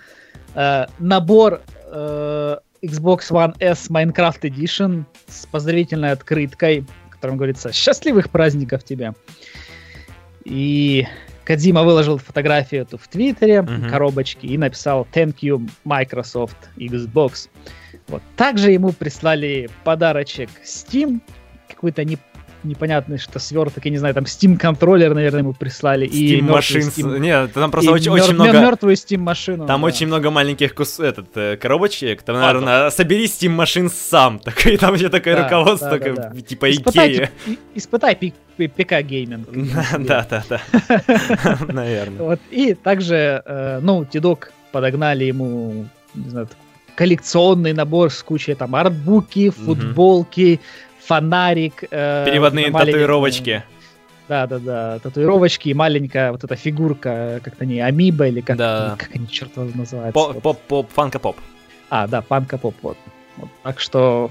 э, 0.55 0.85
набор 0.99 1.61
э, 1.91 2.57
Xbox 2.81 3.29
One 3.29 3.55
S 3.59 3.89
Minecraft 3.89 4.41
Edition 4.41 5.05
с 5.27 5.45
поздравительной 5.45 6.11
открыткой, 6.11 6.85
в 7.09 7.13
котором 7.13 7.37
говорится 7.37 7.71
«Счастливых 7.71 8.29
праздников 8.29 8.83
тебе!» 8.83 9.13
И 10.45 11.05
Кадзима 11.47 11.83
выложил 11.83 12.17
фотографию 12.17 12.81
эту 12.81 12.97
в 12.97 13.07
Твиттере, 13.07 13.59
uh-huh. 13.59 13.89
коробочки, 13.89 14.45
и 14.45 14.57
написал 14.57 15.07
«Thank 15.13 15.35
you, 15.41 15.65
Microsoft 15.85 16.57
Xbox». 16.75 17.47
Вот. 18.09 18.21
Также 18.35 18.71
ему 18.71 18.91
прислали 18.91 19.69
подарочек 19.85 20.49
Steam, 20.65 21.21
какой-то 21.69 22.03
не 22.03 22.17
непонятный 22.63 23.17
что 23.17 23.39
сверток, 23.39 23.85
я 23.85 23.91
не 23.91 23.97
знаю, 23.97 24.13
там 24.13 24.25
Steam 24.25 24.57
контроллер, 24.57 25.13
наверное, 25.13 25.41
ему 25.41 25.53
прислали. 25.53 26.07
Steam 26.07 26.37
и 26.37 26.41
машин. 26.41 26.81
Steam... 26.81 27.19
Нет, 27.19 27.53
там 27.53 27.71
просто 27.71 27.91
очень, 27.91 28.11
мер... 28.11 28.23
очень 28.23 28.33
много. 28.33 28.59
Мертвую 28.59 28.95
Steam 28.95 29.19
машину. 29.19 29.67
Там 29.67 29.81
да. 29.81 29.87
очень 29.87 30.07
много 30.07 30.31
маленьких 30.31 30.73
кус... 30.73 30.99
этот, 30.99 31.35
э, 31.35 31.57
коробочек. 31.57 32.23
Там, 32.23 32.35
наверное, 32.35 32.89
собери 32.89 33.25
Steam 33.25 33.49
машин 33.49 33.89
сам. 33.89 34.39
Такой, 34.47 34.77
там 34.77 34.93
еще 34.93 35.09
такое 35.09 35.35
да, 35.35 35.43
руководство, 35.43 35.97
да, 35.97 36.13
да, 36.13 36.29
да. 36.33 36.41
типа 36.41 36.71
Икея. 36.71 37.31
Испытай 37.75 38.15
ПК 38.15 39.01
гейминг. 39.01 39.47
Да, 39.99 40.25
да, 40.29 40.43
да. 40.49 40.61
Наверное. 41.67 42.19
Вот. 42.19 42.39
И 42.49 42.73
также, 42.73 43.41
э, 43.45 43.79
ну, 43.81 44.05
Титок 44.05 44.51
подогнали 44.71 45.25
ему, 45.25 45.85
не 46.15 46.29
знаю, 46.29 46.47
коллекционный 46.95 47.73
набор 47.73 48.11
с 48.11 48.23
кучей 48.23 48.55
там 48.55 48.75
артбуки, 48.75 49.51
футболки, 49.51 50.59
фонарик. 51.07 51.83
Э, 51.89 52.25
Переводные 52.25 52.71
татуировочки. 52.71 53.63
Да, 54.27 54.45
да, 54.45 54.59
да, 54.59 54.99
татуировочки 54.99 55.69
и 55.69 55.73
маленькая 55.73 56.33
вот 56.33 56.43
эта 56.43 56.57
фигурка, 56.57 57.39
как-то 57.43 57.65
не 57.65 57.79
амибо 57.79 58.27
или 58.27 58.41
как, 58.41 58.57
да. 58.57 58.95
как 58.99 59.15
они, 59.15 59.25
черт 59.29 59.55
его 59.55 59.69
называются. 59.73 60.11
Поп-поп, 60.41 60.91
Funko 60.91 61.17
Pop. 61.17 61.37
А, 61.89 62.07
да, 62.07 62.21
Funko 62.21 62.51
Pop, 62.51 62.75
вот. 62.81 62.97
вот. 63.37 63.49
Так 63.63 63.79
что 63.79 64.29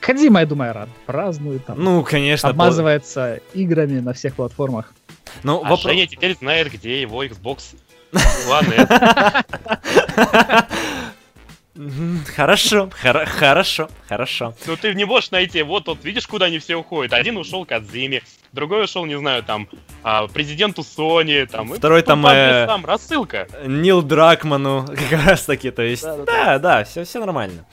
Кадима, 0.00 0.40
я 0.40 0.46
думаю, 0.46 0.72
рад. 0.72 0.88
Празднует 1.04 1.66
там. 1.66 1.82
Ну, 1.82 2.02
конечно. 2.02 2.48
Обмазывается 2.48 3.40
по... 3.52 3.58
играми 3.58 4.00
на 4.00 4.14
всех 4.14 4.34
платформах. 4.34 4.94
Ну, 5.42 5.58
а 5.58 5.62
вопрос... 5.62 5.82
Женя 5.82 6.06
теперь 6.06 6.34
знает, 6.34 6.72
где 6.72 7.02
его 7.02 7.22
Xbox 7.22 7.76
One 8.12 8.88
Хорошо, 12.36 12.90
хорошо, 12.90 13.88
хорошо. 14.08 14.54
Ну 14.66 14.76
ты 14.76 14.94
не 14.94 15.04
можешь 15.04 15.30
найти, 15.30 15.62
вот 15.62 15.84
тут 15.84 16.04
видишь, 16.04 16.26
куда 16.26 16.46
они 16.46 16.58
все 16.58 16.74
уходят. 16.74 17.12
Один 17.12 17.36
ушел 17.36 17.64
к 17.64 17.72
Адзиме, 17.72 18.22
другой 18.52 18.84
ушел, 18.84 19.04
не 19.04 19.16
знаю, 19.16 19.44
там, 19.44 19.68
а, 20.02 20.26
президенту 20.26 20.82
Sony, 20.82 21.46
там. 21.46 21.72
Второй 21.72 22.02
там... 22.02 22.26
Э, 22.26 22.66
там 22.66 22.84
рассылка. 22.84 23.46
Нил 23.64 24.02
Дракману, 24.02 24.86
как 25.10 25.24
раз 25.24 25.44
таки, 25.44 25.70
то 25.70 25.82
есть, 25.82 26.02
да, 26.02 26.24
да, 26.24 26.58
да, 26.58 26.84
все, 26.84 27.04
все 27.04 27.20
нормально. 27.20 27.64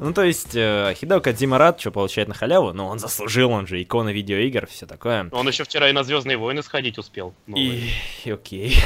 Ну, 0.00 0.12
то 0.12 0.24
есть, 0.24 0.56
э, 0.56 0.92
Хидео 0.96 1.20
Кадзима 1.20 1.56
рад, 1.56 1.80
что 1.80 1.92
получает 1.92 2.26
на 2.28 2.34
халяву, 2.34 2.72
но 2.72 2.88
он 2.88 2.98
заслужил, 2.98 3.50
он 3.50 3.68
же 3.68 3.80
икона 3.80 4.08
видеоигр, 4.08 4.66
все 4.66 4.86
такое. 4.86 5.28
Он 5.30 5.46
еще 5.46 5.62
вчера 5.62 5.88
и 5.88 5.92
на 5.92 6.02
Звездные 6.02 6.36
войны 6.36 6.62
сходить 6.62 6.98
успел. 6.98 7.34
И, 7.46 7.90
окей. 8.26 8.78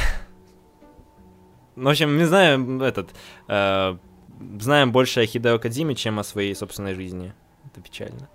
Ну, 1.75 1.85
в 1.85 1.91
общем, 1.91 2.17
не 2.17 2.25
знаю, 2.25 2.81
этот, 2.81 3.11
э, 3.47 3.95
знаем 4.59 4.91
больше 4.91 5.21
о 5.21 5.25
Хидео 5.25 5.59
Кадзиме, 5.59 5.95
чем 5.95 6.19
о 6.19 6.23
своей 6.23 6.55
собственной 6.55 6.95
жизни. 6.95 7.33
Это 7.65 7.81
печально. 7.81 8.29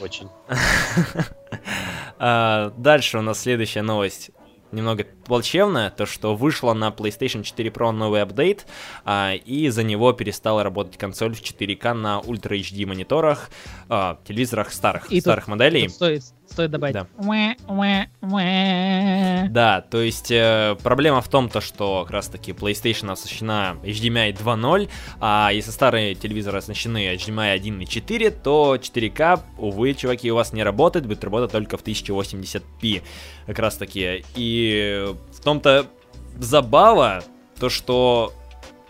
Очень. 0.00 0.28
А, 2.22 2.74
дальше 2.76 3.16
у 3.16 3.22
нас 3.22 3.40
следующая 3.40 3.80
новость 3.80 4.30
немного 4.72 5.06
плачевная, 5.24 5.90
то 5.90 6.06
что 6.06 6.34
вышла 6.34 6.74
на 6.74 6.88
PlayStation 6.88 7.42
4 7.42 7.70
Pro 7.70 7.90
новый 7.92 8.22
апдейт, 8.22 8.66
а, 9.04 9.34
и 9.34 9.68
за 9.68 9.82
него 9.82 10.12
перестала 10.12 10.62
работать 10.62 10.96
консоль 10.98 11.34
в 11.34 11.42
4К 11.42 11.94
на 11.94 12.20
Ultra 12.20 12.58
HD 12.60 12.86
мониторах, 12.86 13.50
а, 13.88 14.18
телевизорах 14.24 14.72
старых, 14.72 15.10
и 15.10 15.20
старых 15.20 15.46
тут, 15.46 15.50
моделей. 15.50 15.86
Тут 15.86 15.94
стоит, 15.94 16.24
стоит 16.50 16.70
добавить. 16.70 16.94
Да. 16.94 17.06
да, 19.50 19.80
то 19.80 20.00
есть 20.00 20.30
э, 20.30 20.76
проблема 20.82 21.20
в 21.20 21.28
том, 21.28 21.48
то, 21.48 21.60
что 21.60 22.02
как 22.02 22.12
раз 22.12 22.28
таки 22.28 22.52
PlayStation 22.52 23.10
оснащена 23.10 23.76
HDMI 23.82 24.36
2.0, 24.36 24.88
а 25.20 25.50
если 25.52 25.70
старые 25.70 26.14
телевизоры 26.14 26.58
оснащены 26.58 27.14
HDMI 27.14 27.56
1.4, 27.58 28.30
то 28.42 28.76
4К, 28.76 29.40
увы, 29.58 29.94
чуваки, 29.94 30.30
у 30.30 30.34
вас 30.34 30.52
не 30.52 30.62
работает, 30.62 31.06
будет 31.06 31.24
работать 31.24 31.52
только 31.52 31.76
в 31.76 31.84
1080p 31.84 33.02
как 33.46 33.58
раз 33.58 33.76
таки. 33.76 34.24
И 34.34 35.06
в 35.32 35.40
том-то 35.40 35.86
забава, 36.38 37.22
то 37.58 37.68
что 37.68 38.32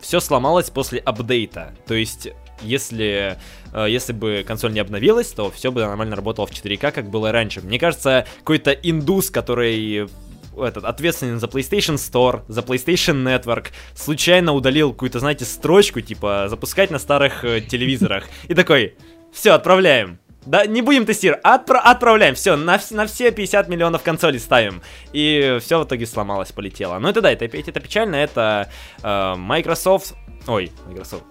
все 0.01 0.21
сломалось 0.21 0.71
после 0.71 0.99
апдейта. 0.99 1.75
То 1.87 1.95
есть, 1.95 2.29
если, 2.63 3.39
э, 3.73 3.87
если 3.89 4.13
бы 4.13 4.45
консоль 4.47 4.73
не 4.73 4.81
обновилась, 4.81 5.29
то 5.29 5.51
все 5.51 5.71
бы 5.71 5.81
нормально 5.81 6.17
работало 6.17 6.47
в 6.47 6.51
4К, 6.51 6.93
как 6.93 7.11
было 7.11 7.33
раньше. 7.33 7.61
Мне 7.61 7.79
кажется, 7.79 8.27
какой-то 8.39 8.73
индус, 8.73 9.31
который 9.31 10.09
этот, 10.57 10.85
ответственный 10.85 11.39
за 11.39 11.47
PlayStation 11.47 11.95
Store, 11.95 12.43
за 12.49 12.61
PlayStation 12.61 13.23
Network, 13.25 13.67
случайно 13.95 14.53
удалил 14.53 14.93
какую-то, 14.93 15.21
знаете, 15.21 15.45
строчку, 15.45 16.01
типа, 16.01 16.47
запускать 16.49 16.91
на 16.91 16.99
старых 16.99 17.45
э, 17.45 17.61
телевизорах. 17.61 18.25
И 18.49 18.55
такой, 18.55 18.95
все, 19.33 19.53
отправляем. 19.53 20.19
Да, 20.47 20.65
не 20.65 20.81
будем 20.81 21.05
тестировать, 21.05 21.45
отпра- 21.45 21.83
отправляем, 21.85 22.35
все, 22.35 22.57
на, 22.57 22.81
на 22.91 23.07
все 23.07 23.31
50 23.31 23.69
миллионов 23.69 24.03
консолей 24.03 24.41
ставим. 24.41 24.83
И 25.13 25.59
все 25.61 25.79
в 25.79 25.85
итоге 25.85 26.07
сломалось, 26.07 26.51
полетело. 26.51 26.99
Ну 26.99 27.09
это 27.09 27.21
да, 27.21 27.31
это, 27.31 27.45
это 27.45 27.81
печально, 27.81 28.17
это 28.17 28.71
э, 29.03 29.35
Microsoft... 29.37 30.15
Ой, 30.47 30.73
Microsoft... 30.87 31.25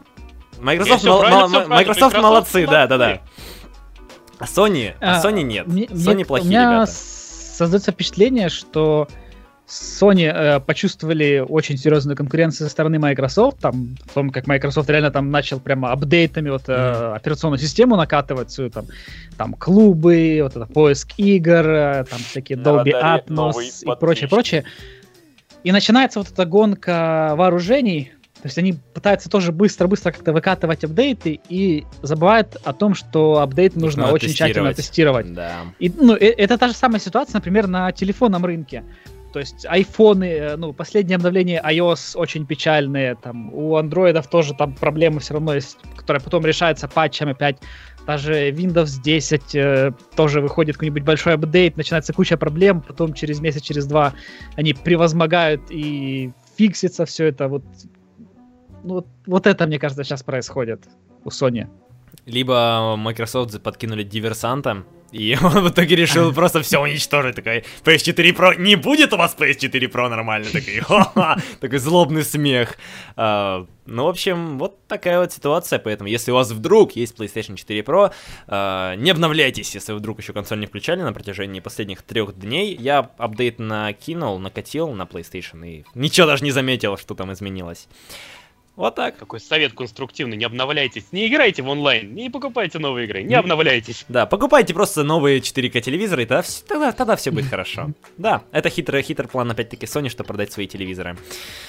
Microsoft, 0.62 1.03
мол- 1.03 1.20
правильно, 1.20 1.41
мол- 1.41 1.49
правильно, 1.51 1.76
Microsoft 1.76 2.01
Microsoft 2.14 2.24
молодцы, 2.24 2.68
да, 2.68 2.88
да, 2.88 2.97
да. 2.97 3.20
А 4.39 4.45
Sony, 4.45 4.93
а 5.01 5.18
А, 5.20 5.26
Sony 5.26 5.41
нет. 5.43 5.68
Мне- 5.68 5.86
Sony 5.86 6.14
мне- 6.16 6.26
плохие 6.26 6.47
у 6.47 6.49
меня 6.49 6.72
ребята. 6.76 6.91
создается 6.93 7.91
впечатление, 7.91 8.49
что 8.49 9.07
Sony 9.68 10.24
э, 10.34 10.60
почувствовали 10.62 11.45
очень 11.47 11.78
серьезную 11.78 12.16
конкуренцию 12.18 12.66
со 12.68 12.72
стороны 12.72 12.97
Microsoft, 12.97 13.60
там, 13.60 13.95
в 14.05 14.14
том, 14.14 14.32
как 14.32 14.47
Microsoft 14.47 14.89
реально 14.89 15.12
там 15.12 15.30
начал 15.30 15.60
прямо 15.60 15.91
апдейтами 15.91 16.49
вот, 16.49 16.64
э, 16.68 17.14
операционную 17.16 17.60
систему 17.60 17.95
накатывать, 17.95 18.49
свою 18.49 18.72
там, 18.72 18.86
там 19.38 19.53
клубы, 19.53 20.39
вот 20.41 20.55
это 20.55 20.66
поиск 20.66 21.10
игр, 21.18 21.68
э, 21.70 22.03
там 22.10 22.20
всякие 22.20 22.57
Dolby 22.57 22.93
Atmos 22.93 23.53
и 23.84 23.99
прочее, 23.99 24.28
прочее. 24.28 24.64
И 25.64 25.72
начинается 25.72 26.20
вот 26.20 26.32
эта 26.32 26.45
гонка 26.45 27.34
вооружений, 27.36 28.14
то 28.41 28.47
есть 28.47 28.57
они 28.57 28.73
пытаются 28.93 29.29
тоже 29.29 29.51
быстро-быстро 29.51 30.11
как-то 30.11 30.31
выкатывать 30.31 30.85
апдейты 30.85 31.41
и 31.49 31.85
забывают 32.01 32.55
о 32.63 32.71
том, 32.71 32.95
что 32.95 33.39
апдейт 33.39 33.75
нужно 33.75 34.03
надо 34.03 34.13
очень 34.13 34.33
тщательно 34.33 34.73
тестировать. 34.73 35.33
Да. 35.33 35.63
И, 35.77 35.89
ну, 35.89 36.15
э- 36.15 36.35
это 36.37 36.57
та 36.57 36.69
же 36.69 36.73
самая 36.73 37.01
ситуация, 37.01 37.33
например, 37.33 37.67
на 37.67 37.91
телефонном 37.91 38.45
рынке. 38.45 38.85
То 39.33 39.39
есть 39.39 39.65
айфоны, 39.67 40.23
э, 40.23 40.55
ну, 40.55 40.71
последнее 40.71 41.17
обновление 41.17 41.61
iOS 41.61 42.17
очень 42.17 42.45
печальные, 42.45 43.15
там, 43.15 43.53
у 43.53 43.75
андроидов 43.75 44.27
тоже 44.27 44.53
там 44.53 44.73
проблемы 44.73 45.19
все 45.19 45.33
равно 45.33 45.53
есть, 45.53 45.77
которые 45.97 46.23
потом 46.23 46.45
решаются 46.45 46.87
патчами 46.87 47.31
опять. 47.31 47.57
Даже 48.07 48.49
Windows 48.51 49.01
10 49.03 49.55
э, 49.55 49.91
тоже 50.15 50.39
выходит 50.39 50.77
какой-нибудь 50.77 51.03
большой 51.03 51.33
апдейт, 51.33 51.75
начинается 51.75 52.13
куча 52.13 52.37
проблем, 52.37 52.81
потом 52.81 53.13
через 53.13 53.41
месяц, 53.41 53.61
через 53.63 53.85
два 53.85 54.13
они 54.55 54.73
превозмогают 54.73 55.61
и 55.69 56.31
фиксится 56.57 57.05
все 57.05 57.25
это. 57.25 57.49
Вот, 57.49 57.63
вот, 58.84 59.07
вот 59.25 59.47
это, 59.47 59.67
мне 59.67 59.80
кажется, 59.80 60.03
сейчас 60.03 60.23
происходит 60.23 60.88
у 61.23 61.30
Sony. 61.30 61.67
Либо 62.25 62.95
Microsoft 62.97 63.61
подкинули 63.61 64.03
диверсанта, 64.03 64.84
и 65.11 65.38
он 65.41 65.63
в 65.63 65.69
итоге 65.69 65.95
решил 65.95 66.34
просто 66.34 66.61
все 66.61 66.80
уничтожить. 66.80 67.36
Такой, 67.36 67.63
PS4 67.84 68.36
Pro, 68.36 68.59
не 68.59 68.75
будет 68.75 69.13
у 69.13 69.17
вас 69.17 69.36
PS4 69.38 69.91
Pro 69.91 70.09
нормально? 70.09 70.47
Такой, 70.51 70.80
ха-ха, 70.80 71.38
такой 71.59 71.80
злобный 71.80 72.23
смех. 72.23 72.77
А, 73.15 73.65
ну, 73.86 74.05
в 74.05 74.07
общем, 74.09 74.59
вот 74.59 74.86
такая 74.88 75.19
вот 75.19 75.32
ситуация, 75.32 75.80
поэтому 75.80 76.09
если 76.09 76.32
у 76.32 76.36
вас 76.36 76.51
вдруг 76.51 76.95
есть 76.95 77.15
PlayStation 77.17 77.55
4 77.55 77.82
Pro, 77.82 78.11
а, 78.47 78.95
не 78.95 79.11
обновляйтесь, 79.11 79.73
если 79.73 79.93
вы 79.93 79.99
вдруг 79.99 80.19
еще 80.19 80.34
консоль 80.34 80.59
не 80.59 80.67
включали 80.67 81.01
на 81.01 81.13
протяжении 81.13 81.59
последних 81.59 82.01
трех 82.03 82.38
дней. 82.38 82.75
Я 82.75 83.09
апдейт 83.17 83.59
накинул, 83.59 84.39
накатил 84.39 84.91
на 84.91 85.03
PlayStation 85.03 85.67
и 85.67 85.86
ничего 85.95 86.27
даже 86.27 86.43
не 86.43 86.51
заметил, 86.51 86.97
что 86.97 87.15
там 87.15 87.34
изменилось. 87.34 87.88
Вот 88.80 88.95
так. 88.95 89.17
Какой 89.17 89.41
совет 89.41 89.73
конструктивный, 89.73 90.38
не 90.38 90.45
обновляйтесь, 90.45 91.11
не 91.11 91.27
играйте 91.27 91.61
в 91.61 91.67
онлайн, 91.67 92.15
не 92.15 92.30
покупайте 92.30 92.80
новые 92.80 93.07
игры, 93.07 93.23
не 93.23 93.36
обновляйтесь. 93.36 94.05
Да, 94.07 94.25
покупайте 94.25 94.73
просто 94.73 95.03
новые 95.03 95.39
4К 95.39 95.82
телевизоры, 95.82 96.23
и 96.23 96.25
тогда, 96.25 96.47
тогда, 96.65 96.91
тогда 96.93 97.15
все 97.17 97.32
будет 97.32 97.47
хорошо. 97.49 97.89
Да, 98.17 98.43
это 98.53 98.69
хитрый, 98.69 99.03
хитрый 99.03 99.27
план, 99.27 99.51
опять-таки, 99.51 99.86
Sony, 99.86 100.07
что 100.07 100.23
продать 100.23 100.53
свои 100.53 100.65
телевизоры. 100.65 101.17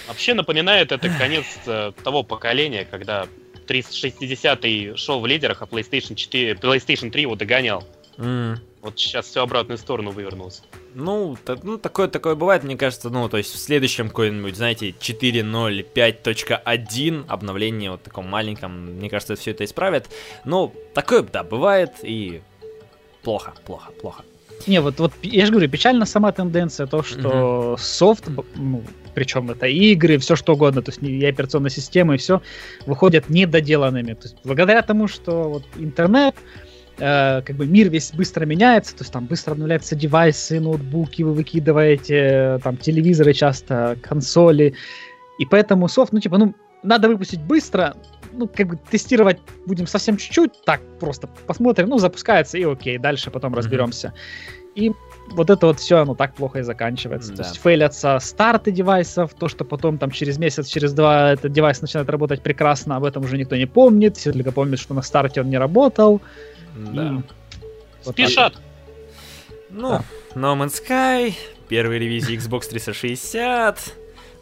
Вообще 0.07 0.35
напоминает 0.35 0.93
это 0.93 1.09
конец 1.19 1.47
э, 1.67 1.91
того 2.05 2.23
поколения, 2.23 2.87
когда 2.89 3.27
360 3.67 4.97
шел 4.97 5.19
в 5.19 5.27
лидерах, 5.27 5.63
а 5.63 5.65
PlayStation 5.65 6.15
4, 6.15 6.53
PlayStation 6.53 7.11
3 7.11 7.23
его 7.23 7.35
догонял. 7.35 7.85
М, 8.21 8.59
Вот 8.83 8.99
сейчас 8.99 9.27
все 9.27 9.43
обратную 9.43 9.79
сторону 9.79 10.11
вывернулось. 10.11 10.63
Ну, 10.95 11.37
та- 11.45 11.59
ну, 11.63 11.79
такое, 11.79 12.09
такое 12.09 12.35
бывает, 12.35 12.65
мне 12.65 12.77
кажется, 12.77 13.11
ну, 13.11 13.29
то 13.29 13.37
есть 13.37 13.55
в 13.55 13.59
следующем 13.59 14.09
какой-нибудь, 14.09 14.57
знаете, 14.57 14.95
4.0.5.1 14.99 17.25
обновление 17.29 17.91
вот 17.91 18.03
таком 18.03 18.27
маленьком, 18.29 18.97
мне 18.97 19.09
кажется, 19.11 19.35
все 19.37 19.51
это 19.53 19.65
исправит. 19.65 20.09
Ну, 20.45 20.73
такое, 20.95 21.23
да, 21.23 21.43
бывает, 21.43 21.91
и 22.03 22.41
плохо, 23.23 23.53
плохо, 23.67 23.93
плохо. 24.01 24.25
Не, 24.67 24.81
вот, 24.81 24.99
вот 25.01 25.13
я 25.23 25.47
же 25.47 25.53
говорю, 25.53 25.71
печально 25.71 26.05
сама 26.07 26.33
тенденция, 26.33 26.87
то, 26.87 27.03
что 27.03 27.77
софт, 27.79 28.29
б- 28.29 28.45
ну, 28.57 28.83
причем 29.15 29.51
это 29.51 29.67
игры, 29.67 30.19
все 30.19 30.37
что 30.37 30.53
угодно, 30.53 30.83
то 30.83 30.91
есть 30.91 31.03
и 31.03 31.25
операционная 31.25 31.71
система, 31.71 32.15
и 32.15 32.19
все, 32.19 32.43
выходят 32.87 33.31
недоделанными. 33.31 34.13
То 34.15 34.29
есть 34.29 34.37
благодаря 34.45 34.83
тому, 34.83 35.09
что 35.09 35.49
вот 35.49 35.65
интернет, 35.77 36.35
э, 37.01 37.43
как 37.43 37.57
бы 37.57 37.67
мир 37.67 37.89
весь 37.89 38.13
быстро 38.13 38.45
меняется, 38.45 38.95
то 38.95 39.03
есть 39.03 39.13
там 39.13 39.27
быстро 39.27 39.53
обновляются 39.53 39.97
девайсы, 39.97 40.61
ноутбуки, 40.61 41.23
вы 41.23 41.33
выкидываете, 41.33 42.17
э, 42.17 42.59
там 42.63 42.77
телевизоры 42.77 43.33
часто, 43.33 43.97
консоли, 44.03 44.75
и 45.39 45.47
поэтому 45.47 45.89
софт, 45.89 46.13
ну 46.13 46.21
типа, 46.21 46.39
ну 46.39 46.55
надо 46.83 47.09
выпустить 47.09 47.41
быстро, 47.41 47.95
ну 48.33 48.47
как 48.47 48.69
бы 48.69 48.79
тестировать 48.91 49.39
будем 49.67 49.87
совсем 49.87 50.17
чуть-чуть, 50.17 50.53
так 50.65 50.81
просто 50.99 51.29
посмотрим, 51.47 51.89
ну 51.89 51.99
запускается 51.99 52.59
и 52.59 52.65
окей, 52.65 52.99
дальше 52.99 53.31
потом 53.31 53.55
разберемся. 53.55 54.13
И 54.75 54.93
вот 55.31 55.51
это 55.51 55.67
вот 55.67 55.81
все, 55.81 55.99
оно 55.99 56.15
так 56.15 56.35
плохо 56.35 56.61
и 56.61 56.63
заканчивается. 56.63 57.31
Да. 57.31 57.43
То 57.43 57.49
есть 57.49 57.59
фейлятся 57.61 58.19
старты 58.21 58.71
девайсов, 58.71 59.35
то, 59.35 59.49
что 59.49 59.65
потом 59.65 59.99
там 59.99 60.11
через 60.11 60.39
месяц, 60.39 60.67
через 60.69 60.93
два 60.93 61.33
этот 61.33 61.53
девайс 61.53 61.81
начинает 61.81 62.09
работать 62.11 62.43
прекрасно, 62.43 62.97
об 62.97 63.05
этом 63.05 63.25
уже 63.25 63.39
никто 63.39 63.57
не 63.57 63.67
помнит, 63.67 64.17
все 64.17 64.33
только 64.33 64.53
помнят, 64.53 64.79
что 64.79 64.95
на 64.95 65.03
старте 65.03 65.41
он 65.41 65.51
не 65.51 65.59
работал. 65.59 66.21
Да. 66.77 67.07
И 67.07 67.11
вот 68.05 68.15
Спешат. 68.15 68.55
Ну, 69.71 70.01
No 70.35 70.57
Man's 70.57 70.81
Sky, 70.83 71.35
первые 71.69 72.01
ревизии 72.01 72.37
Xbox 72.37 72.69
360, 72.69 73.95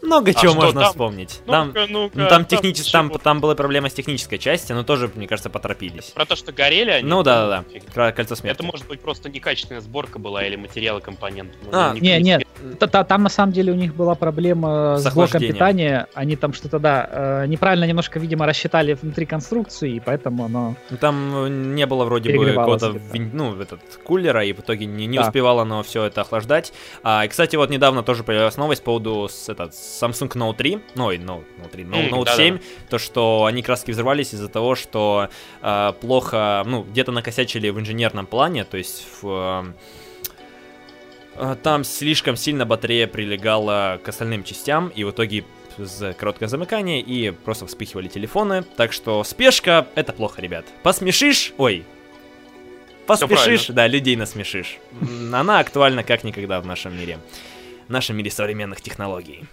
много 0.03 0.31
А 0.31 0.35
чего 0.35 0.53
что 0.53 0.61
можно 0.61 0.81
там? 0.81 0.91
вспомнить. 0.91 1.41
Там, 1.47 1.69
Ну-ка, 1.69 1.87
ну-ка, 1.89 2.19
ну, 2.19 2.29
там, 2.29 2.45
технически, 2.45 2.91
там, 2.93 3.11
там 3.11 3.41
была 3.41 3.55
проблема 3.55 3.89
с 3.89 3.93
технической 3.93 4.39
части, 4.39 4.73
но 4.73 4.83
тоже, 4.85 5.11
мне 5.15 5.27
кажется, 5.27 5.51
поторопились. 5.51 6.07
Про 6.15 6.25
то, 6.27 6.37
что 6.37 6.53
горели 6.53 6.91
они? 6.91 7.09
Ну 7.09 7.23
да, 7.23 7.47
да, 7.49 7.65
да. 7.95 8.13
Кольцо 8.13 8.35
смерти. 8.37 8.57
Это 8.57 8.65
может 8.65 8.87
быть 8.87 9.01
просто 9.01 9.29
некачественная 9.29 9.81
сборка 9.81 10.19
была 10.19 10.45
или 10.45 10.57
материалы 10.57 11.01
компонент. 11.01 11.53
Ну, 11.63 11.69
А, 11.73 11.93
не- 11.95 12.01
Не, 12.01 12.17
не- 12.17 12.23
нет, 12.23 12.48
Там 12.79 13.23
на 13.23 13.29
самом 13.29 13.53
деле 13.53 13.73
у 13.73 13.77
них 13.77 13.95
была 13.95 14.15
проблема 14.15 14.97
С 14.99 15.05
с 15.05 15.15
блоком 15.15 15.41
питания. 15.41 16.07
Они 16.15 16.37
там 16.37 16.53
что-то, 16.53 16.79
да, 16.79 17.09
э, 17.11 17.47
неправильно 17.47 17.85
немножко, 17.85 18.19
видимо, 18.19 18.47
рассчитали 18.47 18.95
внутри 18.95 19.27
конструкции, 19.27 19.97
и 19.97 20.01
поэтому 20.01 20.45
оно... 20.45 20.77
Ну, 20.91 20.97
Там 20.97 21.47
э, 21.47 21.49
не 21.49 21.87
было 21.87 22.05
вроде 22.05 22.37
бы 22.37 22.47
какого-то 22.47 22.95
ну, 23.33 23.61
этот, 23.61 23.81
кулера, 24.05 24.45
и 24.45 24.53
в 24.53 24.61
итоге 24.61 24.87
не, 24.87 25.07
не 25.07 25.19
Да. 25.19 25.27
успевало 25.27 25.63
оно 25.63 25.83
все 25.83 26.05
это 26.05 26.23
охлаждать. 26.23 26.73
А, 27.03 27.25
и, 27.25 27.29
кстати, 27.29 27.57
вот 27.57 27.71
недавно 27.71 28.03
тоже 28.03 28.25
появилась 28.25 28.57
новость 28.57 28.83
по 28.83 28.89
поводу 28.89 29.29
с, 29.29 29.49
этот, 29.49 29.73
Samsung 29.73 30.29
Note 30.29 30.57
3, 30.57 30.81
ну, 30.95 31.05
ой, 31.07 31.19
Note, 31.19 31.45
Note 31.59 31.71
3, 31.71 31.85
Note, 31.85 32.11
Note 32.11 32.25
да-да. 32.25 32.37
7, 32.37 32.59
то, 32.89 32.99
что 32.99 33.45
они 33.45 33.63
краски 33.63 33.91
взорвались 33.91 34.35
из-за 34.35 34.49
того, 34.49 34.75
что 34.75 35.29
а, 35.63 35.93
плохо, 35.93 36.63
ну, 36.67 36.83
где-то 36.83 37.13
накосячили 37.13 37.71
в 37.71 37.79
инженерном 37.79 38.27
плане, 38.27 38.65
то 38.65 38.77
есть 38.77 39.07
в... 39.23 39.29
а, 39.29 39.67
там 41.63 41.85
слишком 41.85 42.37
сильно 42.37 42.67
батарея 42.67 43.07
прилегала 43.07 44.01
к 44.03 44.09
остальным 44.09 44.45
частям, 44.45 44.89
и 44.89 45.05
в 45.05 45.11
итоге 45.11 45.45
за 45.79 46.13
короткое 46.13 46.49
замыкание 46.49 47.01
и 47.01 47.31
просто 47.31 47.67
вспыхивали 47.67 48.09
телефоны. 48.09 48.63
Так 48.77 48.93
что 48.93 49.23
спешка 49.25 49.87
это 49.95 50.13
плохо, 50.13 50.43
ребят. 50.43 50.67
Посмешишь, 50.83 51.53
ой. 51.57 51.85
Поспешишь, 53.07 53.69
да, 53.69 53.87
людей 53.87 54.17
насмешишь. 54.17 54.79
Она 55.33 55.61
актуальна 55.61 56.05
как 56.05 56.25
никогда 56.25 56.61
в 56.61 56.67
нашем 56.67 56.99
мире. 56.99 57.19
В 57.87 57.91
нашем 57.91 58.17
мире 58.17 58.31
современных 58.31 58.81
технологий. 58.81 59.45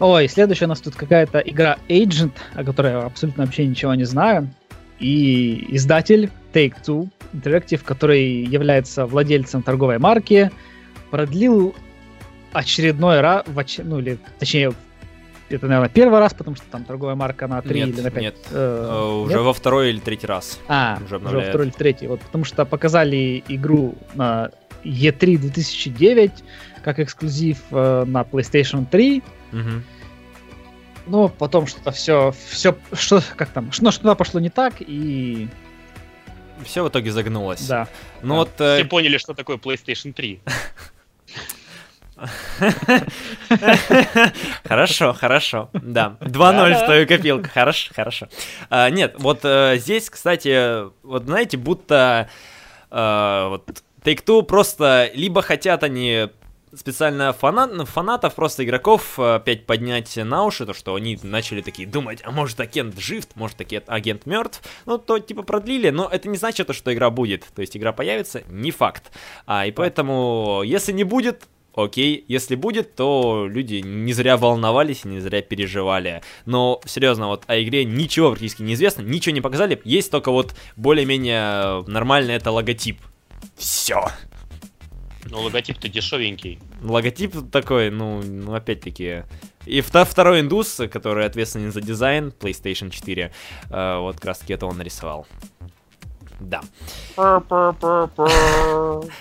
Ой, 0.00 0.28
следующая 0.28 0.66
у 0.66 0.68
нас 0.68 0.80
тут 0.80 0.94
какая-то 0.94 1.38
игра 1.38 1.78
Agent, 1.88 2.32
о 2.54 2.62
которой 2.62 2.92
я 2.92 2.98
абсолютно 3.00 3.44
вообще 3.44 3.66
ничего 3.66 3.94
не 3.94 4.04
знаю. 4.04 4.48
И 4.98 5.66
издатель 5.74 6.30
Take-Two 6.52 7.08
Interactive, 7.32 7.82
который 7.84 8.22
является 8.44 9.06
владельцем 9.06 9.62
торговой 9.62 9.98
марки, 9.98 10.50
продлил 11.10 11.74
очередной 12.52 13.20
раз, 13.20 13.44
ну 13.78 13.98
или 13.98 14.18
точнее, 14.38 14.72
это, 15.50 15.66
наверное, 15.66 15.88
первый 15.88 16.18
раз, 16.18 16.34
потому 16.34 16.56
что 16.56 16.66
там 16.70 16.84
торговая 16.84 17.14
марка 17.14 17.46
на 17.46 17.62
3 17.62 17.80
Нет, 17.80 17.88
или 17.90 18.00
на 18.00 18.10
5. 18.10 18.22
нет. 18.22 18.36
Э, 18.50 19.22
Уже 19.24 19.34
нет? 19.34 19.42
во 19.42 19.52
второй 19.52 19.90
или 19.90 19.98
третий 19.98 20.26
раз. 20.26 20.58
А, 20.68 20.96
уже 20.96 21.04
уже, 21.06 21.16
обновляют. 21.16 21.48
второй 21.48 21.66
или 21.68 21.74
третий. 21.74 22.06
Вот, 22.06 22.20
потому 22.20 22.44
что 22.44 22.64
показали 22.64 23.42
игру 23.48 23.94
на 24.14 24.50
E3 24.84 25.38
2009 25.38 26.32
как 26.82 26.98
эксклюзив 27.00 27.58
э, 27.70 28.04
на 28.06 28.22
PlayStation 28.22 28.86
3. 28.90 29.22
Мгм. 29.52 29.84
Но 31.08 31.28
потом 31.28 31.66
что-то 31.66 31.90
все, 31.90 32.34
все, 32.50 32.76
что, 32.92 33.22
как 33.36 33.48
там, 33.50 33.72
что, 33.72 33.90
что-то 33.90 34.14
пошло 34.14 34.40
не 34.40 34.50
так, 34.50 34.74
и 34.80 35.48
Все 36.64 36.82
в 36.84 36.88
итоге 36.88 37.10
загнулось. 37.10 37.66
да. 37.66 37.88
Ну 38.22 38.34
Да. 38.34 38.38
вот... 38.40 38.50
э, 38.60 38.76
Все 38.76 38.84
поняли, 38.84 39.18
что 39.18 39.34
такое 39.34 39.56
PlayStation 39.56 40.12
3. 40.12 40.40
Хорошо, 44.64 45.12
хорошо, 45.14 45.70
да. 45.72 46.16
2-0 46.20 46.74
в 46.74 46.84
твою 46.84 47.06
копилку, 47.06 47.48
хорошо, 47.52 47.92
хорошо. 47.94 48.28
А, 48.70 48.90
нет, 48.90 49.14
вот 49.18 49.40
э, 49.44 49.76
здесь, 49.78 50.10
кстати, 50.10 50.84
вот 51.06 51.24
знаете, 51.24 51.56
будто 51.56 52.28
э, 52.90 53.46
вот 53.48 53.82
Take-Two 54.02 54.42
просто 54.42 55.10
либо 55.14 55.42
хотят 55.42 55.82
они 55.82 56.28
специально 56.74 57.32
фанат, 57.32 57.72
ну, 57.72 57.84
фанатов, 57.84 58.34
просто 58.34 58.64
игроков 58.64 59.18
э, 59.18 59.36
опять 59.36 59.66
поднять 59.66 60.16
на 60.16 60.44
уши, 60.44 60.66
то, 60.66 60.74
что 60.74 60.94
они 60.94 61.18
начали 61.22 61.60
такие 61.62 61.88
думать, 61.88 62.20
а 62.24 62.30
может 62.30 62.60
агент 62.60 62.98
жив, 62.98 63.24
может 63.34 63.60
агент 63.86 64.26
мертв, 64.26 64.62
ну, 64.86 64.98
то 64.98 65.18
типа 65.18 65.42
продлили, 65.42 65.90
но 65.90 66.08
это 66.10 66.28
не 66.28 66.36
значит, 66.36 66.66
то, 66.66 66.72
что 66.72 66.92
игра 66.92 67.10
будет, 67.10 67.46
то 67.54 67.60
есть 67.60 67.76
игра 67.76 67.92
появится, 67.92 68.42
не 68.48 68.70
факт. 68.70 69.12
А, 69.46 69.66
и 69.66 69.70
поэтому, 69.70 70.62
если 70.64 70.92
не 70.92 71.04
будет, 71.04 71.48
окей, 71.74 72.24
если 72.28 72.54
будет, 72.54 72.94
то 72.94 73.46
люди 73.48 73.76
не 73.76 74.12
зря 74.12 74.36
волновались 74.36 75.04
и 75.04 75.08
не 75.08 75.20
зря 75.20 75.42
переживали. 75.42 76.22
Но, 76.44 76.80
серьезно, 76.84 77.28
вот 77.28 77.44
о 77.46 77.60
игре 77.62 77.84
ничего 77.84 78.30
практически 78.30 78.62
не 78.62 78.74
известно, 78.74 79.02
ничего 79.02 79.34
не 79.34 79.40
показали, 79.40 79.80
есть 79.84 80.10
только 80.10 80.30
вот 80.30 80.54
более-менее 80.76 81.84
нормальный 81.86 82.34
это 82.34 82.50
логотип. 82.50 83.00
Все. 83.56 84.08
Ну, 85.30 85.40
логотип-то 85.42 85.88
дешевенький. 85.88 86.58
Логотип 86.82 87.50
такой, 87.50 87.90
ну, 87.90 88.22
ну 88.22 88.54
опять-таки. 88.54 89.24
И 89.66 89.80
второй 89.82 90.40
индус, 90.40 90.80
который 90.90 91.26
ответственен 91.26 91.72
за 91.72 91.80
дизайн 91.80 92.32
PlayStation 92.38 92.90
4, 92.90 93.32
э, 93.70 93.98
вот 93.98 94.16
как 94.16 94.24
раз 94.24 94.38
таки 94.38 94.54
это 94.54 94.66
он 94.66 94.78
нарисовал. 94.78 95.26
Да. 96.40 96.60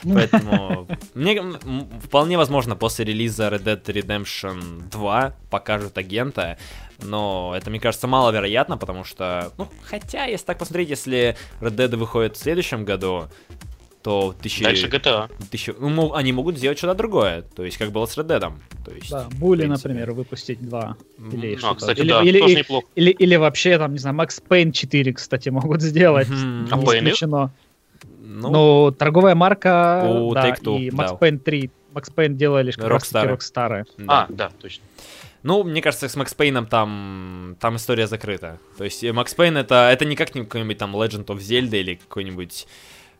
Поэтому 0.04 0.88
мне 1.16 1.42
вполне 2.00 2.38
возможно 2.38 2.76
после 2.76 3.06
релиза 3.06 3.48
Red 3.48 3.64
Dead 3.64 3.84
Redemption 3.84 4.88
2 4.90 5.34
покажут 5.50 5.98
агента, 5.98 6.60
но 7.02 7.54
это, 7.56 7.70
мне 7.72 7.80
кажется, 7.80 8.08
маловероятно, 8.08 8.78
потому 8.78 9.04
что, 9.04 9.52
ну, 9.58 9.68
хотя, 9.84 10.26
если 10.26 10.46
так 10.46 10.60
посмотреть, 10.60 10.90
если 10.90 11.36
Red 11.60 11.76
Dead 11.76 11.96
выходит 11.96 12.38
в 12.38 12.40
следующем 12.40 12.86
году, 12.86 13.30
то 14.08 14.34
тысячи... 14.42 14.64
Дальше 14.64 14.88
GTA. 14.88 15.30
Тысячи... 15.52 15.76
Ну, 15.78 16.14
они 16.14 16.32
могут 16.32 16.58
сделать 16.58 16.78
что-то 16.78 16.94
другое, 16.94 17.42
то 17.42 17.66
есть 17.66 17.78
как 17.78 17.92
было 17.92 18.06
с 18.06 18.18
Red 18.18 18.28
Dead. 18.28 18.54
То 18.86 18.92
есть, 18.94 19.10
да, 19.10 19.28
Були, 19.32 19.66
например, 19.66 20.14
выпустить 20.14 20.62
два. 20.62 20.96
Или 21.34 21.56
а, 21.56 21.58
что-то. 21.58 21.76
кстати, 21.76 22.00
или, 22.00 22.10
да, 22.10 22.24
или, 22.24 22.40
тоже 22.40 22.54
или, 22.54 22.60
неплохо. 22.60 22.88
Или, 22.96 23.12
или 23.12 23.36
вообще, 23.36 23.78
там, 23.78 23.92
не 23.92 24.00
знаю, 24.00 24.16
Max 24.16 24.42
Payne 24.48 24.72
4, 24.72 25.12
кстати, 25.12 25.50
могут 25.50 25.82
сделать. 25.82 26.30
Мгм. 26.30 26.70
А 26.72 26.78
Payne? 26.78 27.00
исключено. 27.00 27.52
Ну, 28.22 28.50
Ну, 28.50 28.92
торговая 28.98 29.36
марка, 29.36 30.06
У 30.10 30.34
да, 30.34 30.52
Take-Two, 30.52 30.80
и 30.80 30.90
Max 30.90 31.18
да. 31.20 31.28
Payne 31.28 31.40
3. 31.40 31.72
Max 31.94 32.14
Payne 32.16 32.36
делали 32.36 32.72
как 32.72 32.90
Rockstar. 32.90 33.38
Rockstar. 33.38 33.86
да. 33.98 34.06
А, 34.08 34.26
да, 34.30 34.52
точно. 34.62 34.86
Ну, 35.44 35.66
мне 35.66 35.82
кажется, 35.82 36.08
с 36.08 36.16
Макс 36.16 36.34
Пейном 36.34 36.66
там, 36.66 37.58
там 37.60 37.76
история 37.76 38.08
закрыта. 38.08 38.58
То 38.78 38.86
есть 38.86 39.04
Макс 39.12 39.34
Пейн 39.34 39.58
это, 39.58 39.90
это 39.92 40.06
не 40.06 40.16
как 40.16 40.32
какой-нибудь 40.32 40.78
там 40.78 40.96
Legend 40.96 41.26
of 41.26 41.40
Zelda 41.40 41.78
или 41.78 41.96
какой-нибудь 41.96 42.68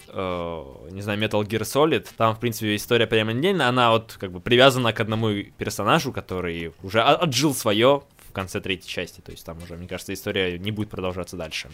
э, 0.08 0.90
не 0.92 1.02
знаю, 1.02 1.20
Metal 1.20 1.44
Gear 1.44 1.62
Solid, 1.62 2.08
там, 2.18 2.36
в 2.36 2.40
принципе, 2.40 2.76
история 2.76 3.08
прямо 3.08 3.32
отдельно, 3.32 3.68
она 3.68 3.92
вот 3.92 4.18
как 4.20 4.32
бы 4.32 4.40
привязана 4.40 4.94
к 4.94 5.00
одному 5.00 5.44
персонажу, 5.58 6.12
который 6.12 6.74
уже 6.84 7.02
отжил 7.02 7.54
свое 7.54 8.04
в 8.30 8.34
конце 8.34 8.62
третьей 8.62 8.90
части, 8.90 9.22
то 9.22 9.32
есть 9.32 9.46
там 9.46 9.62
уже, 9.64 9.76
мне 9.76 9.88
кажется, 9.88 10.14
история 10.14 10.58
не 10.58 10.72
будет 10.72 10.90
продолжаться 10.90 11.38
дальше. 11.38 11.70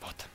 Вот. 0.00 0.26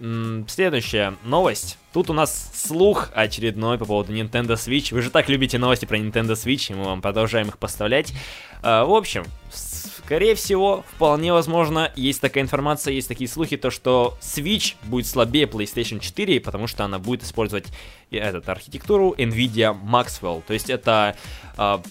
Следующая 0.00 1.16
новость. 1.24 1.76
Тут 1.92 2.08
у 2.08 2.14
нас 2.14 2.50
слух 2.54 3.10
очередной 3.14 3.76
по 3.76 3.84
поводу 3.84 4.14
Nintendo 4.14 4.54
Switch. 4.54 4.94
Вы 4.94 5.02
же 5.02 5.10
так 5.10 5.28
любите 5.28 5.58
новости 5.58 5.84
про 5.84 5.98
Nintendo 5.98 6.32
Switch, 6.32 6.72
и 6.72 6.74
мы 6.74 6.84
вам 6.84 7.02
продолжаем 7.02 7.48
их 7.48 7.58
поставлять. 7.58 8.14
А, 8.62 8.86
в 8.86 8.94
общем, 8.94 9.24
скорее 9.52 10.34
всего, 10.36 10.86
вполне 10.94 11.34
возможно, 11.34 11.92
есть 11.96 12.22
такая 12.22 12.42
информация, 12.42 12.94
есть 12.94 13.08
такие 13.08 13.28
слухи, 13.28 13.58
то 13.58 13.70
что 13.70 14.16
Switch 14.22 14.74
будет 14.84 15.06
слабее 15.06 15.44
PlayStation 15.44 16.00
4, 16.00 16.40
потому 16.40 16.66
что 16.66 16.84
она 16.84 16.98
будет 16.98 17.22
использовать 17.22 17.66
и 18.10 18.16
этот, 18.16 18.48
архитектуру 18.48 19.14
NVIDIA 19.18 19.78
Maxwell. 19.78 20.42
То 20.46 20.54
есть 20.54 20.70
это 20.70 21.14
а, 21.58 21.82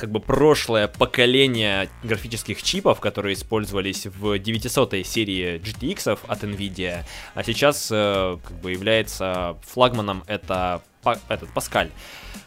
как 0.00 0.10
бы 0.10 0.18
прошлое 0.18 0.88
поколение 0.88 1.90
графических 2.02 2.62
чипов, 2.62 3.00
которые 3.00 3.34
использовались 3.34 4.06
в 4.06 4.38
900 4.38 5.06
серии 5.06 5.60
GTX 5.60 6.18
от 6.26 6.42
Nvidia, 6.42 7.04
а 7.34 7.44
сейчас 7.44 7.88
э, 7.92 8.38
как 8.42 8.60
бы 8.60 8.72
является 8.72 9.58
флагманом 9.62 10.24
это 10.26 10.82
этот 11.28 11.48
Паскаль 11.50 11.90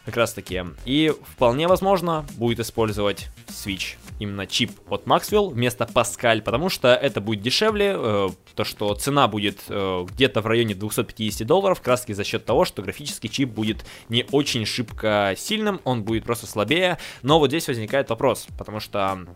как 0.04 0.16
раз 0.16 0.32
таки. 0.32 0.62
И 0.84 1.12
вполне 1.32 1.66
возможно 1.68 2.24
будет 2.36 2.60
использовать 2.60 3.28
Switch 3.48 3.96
именно 4.18 4.46
чип 4.46 4.72
от 4.88 5.06
Maxwell 5.06 5.50
вместо 5.50 5.84
Pascal, 5.84 6.42
потому 6.42 6.68
что 6.68 6.94
это 6.94 7.20
будет 7.20 7.42
дешевле, 7.42 7.94
э, 7.96 8.28
то 8.54 8.64
что 8.64 8.94
цена 8.94 9.28
будет 9.28 9.60
э, 9.68 10.06
где-то 10.08 10.40
в 10.40 10.46
районе 10.46 10.74
250 10.74 11.46
долларов, 11.46 11.80
таки 11.80 12.12
за 12.12 12.24
счет 12.24 12.44
того, 12.44 12.64
что 12.64 12.82
графический 12.82 13.28
чип 13.28 13.50
будет 13.50 13.84
не 14.08 14.26
очень 14.30 14.66
шибко 14.66 15.34
сильным, 15.36 15.80
он 15.84 16.04
будет 16.04 16.24
просто 16.24 16.46
слабее, 16.46 16.98
но 17.22 17.38
вот 17.38 17.48
здесь 17.48 17.66
возникает 17.68 18.10
вопрос, 18.10 18.46
потому 18.56 18.80
что 18.80 19.26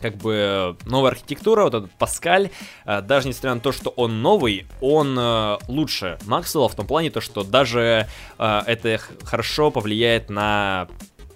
как 0.00 0.16
бы 0.16 0.76
новая 0.84 1.12
архитектура, 1.12 1.64
вот 1.64 1.74
этот 1.74 1.90
Паскаль, 1.92 2.50
э, 2.84 3.02
даже 3.02 3.28
несмотря 3.28 3.54
на 3.54 3.60
то, 3.60 3.72
что 3.72 3.90
он 3.90 4.22
новый, 4.22 4.66
он 4.80 5.18
лучше 5.68 6.18
Максвелла 6.26 6.68
в 6.68 6.74
том 6.74 6.86
плане, 6.86 7.10
то, 7.10 7.20
что 7.20 7.42
даже 7.42 8.06
это 8.38 9.00
хорошо 9.24 9.70
повлияет 9.70 10.30
на 10.30 10.88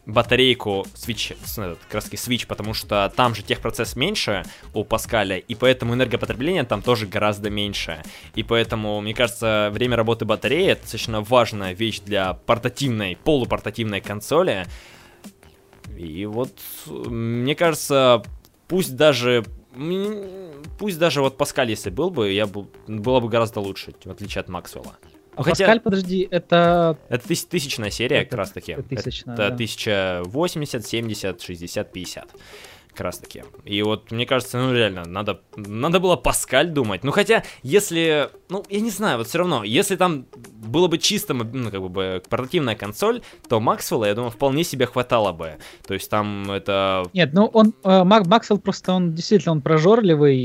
батарейку 0.07 0.87
Switch, 0.95 1.37
этот, 1.57 1.79
как 1.85 1.95
раз 1.95 2.11
Switch, 2.11 2.47
потому 2.47 2.75
что 2.75 3.13
там 3.15 3.35
же 3.35 3.43
техпроцесс 3.43 3.97
меньше 3.97 4.45
у 4.75 4.85
Паскаля, 4.85 5.39
и 5.39 5.55
поэтому 5.55 5.95
энергопотребление 5.95 6.65
там 6.65 6.83
тоже 6.83 7.07
гораздо 7.07 7.51
меньше. 7.51 8.03
И 8.35 8.43
поэтому, 8.43 9.01
мне 9.01 9.15
кажется, 9.15 9.71
время 9.73 9.97
работы 9.97 10.25
батареи 10.25 10.69
это 10.69 10.83
достаточно 10.83 11.21
важная 11.21 11.73
вещь 11.73 12.01
для 12.01 12.35
портативной, 12.35 13.17
полупортативной 13.17 14.01
консоли. 14.01 14.67
И 15.97 16.27
вот, 16.27 16.53
мне 16.87 17.55
кажется, 17.55 18.23
пусть 18.69 18.97
даже... 18.97 19.45
Пусть 20.81 20.99
даже 20.99 21.21
вот 21.21 21.37
Паскаль, 21.37 21.71
если 21.71 21.91
был 21.91 22.11
бы, 22.11 22.33
я 22.33 22.47
бы, 22.47 22.67
было 22.89 23.21
бы 23.21 23.29
гораздо 23.29 23.61
лучше, 23.61 23.95
в 24.05 24.11
отличие 24.11 24.41
от 24.41 24.49
Максвелла. 24.49 24.97
А 25.41 25.43
Хотя- 25.43 25.65
Паскаль, 25.65 25.81
подожди, 25.81 26.29
это... 26.31 26.99
Это 27.09 27.27
тыс- 27.27 27.47
тысячная 27.49 27.91
серия, 27.91 28.19
Это- 28.19 28.31
как 28.31 28.39
раз 28.41 28.51
таки. 28.51 28.73
это 28.73 28.83
тысячная, 28.83 29.35
Это 29.35 29.49
да. 29.49 29.55
1080, 29.55 30.87
70, 30.87 31.41
60, 31.41 31.93
50. 31.93 32.29
Как 32.93 33.03
раз 33.03 33.19
таки. 33.19 33.45
И 33.65 33.83
вот, 33.83 34.11
мне 34.11 34.27
кажется, 34.27 34.59
ну 34.59 34.75
реально, 34.75 35.05
надо, 35.07 35.41
надо 35.57 36.01
было 36.01 36.17
Паскаль 36.17 36.69
думать. 36.71 37.05
Ну 37.05 37.13
хотя, 37.13 37.45
если, 37.63 38.29
ну 38.49 38.65
я 38.69 38.81
не 38.81 38.91
знаю, 38.91 39.19
вот 39.19 39.29
все 39.29 39.39
равно, 39.39 39.63
если 39.65 39.97
там 39.97 40.27
было 40.65 40.89
бы 40.89 40.99
чисто, 40.99 41.33
ну 41.35 41.71
как 41.71 41.81
бы 41.89 42.23
портативная 42.29 42.75
консоль, 42.75 43.23
то 43.49 43.61
Максвелла, 43.61 44.07
я 44.07 44.15
думаю, 44.15 44.31
вполне 44.31 44.65
себе 44.65 44.87
хватало 44.87 45.33
бы. 45.33 45.53
То 45.87 45.95
есть 45.95 46.11
там 46.11 46.51
это 46.51 47.05
Нет, 47.13 47.33
ну 47.33 47.47
он, 47.47 47.73
э, 47.85 48.03
Мак- 48.05 48.27
Максвелл 48.27 48.59
просто, 48.59 48.93
он 48.93 49.15
действительно, 49.15 49.53
он 49.53 49.63
прожорливый 49.63 50.37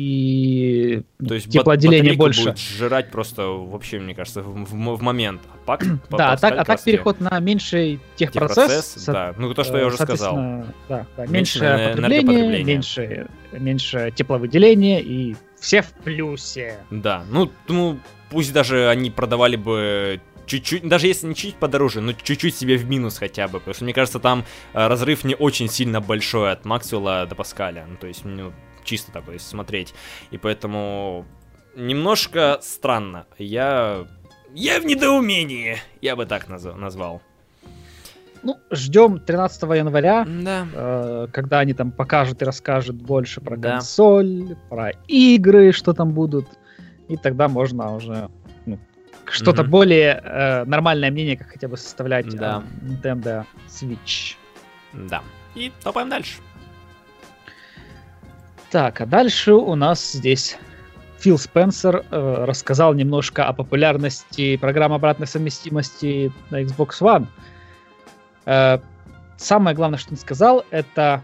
и 0.00 1.02
То 1.26 1.34
есть 1.34 1.50
теплоотделение 1.50 2.00
батарейку 2.14 2.22
больше. 2.22 2.44
будет 2.44 2.58
жрать 2.58 3.10
просто 3.10 3.46
вообще, 3.46 3.98
мне 4.00 4.14
кажется, 4.14 4.42
в, 4.42 4.64
в- 4.64 4.96
в 4.96 5.02
момент. 5.02 5.40
Пак- 5.70 5.84
по- 6.08 6.18
Да, 6.18 6.32
а 6.32 6.36
так, 6.36 6.58
а 6.58 6.64
так 6.64 6.82
переход 6.82 7.20
на 7.20 7.38
меньший 7.38 8.00
техпроцесс. 8.16 8.56
техпроцесс, 8.56 9.04
да. 9.06 9.34
Ну 9.38 9.54
то, 9.54 9.62
что 9.62 9.78
я 9.78 9.86
уже 9.86 9.98
сказал. 9.98 10.34
Да, 10.88 11.06
да, 11.16 11.26
Меньше 11.26 11.60
меньше, 11.60 11.90
потребление, 11.92 12.64
меньше, 12.64 13.28
меньше 13.52 14.12
тепловыделения 14.16 14.98
и 14.98 15.36
все 15.60 15.82
в 15.82 15.92
плюсе. 15.92 16.78
Да, 16.90 17.24
ну, 17.30 17.52
ну, 17.68 18.00
пусть 18.30 18.52
даже 18.52 18.88
они 18.88 19.12
продавали 19.12 19.54
бы 19.54 20.20
чуть-чуть, 20.46 20.88
даже 20.88 21.06
если 21.06 21.28
не 21.28 21.36
чуть 21.36 21.54
подороже, 21.54 22.00
но 22.00 22.14
чуть-чуть 22.14 22.56
себе 22.56 22.76
в 22.76 22.88
минус 22.88 23.18
хотя 23.18 23.46
бы, 23.46 23.60
потому 23.60 23.74
что 23.74 23.84
мне 23.84 23.94
кажется, 23.94 24.18
там 24.18 24.44
э, 24.72 24.86
разрыв 24.88 25.22
не 25.22 25.36
очень 25.36 25.68
сильно 25.68 26.00
большой 26.00 26.50
от 26.50 26.64
Максвелла 26.64 27.26
до 27.26 27.36
Паскаля, 27.36 27.86
ну, 27.88 27.96
то 27.96 28.08
есть, 28.08 28.24
ну, 28.24 28.52
чисто 28.82 29.12
такой 29.12 29.38
смотреть, 29.38 29.94
и 30.32 30.38
поэтому 30.38 31.24
немножко 31.76 32.58
странно, 32.60 33.26
я... 33.38 34.08
Я 34.54 34.80
в 34.80 34.84
недоумении, 34.84 35.78
я 36.00 36.16
бы 36.16 36.26
так 36.26 36.48
наз- 36.48 36.74
назвал. 36.74 37.22
Ну, 38.42 38.56
ждем 38.70 39.18
13 39.20 39.62
января, 39.76 40.24
Да. 40.26 40.66
э, 40.72 41.26
когда 41.30 41.58
они 41.60 41.74
там 41.74 41.92
покажут 41.92 42.40
и 42.40 42.44
расскажут 42.44 42.96
больше 42.96 43.40
про 43.40 43.56
Да. 43.56 43.72
консоль, 43.72 44.56
про 44.70 44.90
игры, 45.08 45.72
что 45.72 45.92
там 45.92 46.12
будут, 46.12 46.46
и 47.08 47.16
тогда 47.16 47.48
можно 47.48 47.94
уже 47.94 48.30
ну, 48.66 48.78
что-то 49.26 49.62
Мгм. 49.62 49.70
более 49.70 50.20
э, 50.24 50.64
нормальное 50.64 51.10
мнение, 51.10 51.36
как 51.36 51.48
хотя 51.50 51.68
бы 51.68 51.76
составлять 51.76 52.28
Да. 52.34 52.62
Nintendo 52.82 53.44
Switch. 53.68 54.36
Да. 54.94 55.22
И 55.54 55.70
топаем 55.82 56.08
дальше. 56.08 56.40
Так, 58.70 59.00
а 59.00 59.06
дальше 59.06 59.52
у 59.52 59.74
нас 59.74 60.12
здесь 60.12 60.56
Фил 61.20 61.38
Спенсер 61.38 62.04
э, 62.10 62.44
рассказал 62.46 62.94
немножко 62.94 63.44
о 63.44 63.52
популярности 63.52 64.56
программы 64.56 64.96
обратной 64.96 65.26
совместимости 65.26 66.32
на 66.50 66.62
Xbox 66.62 67.00
One. 67.00 67.26
Э, 68.46 68.78
самое 69.36 69.76
главное, 69.76 69.98
что 69.98 70.12
он 70.12 70.16
сказал, 70.16 70.64
это 70.70 71.22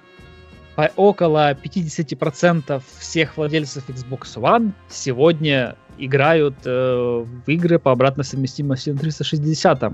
около 0.96 1.54
50% 1.54 2.82
всех 2.98 3.38
владельцев 3.38 3.88
Xbox 3.88 4.36
One 4.36 4.72
сегодня 4.90 5.76
играют 5.96 6.56
э, 6.66 7.24
в 7.24 7.48
игры 7.48 7.78
по 7.78 7.90
обратной 7.92 8.24
совместимости 8.24 8.90
на 8.90 8.98
360. 8.98 9.92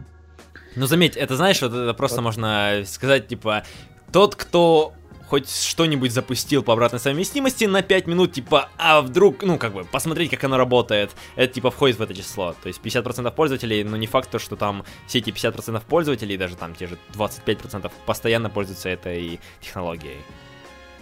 Ну 0.74 0.86
заметь, 0.86 1.16
это 1.16 1.36
знаешь, 1.36 1.62
вот 1.62 1.72
это 1.72 1.94
просто 1.94 2.16
вот. 2.16 2.24
можно 2.24 2.82
сказать, 2.86 3.28
типа, 3.28 3.62
тот, 4.10 4.34
кто 4.34 4.94
хоть 5.32 5.50
что-нибудь 5.50 6.12
запустил 6.12 6.62
по 6.62 6.74
обратной 6.74 7.00
совместимости 7.00 7.64
на 7.64 7.80
5 7.80 8.06
минут, 8.06 8.34
типа, 8.34 8.68
а 8.76 9.00
вдруг, 9.00 9.42
ну, 9.42 9.56
как 9.56 9.72
бы, 9.72 9.84
посмотреть, 9.86 10.28
как 10.28 10.44
оно 10.44 10.58
работает, 10.58 11.12
это, 11.36 11.54
типа, 11.54 11.70
входит 11.70 11.98
в 11.98 12.02
это 12.02 12.14
число. 12.14 12.54
То 12.62 12.68
есть 12.68 12.82
50% 12.82 13.34
пользователей, 13.34 13.82
но 13.82 13.96
не 13.96 14.06
факт, 14.06 14.30
то, 14.30 14.38
что 14.38 14.56
там 14.56 14.84
все 15.06 15.20
эти 15.20 15.30
50% 15.30 15.82
пользователей, 15.88 16.36
даже 16.36 16.54
там 16.54 16.74
те 16.74 16.86
же 16.86 16.98
25% 17.14 17.90
постоянно 18.04 18.50
пользуются 18.50 18.90
этой 18.90 19.40
технологией. 19.62 20.18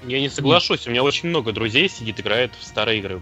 Я 0.04 0.20
не 0.20 0.28
соглашусь, 0.28 0.86
у 0.86 0.90
меня 0.90 1.02
очень 1.02 1.28
много 1.28 1.50
друзей 1.50 1.88
сидит, 1.88 2.20
играет 2.20 2.52
в 2.56 2.64
старые 2.64 3.00
игры. 3.00 3.20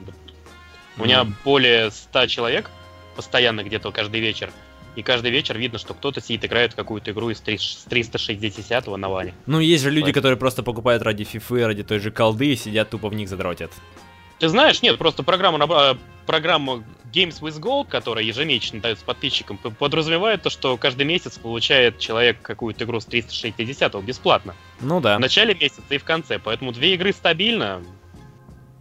У 0.98 1.04
меня 1.04 1.26
более 1.42 1.90
100 1.90 2.26
человек 2.26 2.70
постоянно 3.16 3.64
где-то 3.64 3.90
каждый 3.92 4.20
вечер 4.20 4.52
и 4.98 5.02
каждый 5.02 5.30
вечер 5.30 5.56
видно, 5.56 5.78
что 5.78 5.94
кто-то 5.94 6.20
сидит, 6.20 6.44
играет 6.44 6.74
какую-то 6.74 7.12
игру 7.12 7.30
из 7.30 7.40
360 7.40 8.86
на 8.88 9.08
ване. 9.08 9.32
Ну, 9.46 9.60
есть 9.60 9.84
же 9.84 9.90
люди, 9.90 10.06
Поэтому... 10.06 10.14
которые 10.14 10.38
просто 10.38 10.64
покупают 10.64 11.04
ради 11.04 11.22
фифы, 11.22 11.64
ради 11.64 11.84
той 11.84 12.00
же 12.00 12.10
колды 12.10 12.48
и 12.48 12.56
сидят 12.56 12.90
тупо 12.90 13.08
в 13.08 13.14
них 13.14 13.28
задротят. 13.28 13.70
Ты 14.40 14.48
знаешь, 14.48 14.82
нет, 14.82 14.98
просто 14.98 15.22
программа, 15.22 15.64
а, 15.70 15.96
программа 16.26 16.82
Games 17.12 17.40
with 17.40 17.60
Gold, 17.60 17.88
которая 17.88 18.24
ежемесячно 18.24 18.80
дается 18.80 19.04
подписчикам, 19.04 19.56
подразумевает 19.56 20.42
то, 20.42 20.50
что 20.50 20.76
каждый 20.76 21.06
месяц 21.06 21.38
получает 21.38 22.00
человек 22.00 22.42
какую-то 22.42 22.82
игру 22.82 22.98
с 22.98 23.04
360 23.04 24.02
бесплатно. 24.02 24.56
Ну 24.80 25.00
да. 25.00 25.16
В 25.16 25.20
начале 25.20 25.54
месяца 25.54 25.82
и 25.90 25.98
в 25.98 26.04
конце, 26.04 26.40
поэтому 26.40 26.72
две 26.72 26.94
игры 26.94 27.12
стабильно. 27.12 27.84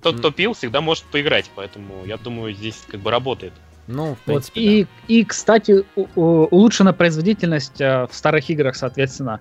Тот, 0.02 0.18
кто 0.18 0.32
пил, 0.32 0.54
всегда 0.54 0.82
может 0.82 1.04
поиграть, 1.04 1.52
поэтому 1.54 2.06
я 2.06 2.18
думаю, 2.18 2.54
здесь 2.54 2.84
как 2.88 3.02
бы 3.02 3.12
работает. 3.12 3.54
Ну, 3.88 4.16
в 4.16 4.20
принципе, 4.20 4.60
вот. 4.60 4.68
и, 4.68 4.84
да. 4.84 4.90
и, 5.08 5.24
кстати, 5.24 5.86
улучшена 6.16 6.94
производительность 6.94 7.80
э, 7.80 8.06
в 8.10 8.14
старых 8.14 8.50
играх, 8.50 8.76
соответственно. 8.76 9.40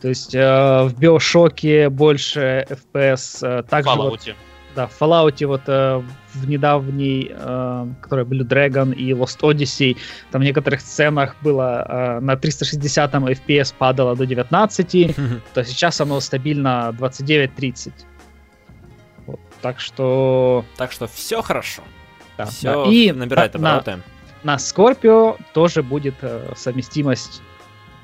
То 0.00 0.08
есть 0.08 0.34
э, 0.34 0.84
в 0.84 0.94
Биошоке 0.98 1.88
больше 1.88 2.66
FPS. 2.68 3.46
Э, 3.46 3.62
также 3.62 3.90
Fallout. 3.90 4.10
Вот, 4.10 4.36
да, 4.74 4.86
в 4.86 5.00
Fallout 5.00 5.46
вот 5.46 5.62
э, 5.66 6.02
в 6.34 6.48
недавней, 6.48 7.30
э, 7.32 7.86
которая 8.00 8.24
Blue 8.24 8.46
Dragon 8.46 8.94
и 8.94 9.12
Lost 9.12 9.40
Odyssey, 9.40 9.96
там 10.30 10.40
в 10.40 10.44
некоторых 10.44 10.80
сценах 10.80 11.36
было 11.42 11.84
э, 11.88 12.20
на 12.20 12.36
360 12.36 13.14
FPS 13.14 13.74
падало 13.76 14.16
до 14.16 14.26
19, 14.26 15.16
то 15.54 15.64
сейчас 15.64 16.00
оно 16.00 16.20
стабильно 16.20 16.94
29-30. 16.98 17.92
Вот, 19.26 19.40
так 19.60 19.80
что... 19.80 20.64
Так 20.76 20.92
что 20.92 21.06
все 21.06 21.42
хорошо. 21.42 21.82
Да, 22.44 22.50
Все 22.50 22.84
да. 22.84 22.90
И 22.90 23.12
набирает 23.12 23.54
обороты. 23.54 24.00
На, 24.42 24.54
на 24.54 24.56
Scorpio 24.56 25.38
тоже 25.52 25.82
будет 25.82 26.14
э, 26.22 26.52
совместимость 26.56 27.42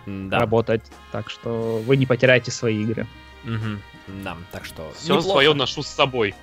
да. 0.06 0.40
работать, 0.40 0.82
так 1.12 1.30
что 1.30 1.82
вы 1.86 1.96
не 1.96 2.06
потеряете 2.06 2.50
свои 2.50 2.82
игры. 2.82 3.06
Угу. 3.44 4.22
Да, 4.22 4.36
так 4.52 4.64
что... 4.64 4.92
Все 4.96 5.20
свое 5.20 5.52
ношу 5.52 5.82
с 5.82 5.88
собой. 5.88 6.34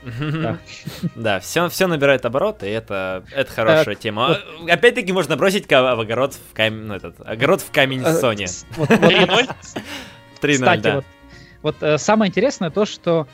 Да, 1.15 1.39
все, 1.39 1.69
все 1.69 1.87
набирает 1.87 2.25
обороты, 2.25 2.67
и 2.67 2.71
это, 2.71 3.23
это 3.31 3.51
хорошая 3.51 3.95
тема. 3.95 4.37
Опять-таки 4.67 5.13
можно 5.13 5.37
бросить 5.37 5.69
в 5.69 5.73
огород 5.73 6.33
в 6.33 6.53
камень, 6.53 6.85
ну, 6.85 6.95
этот, 6.95 7.15
огород 7.25 7.61
в 7.61 7.71
камень 7.71 8.01
э, 8.01 8.21
Sony. 8.21 8.45
3-0? 8.77 9.55
3-0, 10.41 10.77
да. 10.81 11.03
Вот 11.61 11.77
э, 11.81 11.97
самое 11.97 12.29
интересное 12.29 12.69
то, 12.69 12.85
что 12.85 13.27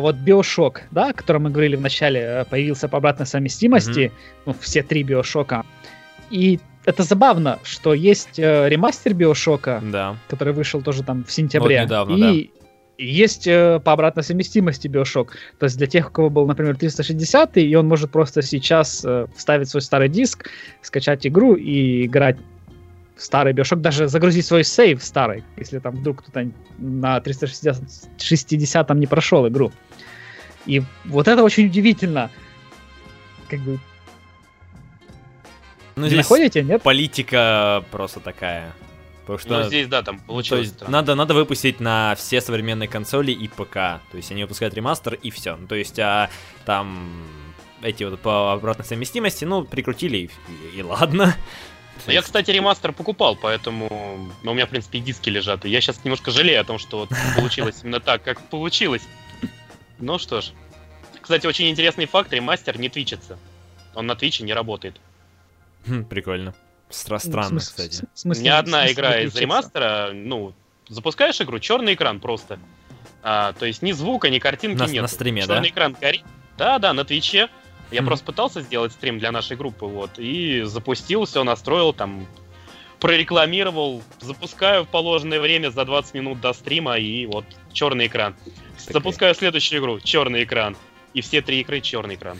вот 0.00 0.16
Биошок, 0.16 0.82
да, 0.90 1.10
о 1.10 1.12
котором 1.12 1.44
мы 1.44 1.50
говорили 1.50 1.76
в 1.76 1.80
начале, 1.80 2.20
э, 2.20 2.44
появился 2.44 2.88
по 2.88 2.98
обратной 2.98 3.26
совместимости, 3.26 4.00
mm-hmm. 4.00 4.42
ну, 4.46 4.56
все 4.60 4.82
три 4.82 5.04
Биошока. 5.04 5.64
И 6.30 6.58
это 6.84 7.02
забавно, 7.02 7.58
что 7.62 7.94
есть 7.94 8.38
э, 8.38 8.68
ремастер 8.68 9.14
Биошока, 9.14 9.80
да. 9.82 10.16
который 10.28 10.52
вышел 10.52 10.82
тоже 10.82 11.02
там 11.02 11.24
в 11.24 11.30
сентябре. 11.30 11.80
Вот 11.80 11.84
недавно, 11.84 12.14
и 12.14 12.44
да. 12.44 13.04
есть 13.04 13.46
э, 13.46 13.80
по 13.84 13.92
обратной 13.92 14.24
совместимости 14.24 14.88
Биошок. 14.88 15.36
То 15.58 15.64
есть 15.64 15.76
для 15.76 15.86
тех, 15.86 16.08
у 16.08 16.12
кого 16.12 16.30
был, 16.30 16.46
например, 16.46 16.76
360, 16.76 17.58
и 17.58 17.76
он 17.76 17.88
может 17.88 18.10
просто 18.10 18.42
сейчас 18.42 19.04
э, 19.04 19.26
вставить 19.36 19.68
свой 19.68 19.82
старый 19.82 20.08
диск, 20.08 20.48
скачать 20.82 21.26
игру 21.26 21.54
и 21.54 22.06
играть 22.06 22.36
старый 23.18 23.52
Биошок, 23.52 23.80
даже 23.80 24.08
загрузить 24.08 24.46
свой 24.46 24.64
сейв 24.64 25.02
старый, 25.02 25.44
если 25.56 25.78
там 25.78 25.96
вдруг 25.96 26.22
кто-то 26.22 26.50
на 26.78 27.20
360 27.20 27.82
60 28.18 28.90
не 28.94 29.06
прошел 29.06 29.46
игру. 29.48 29.72
И 30.66 30.82
вот 31.04 31.28
это 31.28 31.42
очень 31.42 31.66
удивительно. 31.66 32.30
Как 33.48 33.60
бы... 33.60 33.78
Ну, 35.96 36.06
здесь 36.06 36.18
находите, 36.18 36.62
нет? 36.62 36.82
Политика 36.82 37.84
просто 37.90 38.20
такая. 38.20 38.72
Потому 39.22 39.38
что, 39.38 39.62
ну, 39.62 39.64
здесь, 39.64 39.88
да, 39.88 40.02
там 40.02 40.20
получилось. 40.20 40.70
То 40.70 40.84
есть, 40.84 40.90
надо, 40.90 41.14
надо 41.14 41.34
выпустить 41.34 41.80
на 41.80 42.14
все 42.16 42.40
современные 42.40 42.88
консоли 42.88 43.32
и 43.32 43.48
ПК. 43.48 43.74
То 43.74 44.00
есть 44.14 44.30
они 44.30 44.42
выпускают 44.42 44.74
ремастер 44.74 45.14
и 45.14 45.30
все. 45.30 45.56
Ну, 45.56 45.66
то 45.66 45.74
есть, 45.74 45.98
а, 45.98 46.30
там 46.64 47.10
эти 47.82 48.04
вот 48.04 48.20
по 48.20 48.52
обратной 48.52 48.86
совместимости, 48.86 49.44
ну, 49.44 49.64
прикрутили 49.64 50.16
и, 50.16 50.30
и, 50.74 50.78
и 50.78 50.82
ладно. 50.82 51.34
Но 52.06 52.12
я, 52.12 52.22
кстати, 52.22 52.50
ремастер 52.50 52.92
покупал, 52.92 53.36
поэтому 53.36 54.30
ну, 54.42 54.52
у 54.52 54.54
меня, 54.54 54.66
в 54.66 54.70
принципе, 54.70 54.98
и 54.98 55.00
диски 55.00 55.30
лежат. 55.30 55.64
И 55.64 55.70
я 55.70 55.80
сейчас 55.80 56.04
немножко 56.04 56.30
жалею 56.30 56.60
о 56.60 56.64
том, 56.64 56.78
что 56.78 56.98
вот 56.98 57.10
получилось 57.36 57.80
именно 57.82 58.00
так, 58.00 58.22
как 58.22 58.40
получилось. 58.48 59.02
Ну 59.98 60.18
что 60.18 60.40
ж. 60.40 60.52
Кстати, 61.20 61.46
очень 61.46 61.68
интересный 61.68 62.06
факт, 62.06 62.32
ремастер 62.32 62.78
не 62.78 62.88
твичится. 62.88 63.38
Он 63.94 64.06
на 64.06 64.16
твиче 64.16 64.44
не 64.44 64.54
работает. 64.54 64.96
Хм, 65.86 66.04
прикольно. 66.04 66.54
Стра 66.88 67.18
странно, 67.18 67.60
кстати. 67.60 68.04
Смысле, 68.14 68.44
Ни 68.44 68.48
одна 68.48 68.90
игра 68.90 69.20
из 69.20 69.34
ремастера, 69.36 70.10
ну, 70.14 70.54
запускаешь 70.88 71.40
игру, 71.40 71.58
черный 71.58 71.94
экран 71.94 72.20
просто. 72.20 72.58
А, 73.22 73.52
то 73.52 73.66
есть 73.66 73.82
ни 73.82 73.92
звука, 73.92 74.30
ни 74.30 74.38
картинки 74.38 74.78
на, 74.78 74.86
нет. 74.86 75.02
На 75.02 75.08
стриме, 75.08 75.42
черный 75.42 75.62
да? 75.62 75.68
экран 75.68 75.96
горит. 76.00 76.24
Да, 76.56 76.78
да, 76.78 76.92
на 76.92 77.04
Твиче. 77.04 77.48
Я 77.90 78.00
mm-hmm. 78.00 78.04
просто 78.04 78.24
пытался 78.26 78.60
сделать 78.60 78.92
стрим 78.92 79.18
для 79.18 79.32
нашей 79.32 79.56
группы, 79.56 79.86
вот, 79.86 80.18
и 80.18 80.62
запустил, 80.62 81.24
все 81.24 81.42
настроил, 81.44 81.92
там, 81.92 82.26
прорекламировал, 83.00 84.02
запускаю 84.20 84.84
в 84.84 84.88
положенное 84.88 85.40
время 85.40 85.70
за 85.70 85.84
20 85.84 86.14
минут 86.14 86.40
до 86.40 86.52
стрима, 86.52 86.98
и 86.98 87.26
вот 87.26 87.44
черный 87.72 88.06
экран. 88.06 88.34
Okay. 88.46 88.92
Запускаю 88.92 89.34
следующую 89.34 89.80
игру, 89.80 90.00
черный 90.00 90.44
экран. 90.44 90.76
И 91.14 91.20
все 91.20 91.40
три 91.40 91.60
игры 91.60 91.80
черный 91.80 92.16
экран. 92.16 92.38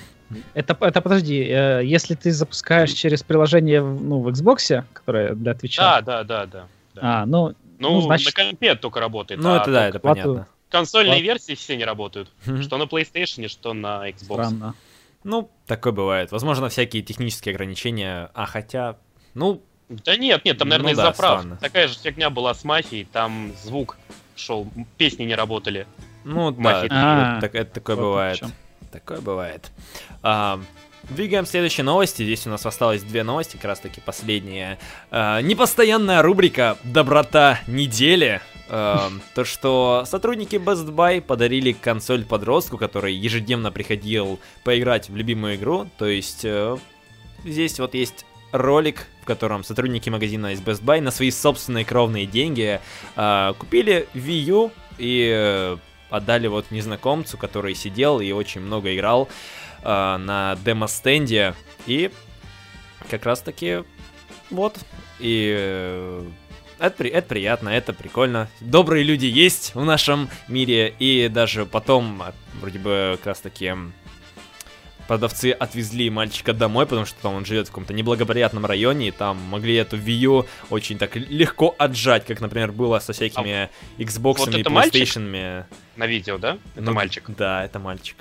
Это, 0.52 0.76
это 0.80 1.00
подожди, 1.00 1.42
э, 1.42 1.80
если 1.84 2.14
ты 2.14 2.30
запускаешь 2.32 2.92
через 2.92 3.22
приложение 3.22 3.80
ну, 3.80 4.20
в 4.20 4.28
Xbox, 4.28 4.84
которое 4.92 5.34
для 5.34 5.52
Twitch. 5.52 5.76
Да, 5.78 6.02
да, 6.02 6.22
да, 6.22 6.46
да. 6.46 6.66
да. 6.94 7.00
А, 7.02 7.26
ну, 7.26 7.54
ну, 7.78 7.94
ну 7.94 8.00
значит... 8.02 8.26
на 8.36 8.44
компе 8.44 8.74
только 8.74 9.00
работает. 9.00 9.40
Ну, 9.40 9.54
а 9.54 9.62
это 9.62 9.72
да, 9.72 9.88
это 9.88 9.98
понятно. 9.98 10.46
Консольные 10.68 11.14
Плат... 11.14 11.22
версии 11.22 11.54
все 11.54 11.76
не 11.76 11.84
работают. 11.84 12.30
Что 12.60 12.76
на 12.76 12.82
PlayStation, 12.82 13.48
что 13.48 13.72
на 13.72 14.08
Xbox. 14.10 14.34
Странно. 14.34 14.74
Ну, 15.24 15.50
такое 15.66 15.92
бывает. 15.92 16.32
Возможно, 16.32 16.68
всякие 16.68 17.02
технические 17.02 17.54
ограничения. 17.54 18.30
А 18.34 18.46
хотя, 18.46 18.98
ну... 19.34 19.62
Да 19.88 20.16
нет, 20.16 20.44
нет, 20.44 20.58
там, 20.58 20.68
наверное, 20.68 20.92
ну, 20.92 20.94
из-за 20.94 21.02
да, 21.02 21.12
прав. 21.12 21.40
Странно. 21.40 21.56
Такая 21.56 21.88
же 21.88 21.98
фигня 21.98 22.30
была 22.30 22.52
с 22.54 22.62
мафией, 22.62 23.06
там 23.10 23.52
звук 23.62 23.96
шел, 24.36 24.68
песни 24.96 25.24
не 25.24 25.34
работали. 25.34 25.86
Ну, 26.24 26.50
да, 26.50 26.84
а, 26.90 27.40
так, 27.40 27.54
это 27.54 27.72
такое 27.72 27.96
бывает. 27.96 28.42
Такое 28.92 29.20
бывает. 29.20 29.70
А, 30.22 30.60
Двигаем 31.10 31.46
к 31.46 31.48
следующей 31.48 31.82
новости. 31.82 32.22
Здесь 32.22 32.46
у 32.46 32.50
нас 32.50 32.66
осталось 32.66 33.02
две 33.02 33.22
новости, 33.22 33.56
как 33.56 33.64
раз 33.64 33.80
таки 33.80 33.98
последняя. 33.98 34.78
Э, 35.10 35.40
непостоянная 35.40 36.20
рубрика 36.20 36.76
«Доброта 36.84 37.60
недели». 37.66 38.42
Э, 38.68 39.08
то, 39.34 39.44
что 39.46 40.04
сотрудники 40.06 40.56
Best 40.56 40.86
Buy 40.94 41.22
подарили 41.22 41.72
консоль 41.72 42.26
подростку, 42.26 42.76
который 42.76 43.14
ежедневно 43.14 43.72
приходил 43.72 44.38
поиграть 44.64 45.08
в 45.08 45.16
любимую 45.16 45.56
игру. 45.56 45.88
То 45.96 46.04
есть 46.04 46.44
э, 46.44 46.76
здесь 47.42 47.78
вот 47.78 47.94
есть 47.94 48.26
ролик, 48.52 49.06
в 49.22 49.24
котором 49.24 49.64
сотрудники 49.64 50.10
магазина 50.10 50.52
из 50.52 50.60
Best 50.60 50.82
Buy 50.82 51.00
на 51.00 51.10
свои 51.10 51.30
собственные 51.30 51.86
кровные 51.86 52.26
деньги 52.26 52.80
э, 53.16 53.54
купили 53.58 54.06
Wii 54.12 54.40
U 54.40 54.72
и 54.98 55.30
э, 55.34 55.76
отдали 56.10 56.48
вот 56.48 56.70
незнакомцу, 56.70 57.38
который 57.38 57.74
сидел 57.74 58.20
и 58.20 58.30
очень 58.32 58.60
много 58.60 58.94
играл 58.94 59.26
э, 59.26 59.67
на 59.82 60.56
демо-стенде. 60.64 61.54
И 61.86 62.10
как 63.08 63.24
раз-таки 63.24 63.84
вот. 64.50 64.78
И 65.18 65.54
э, 65.56 66.24
это, 66.78 67.04
это 67.04 67.28
приятно, 67.28 67.68
это 67.68 67.92
прикольно. 67.92 68.48
Добрые 68.60 69.04
люди 69.04 69.26
есть 69.26 69.74
в 69.74 69.84
нашем 69.84 70.28
мире. 70.48 70.94
И 70.98 71.28
даже 71.28 71.66
потом, 71.66 72.22
вроде 72.60 72.78
бы, 72.78 73.14
как 73.18 73.26
раз-таки 73.28 73.74
продавцы 75.06 75.52
отвезли 75.52 76.10
мальчика 76.10 76.52
домой, 76.52 76.84
потому 76.84 77.06
что 77.06 77.20
там 77.22 77.34
он 77.34 77.46
живет 77.46 77.66
в 77.66 77.70
каком-то 77.70 77.94
неблагоприятном 77.94 78.66
районе, 78.66 79.08
и 79.08 79.10
там 79.10 79.38
могли 79.48 79.74
эту 79.74 79.96
Wii 79.96 80.46
очень 80.68 80.98
так 80.98 81.16
легко 81.16 81.74
отжать, 81.78 82.26
как, 82.26 82.42
например, 82.42 82.72
было 82.72 82.98
со 82.98 83.14
всякими 83.14 83.52
а 83.52 83.70
Xbox 83.98 84.34
вот 84.38 84.54
и 84.54 84.62
PlayStation. 84.62 85.64
На 85.96 86.06
видео, 86.06 86.36
да? 86.36 86.58
Это 86.74 86.82
ну, 86.82 86.92
мальчик. 86.92 87.24
Да, 87.28 87.64
это 87.64 87.78
мальчик. 87.78 88.16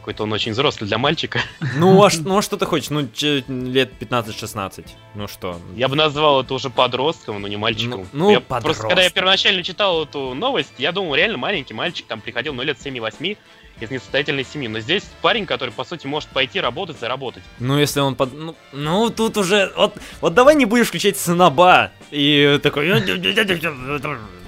Какой-то 0.00 0.22
он 0.22 0.32
очень 0.32 0.52
взрослый 0.52 0.88
для 0.88 0.96
мальчика. 0.96 1.40
Ну, 1.76 2.02
а, 2.02 2.08
ну, 2.24 2.38
а 2.38 2.42
что 2.42 2.56
ты 2.56 2.64
хочешь? 2.64 2.88
Ну, 2.88 3.00
лет 3.00 3.92
15-16. 4.00 4.86
Ну 5.14 5.28
что? 5.28 5.60
Я 5.76 5.88
бы 5.88 5.96
назвал 5.96 6.40
это 6.40 6.54
уже 6.54 6.70
подростком, 6.70 7.42
но 7.42 7.48
не 7.48 7.58
мальчиком. 7.58 8.08
Ну, 8.12 8.30
ну 8.30 8.30
я, 8.30 8.40
Просто 8.40 8.88
когда 8.88 9.02
я 9.02 9.10
первоначально 9.10 9.62
читал 9.62 10.04
эту 10.04 10.32
новость, 10.34 10.72
я 10.78 10.92
думал, 10.92 11.14
реально 11.14 11.36
маленький 11.36 11.74
мальчик 11.74 12.06
там 12.06 12.22
приходил, 12.22 12.54
ну, 12.54 12.62
лет 12.62 12.78
7-8, 12.82 13.36
из 13.78 13.90
несостоятельной 13.90 14.44
семьи. 14.44 14.68
Но 14.68 14.80
здесь 14.80 15.04
парень, 15.22 15.46
который, 15.46 15.70
по 15.70 15.84
сути, 15.84 16.06
может 16.06 16.28
пойти 16.30 16.60
работать, 16.60 16.98
заработать. 16.98 17.42
Ну, 17.58 17.78
если 17.78 18.00
он 18.00 18.14
под... 18.14 18.32
Ну, 18.32 18.56
ну 18.72 19.10
тут 19.10 19.36
уже... 19.36 19.72
Вот, 19.76 19.94
вот 20.20 20.34
давай 20.34 20.54
не 20.54 20.64
будешь 20.64 20.88
включать 20.88 21.18
сыноба. 21.18 21.90
И 22.10 22.58
такой... 22.62 22.88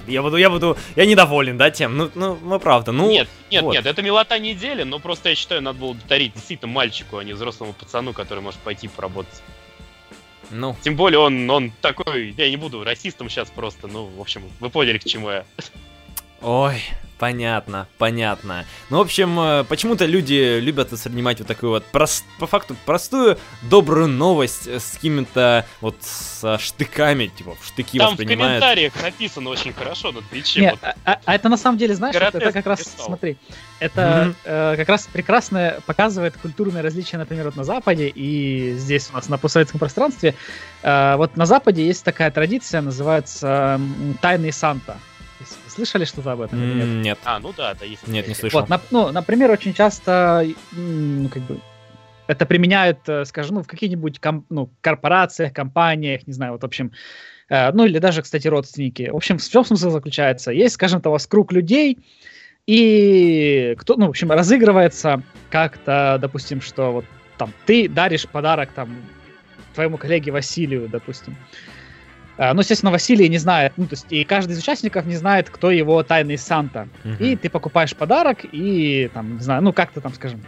Я 0.07 0.21
буду, 0.21 0.37
я 0.37 0.49
буду, 0.49 0.77
я 0.95 1.05
недоволен, 1.05 1.57
да, 1.57 1.71
тем, 1.71 1.97
ну, 1.97 2.11
ну, 2.15 2.37
ну 2.41 2.59
правда, 2.59 2.91
ну... 2.91 3.09
Нет, 3.09 3.27
нет, 3.49 3.63
вот. 3.63 3.73
нет, 3.73 3.85
это 3.85 4.01
милота 4.01 4.37
недели, 4.39 4.83
но 4.83 4.99
просто 4.99 5.29
я 5.29 5.35
считаю, 5.35 5.61
надо 5.61 5.79
было 5.79 5.95
дарить 6.09 6.33
действительно 6.33 6.71
мальчику, 6.71 7.17
а 7.17 7.23
не 7.23 7.33
взрослому 7.33 7.73
пацану, 7.73 8.13
который 8.13 8.39
может 8.39 8.59
пойти 8.59 8.87
поработать. 8.87 9.41
Ну. 10.49 10.75
Тем 10.81 10.95
более 10.95 11.19
он, 11.19 11.49
он 11.49 11.71
такой, 11.81 12.33
я 12.37 12.49
не 12.49 12.57
буду 12.57 12.83
расистом 12.83 13.29
сейчас 13.29 13.49
просто, 13.49 13.87
ну, 13.87 14.05
в 14.05 14.19
общем, 14.19 14.43
вы 14.59 14.69
поняли, 14.69 14.97
к 14.97 15.05
чему 15.05 15.29
я. 15.29 15.45
Ой, 16.43 16.83
Понятно, 17.23 17.87
понятно. 17.99 18.65
Ну, 18.89 18.97
в 18.97 19.01
общем, 19.01 19.39
э, 19.39 19.63
почему-то 19.63 20.05
люди 20.05 20.59
любят 20.59 20.91
воспринимать 20.91 21.39
вот 21.39 21.47
такую 21.47 21.69
вот, 21.69 21.85
прост, 21.85 22.25
по 22.37 22.47
факту, 22.47 22.75
простую, 22.85 23.37
добрую 23.61 24.09
новость 24.09 24.67
с 24.67 24.95
какими-то 24.95 25.65
вот 25.79 25.95
со 26.01 26.57
штыками, 26.57 27.27
типа, 27.27 27.55
в 27.57 27.65
штыки 27.65 27.97
Там 27.97 28.09
воспринимают. 28.09 28.57
в 28.57 28.59
комментариях 28.59 29.01
написано 29.01 29.51
очень 29.51 29.71
хорошо 29.71 30.11
на 30.11 30.21
Твиче. 30.21 30.59
Нет, 30.59 30.77
вот. 30.81 30.95
а, 31.05 31.19
а 31.23 31.35
это 31.35 31.47
на 31.47 31.55
самом 31.55 31.77
деле, 31.77 31.95
знаешь, 31.95 32.13
это, 32.13 32.39
это 32.39 32.51
как 32.51 32.65
раз, 32.65 32.79
писал. 32.79 33.05
смотри, 33.05 33.37
это 33.79 34.01
mm-hmm. 34.01 34.35
э, 34.73 34.75
как 34.75 34.89
раз 34.89 35.07
прекрасно 35.07 35.79
показывает 35.85 36.35
культурные 36.35 36.83
различия, 36.83 37.17
например, 37.17 37.45
вот 37.45 37.55
на 37.55 37.63
Западе 37.63 38.09
и 38.09 38.75
здесь 38.77 39.09
у 39.11 39.15
нас 39.15 39.29
на 39.29 39.37
постсоветском 39.37 39.79
пространстве. 39.79 40.35
Э, 40.81 41.15
вот 41.15 41.37
на 41.37 41.45
Западе 41.45 41.85
есть 41.85 42.03
такая 42.03 42.31
традиция, 42.31 42.81
называется 42.81 43.79
э, 43.79 44.13
«Тайный 44.21 44.51
Санта». 44.51 44.97
Слышали 45.73 46.05
что-то 46.05 46.33
об 46.33 46.41
этом? 46.41 46.59
Mm, 46.59 46.75
нет? 46.75 47.03
нет. 47.03 47.19
А, 47.23 47.39
ну 47.39 47.53
да, 47.55 47.71
это 47.71 47.85
есть. 47.85 48.07
Нет, 48.07 48.27
не 48.27 48.35
слышал. 48.35 48.59
Вот, 48.59 48.69
на, 48.69 48.79
ну, 48.91 49.11
например, 49.11 49.49
очень 49.49 49.73
часто, 49.73 50.45
ну, 50.71 51.29
как 51.29 51.41
бы, 51.43 51.59
это 52.27 52.45
применяют, 52.45 52.99
э, 53.07 53.25
скажем, 53.25 53.55
ну, 53.55 53.63
в 53.63 53.67
каких-нибудь 53.67 54.19
ком, 54.19 54.45
ну, 54.49 54.69
корпорациях, 54.81 55.51
компаниях, 55.53 56.27
не 56.27 56.33
знаю, 56.33 56.53
вот, 56.53 56.61
в 56.61 56.65
общем, 56.65 56.91
э, 57.49 57.71
ну, 57.71 57.85
или 57.85 57.97
даже, 57.97 58.21
кстати, 58.21 58.47
родственники. 58.47 59.09
В 59.11 59.15
общем, 59.15 59.39
в 59.39 59.49
чем 59.49 59.65
смысл 59.65 59.89
заключается? 59.89 60.51
Есть, 60.51 60.75
скажем, 60.75 61.01
у 61.03 61.09
вас 61.09 61.25
круг 61.25 61.51
людей, 61.51 61.97
и 62.67 63.75
кто, 63.79 63.95
ну, 63.95 64.07
в 64.07 64.09
общем, 64.09 64.31
разыгрывается 64.31 65.23
как-то, 65.49 66.17
допустим, 66.21 66.61
что 66.61 66.91
вот 66.91 67.05
там 67.37 67.51
ты 67.65 67.89
даришь 67.89 68.27
подарок 68.27 68.69
там 68.73 68.95
твоему 69.73 69.97
коллеге 69.97 70.31
Василию, 70.31 70.87
допустим. 70.87 71.35
Ну, 72.37 72.61
естественно, 72.61 72.91
Василий 72.91 73.29
не 73.29 73.37
знает, 73.37 73.73
ну, 73.77 73.85
то 73.85 73.93
есть, 73.93 74.07
и 74.09 74.23
каждый 74.23 74.53
из 74.53 74.59
участников 74.59 75.05
не 75.05 75.15
знает, 75.15 75.49
кто 75.49 75.69
его 75.69 76.01
тайный 76.03 76.37
Санта. 76.37 76.87
Uh-huh. 77.03 77.17
И 77.19 77.35
ты 77.35 77.49
покупаешь 77.49 77.95
подарок, 77.95 78.39
и, 78.51 79.09
там, 79.13 79.35
не 79.35 79.43
знаю, 79.43 79.61
ну, 79.61 79.71
как-то 79.73 80.01
там, 80.01 80.13
скажем, 80.13 80.41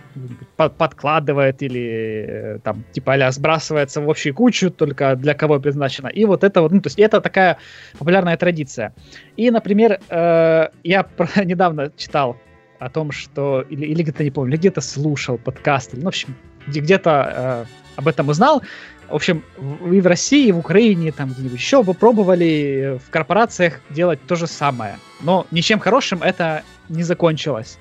под- 0.56 0.76
подкладывает 0.78 1.62
или, 1.62 2.26
э, 2.28 2.60
там, 2.64 2.84
типа, 2.92 3.14
а 3.14 3.32
сбрасывается 3.32 4.02
в 4.02 4.10
общую 4.10 4.34
кучу, 4.34 4.72
только 4.72 5.16
для 5.16 5.34
кого 5.36 5.60
предназначено. 5.60 6.08
И 6.08 6.26
вот 6.26 6.44
это 6.44 6.62
вот, 6.62 6.72
ну, 6.72 6.82
то 6.82 6.88
есть, 6.88 7.00
это 7.00 7.22
такая 7.22 7.58
популярная 7.98 8.38
традиция. 8.38 8.94
И, 9.38 9.52
например, 9.52 10.00
э, 10.10 10.68
я 10.84 11.04
про- 11.04 11.30
недавно 11.46 11.92
читал 11.96 12.38
о 12.80 12.90
том, 12.90 13.12
что, 13.12 13.62
или, 13.62 13.86
или 13.86 14.02
где-то, 14.02 14.24
не 14.24 14.32
помню, 14.32 14.54
или 14.54 14.58
где-то 14.58 14.82
слушал 14.82 15.38
подкаст, 15.38 15.94
или, 15.94 16.02
ну, 16.02 16.06
в 16.06 16.10
общем, 16.10 16.36
где-то 16.68 17.34
э, 17.36 17.66
об 17.96 18.08
этом 18.08 18.30
узнал, 18.30 18.62
в 19.10 19.16
общем, 19.16 19.44
и 19.92 20.02
в 20.02 20.08
России, 20.08 20.48
и 20.48 20.52
в 20.52 20.60
Украине, 20.60 21.12
там 21.12 21.32
где-нибудь 21.32 21.58
еще 21.58 21.84
вы 21.84 21.94
пробовали 21.94 23.00
в 23.06 23.10
корпорациях 23.10 23.80
делать 23.90 24.20
то 24.28 24.36
же 24.36 24.48
самое. 24.48 24.98
Но 25.22 25.46
ничем 25.52 25.80
хорошим 25.80 26.24
это 26.24 26.64
не 26.90 27.04
закончилось. 27.04 27.78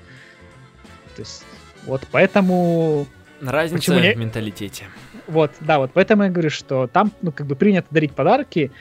То 1.15 1.21
есть, 1.21 1.45
вот 1.85 2.07
поэтому... 2.11 3.07
Разница 3.41 3.91
Почему 3.91 4.13
в 4.13 4.17
менталитете. 4.17 4.85
Вот, 5.27 5.51
да, 5.59 5.79
вот 5.79 5.91
поэтому 5.93 6.23
я 6.23 6.29
говорю, 6.29 6.49
что 6.49 6.87
там, 6.87 7.11
ну, 7.21 7.31
как 7.31 7.47
бы 7.47 7.55
принято 7.55 7.87
дарить 7.91 8.13
подарки, 8.13 8.71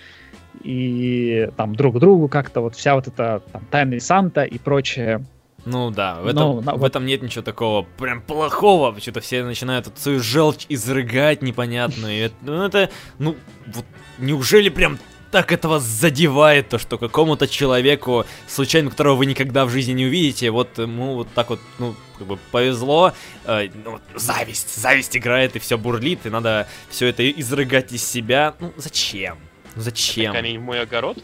и 0.63 1.51
там 1.57 1.75
друг 1.75 1.99
другу 1.99 2.29
как-то 2.29 2.61
вот 2.61 2.77
вся 2.77 2.95
вот 2.95 3.09
эта 3.09 3.43
там 3.53 3.65
тайный 3.71 4.01
Санта 4.01 4.45
и 4.45 4.59
прочее 4.59 5.25
ну 5.65 5.91
да, 5.91 6.21
в 6.21 6.27
этом, 6.27 6.65
Но, 6.65 6.77
в 6.77 6.79
вот... 6.79 6.87
этом 6.87 7.07
нет 7.07 7.23
ничего 7.23 7.43
такого 7.43 7.83
прям 7.83 8.21
плохого. 8.21 8.93
Почему-то 8.93 9.21
все 9.21 9.43
начинают 9.45 9.87
эту 9.87 9.99
свою 9.99 10.21
желчь 10.21 10.67
изрыгать 10.69 11.43
непонятную. 11.43 12.33
Ну 12.43 12.63
это, 12.63 12.91
ну, 13.19 13.37
вот 13.67 13.85
неужели 14.19 14.69
прям 14.69 14.99
так 15.31 15.51
этого 15.51 15.81
задевает, 15.81 16.69
то, 16.69 16.79
что 16.79 16.97
какому-то 16.97 17.49
человеку, 17.49 18.25
случайно 18.47 18.91
которого 18.91 19.17
вы 19.17 19.27
никогда 19.27 19.65
в 19.65 19.71
жизни 19.71 19.93
не 19.93 20.07
увидите, 20.07 20.51
вот 20.53 20.79
ему 20.79 21.17
вот 21.17 21.29
так 21.35 21.51
вот, 21.51 21.59
ну, 21.81 21.97
как 22.17 22.27
бы 22.29 22.39
повезло, 22.53 23.13
э, 23.45 23.69
ну, 23.85 23.99
зависть, 24.15 24.81
зависть 24.81 25.17
играет 25.17 25.57
и 25.57 25.59
все 25.59 25.77
бурлит, 25.77 26.25
и 26.27 26.31
надо 26.31 26.69
все 26.89 27.09
это 27.09 27.29
изрыгать 27.29 27.93
из 27.93 28.09
себя. 28.09 28.55
Ну, 28.61 28.73
зачем? 28.77 29.39
Ну, 29.75 29.83
зачем? 29.83 30.35
Это 30.35 30.35
камень 30.35 30.61
в 30.61 30.63
мой 30.63 30.81
огород? 30.81 31.19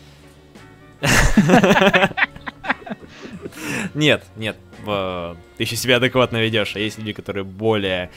Нет, 3.94 4.24
нет, 4.36 4.56
ты 4.84 5.62
еще 5.62 5.76
себя 5.76 5.96
адекватно 5.96 6.38
ведешь, 6.38 6.76
а 6.76 6.78
есть 6.78 6.98
люди, 6.98 7.12
которые 7.12 7.44
более, 7.44 8.10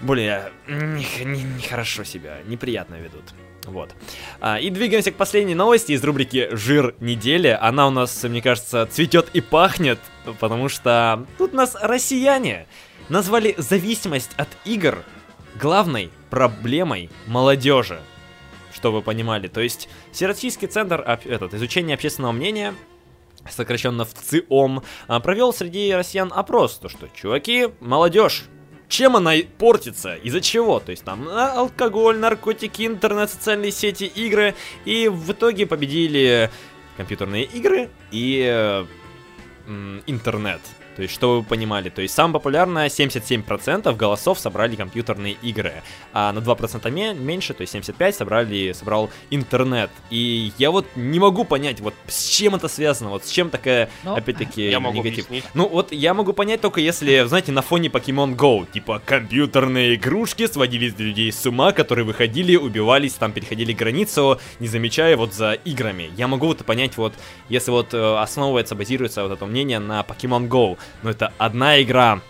более 0.00 0.52
нехорошо 0.66 2.04
себя, 2.04 2.38
неприятно 2.46 2.96
ведут. 2.96 3.24
Вот. 3.68 3.94
А, 4.40 4.58
и 4.58 4.70
двигаемся 4.70 5.12
к 5.12 5.16
последней 5.16 5.54
новости 5.54 5.92
из 5.92 6.02
рубрики 6.02 6.48
«Жир 6.52 6.94
недели». 7.00 7.48
Она 7.60 7.86
у 7.86 7.90
нас, 7.90 8.22
мне 8.24 8.40
кажется, 8.40 8.86
цветет 8.90 9.28
и 9.34 9.40
пахнет, 9.40 9.98
потому 10.40 10.68
что 10.68 11.26
тут 11.36 11.52
нас 11.52 11.76
россияне 11.80 12.66
назвали 13.08 13.54
зависимость 13.58 14.30
от 14.36 14.48
игр 14.64 15.04
главной 15.60 16.10
проблемой 16.30 17.10
молодежи. 17.26 18.00
Что 18.72 18.92
вы 18.92 19.02
понимали. 19.02 19.48
То 19.48 19.60
есть, 19.60 19.88
Всероссийский 20.12 20.68
центр 20.68 21.00
этот, 21.24 21.52
изучения 21.54 21.94
общественного 21.94 22.32
мнения 22.32 22.74
сокращенно 23.50 24.04
в 24.04 24.14
ЦИОМ, 24.14 24.82
а, 25.06 25.20
провел 25.20 25.52
среди 25.52 25.92
россиян 25.92 26.32
опрос, 26.34 26.78
то 26.78 26.88
что, 26.88 27.08
чуваки, 27.14 27.68
молодежь, 27.80 28.44
чем 28.88 29.16
она 29.16 29.32
портится, 29.58 30.16
из-за 30.16 30.40
чего, 30.40 30.80
то 30.80 30.90
есть 30.90 31.04
там 31.04 31.28
а, 31.28 31.52
алкоголь, 31.52 32.18
наркотики, 32.18 32.86
интернет, 32.86 33.30
социальные 33.30 33.72
сети, 33.72 34.04
игры, 34.04 34.54
и 34.84 35.08
в 35.08 35.32
итоге 35.32 35.66
победили 35.66 36.50
компьютерные 36.96 37.44
игры 37.44 37.90
и 38.10 38.44
э, 38.44 38.84
интернет. 40.06 40.60
То 40.98 41.02
есть, 41.02 41.14
что 41.14 41.36
вы 41.36 41.42
понимали, 41.44 41.90
то 41.90 42.02
есть, 42.02 42.12
самое 42.12 42.32
популярное 42.32 42.88
77% 42.88 43.94
голосов 43.94 44.40
собрали 44.40 44.74
компьютерные 44.74 45.34
игры, 45.34 45.84
а 46.12 46.32
на 46.32 46.40
2% 46.40 47.14
меньше, 47.14 47.54
то 47.54 47.60
есть 47.60 47.72
75% 47.72 48.10
собрали, 48.10 48.72
собрал 48.72 49.08
интернет. 49.30 49.90
И 50.10 50.50
я 50.58 50.72
вот 50.72 50.86
не 50.96 51.20
могу 51.20 51.44
понять, 51.44 51.78
вот 51.78 51.94
с 52.08 52.26
чем 52.26 52.56
это 52.56 52.66
связано, 52.66 53.10
вот 53.10 53.24
с 53.24 53.30
чем 53.30 53.48
такая, 53.48 53.90
Но 54.02 54.10
ну, 54.10 54.16
опять-таки, 54.16 54.68
я 54.68 54.80
могу 54.80 54.98
негатив. 54.98 55.26
Объяснить. 55.26 55.44
Ну, 55.54 55.68
вот 55.68 55.92
я 55.92 56.14
могу 56.14 56.32
понять 56.32 56.60
только 56.62 56.80
если, 56.80 57.24
знаете, 57.28 57.52
на 57.52 57.62
фоне 57.62 57.90
Pokemon 57.90 58.34
Go, 58.34 58.66
типа, 58.68 59.00
компьютерные 59.06 59.94
игрушки 59.94 60.48
сводили 60.48 60.92
людей 60.98 61.30
с 61.30 61.46
ума, 61.46 61.70
которые 61.70 62.06
выходили, 62.06 62.56
убивались, 62.56 63.12
там, 63.12 63.30
переходили 63.30 63.72
границу, 63.72 64.40
не 64.58 64.66
замечая 64.66 65.16
вот 65.16 65.32
за 65.32 65.52
играми. 65.52 66.10
Я 66.16 66.26
могу 66.26 66.48
вот 66.48 66.64
понять, 66.66 66.96
вот, 66.96 67.14
если 67.48 67.70
вот 67.70 67.94
э, 67.94 68.16
основывается, 68.16 68.74
базируется 68.74 69.22
вот 69.22 69.30
это 69.30 69.46
мнение 69.46 69.78
на 69.78 70.00
Pokemon 70.00 70.48
Go, 70.48 70.76
но 71.02 71.10
это 71.10 71.32
одна 71.38 71.80
игра. 71.80 72.20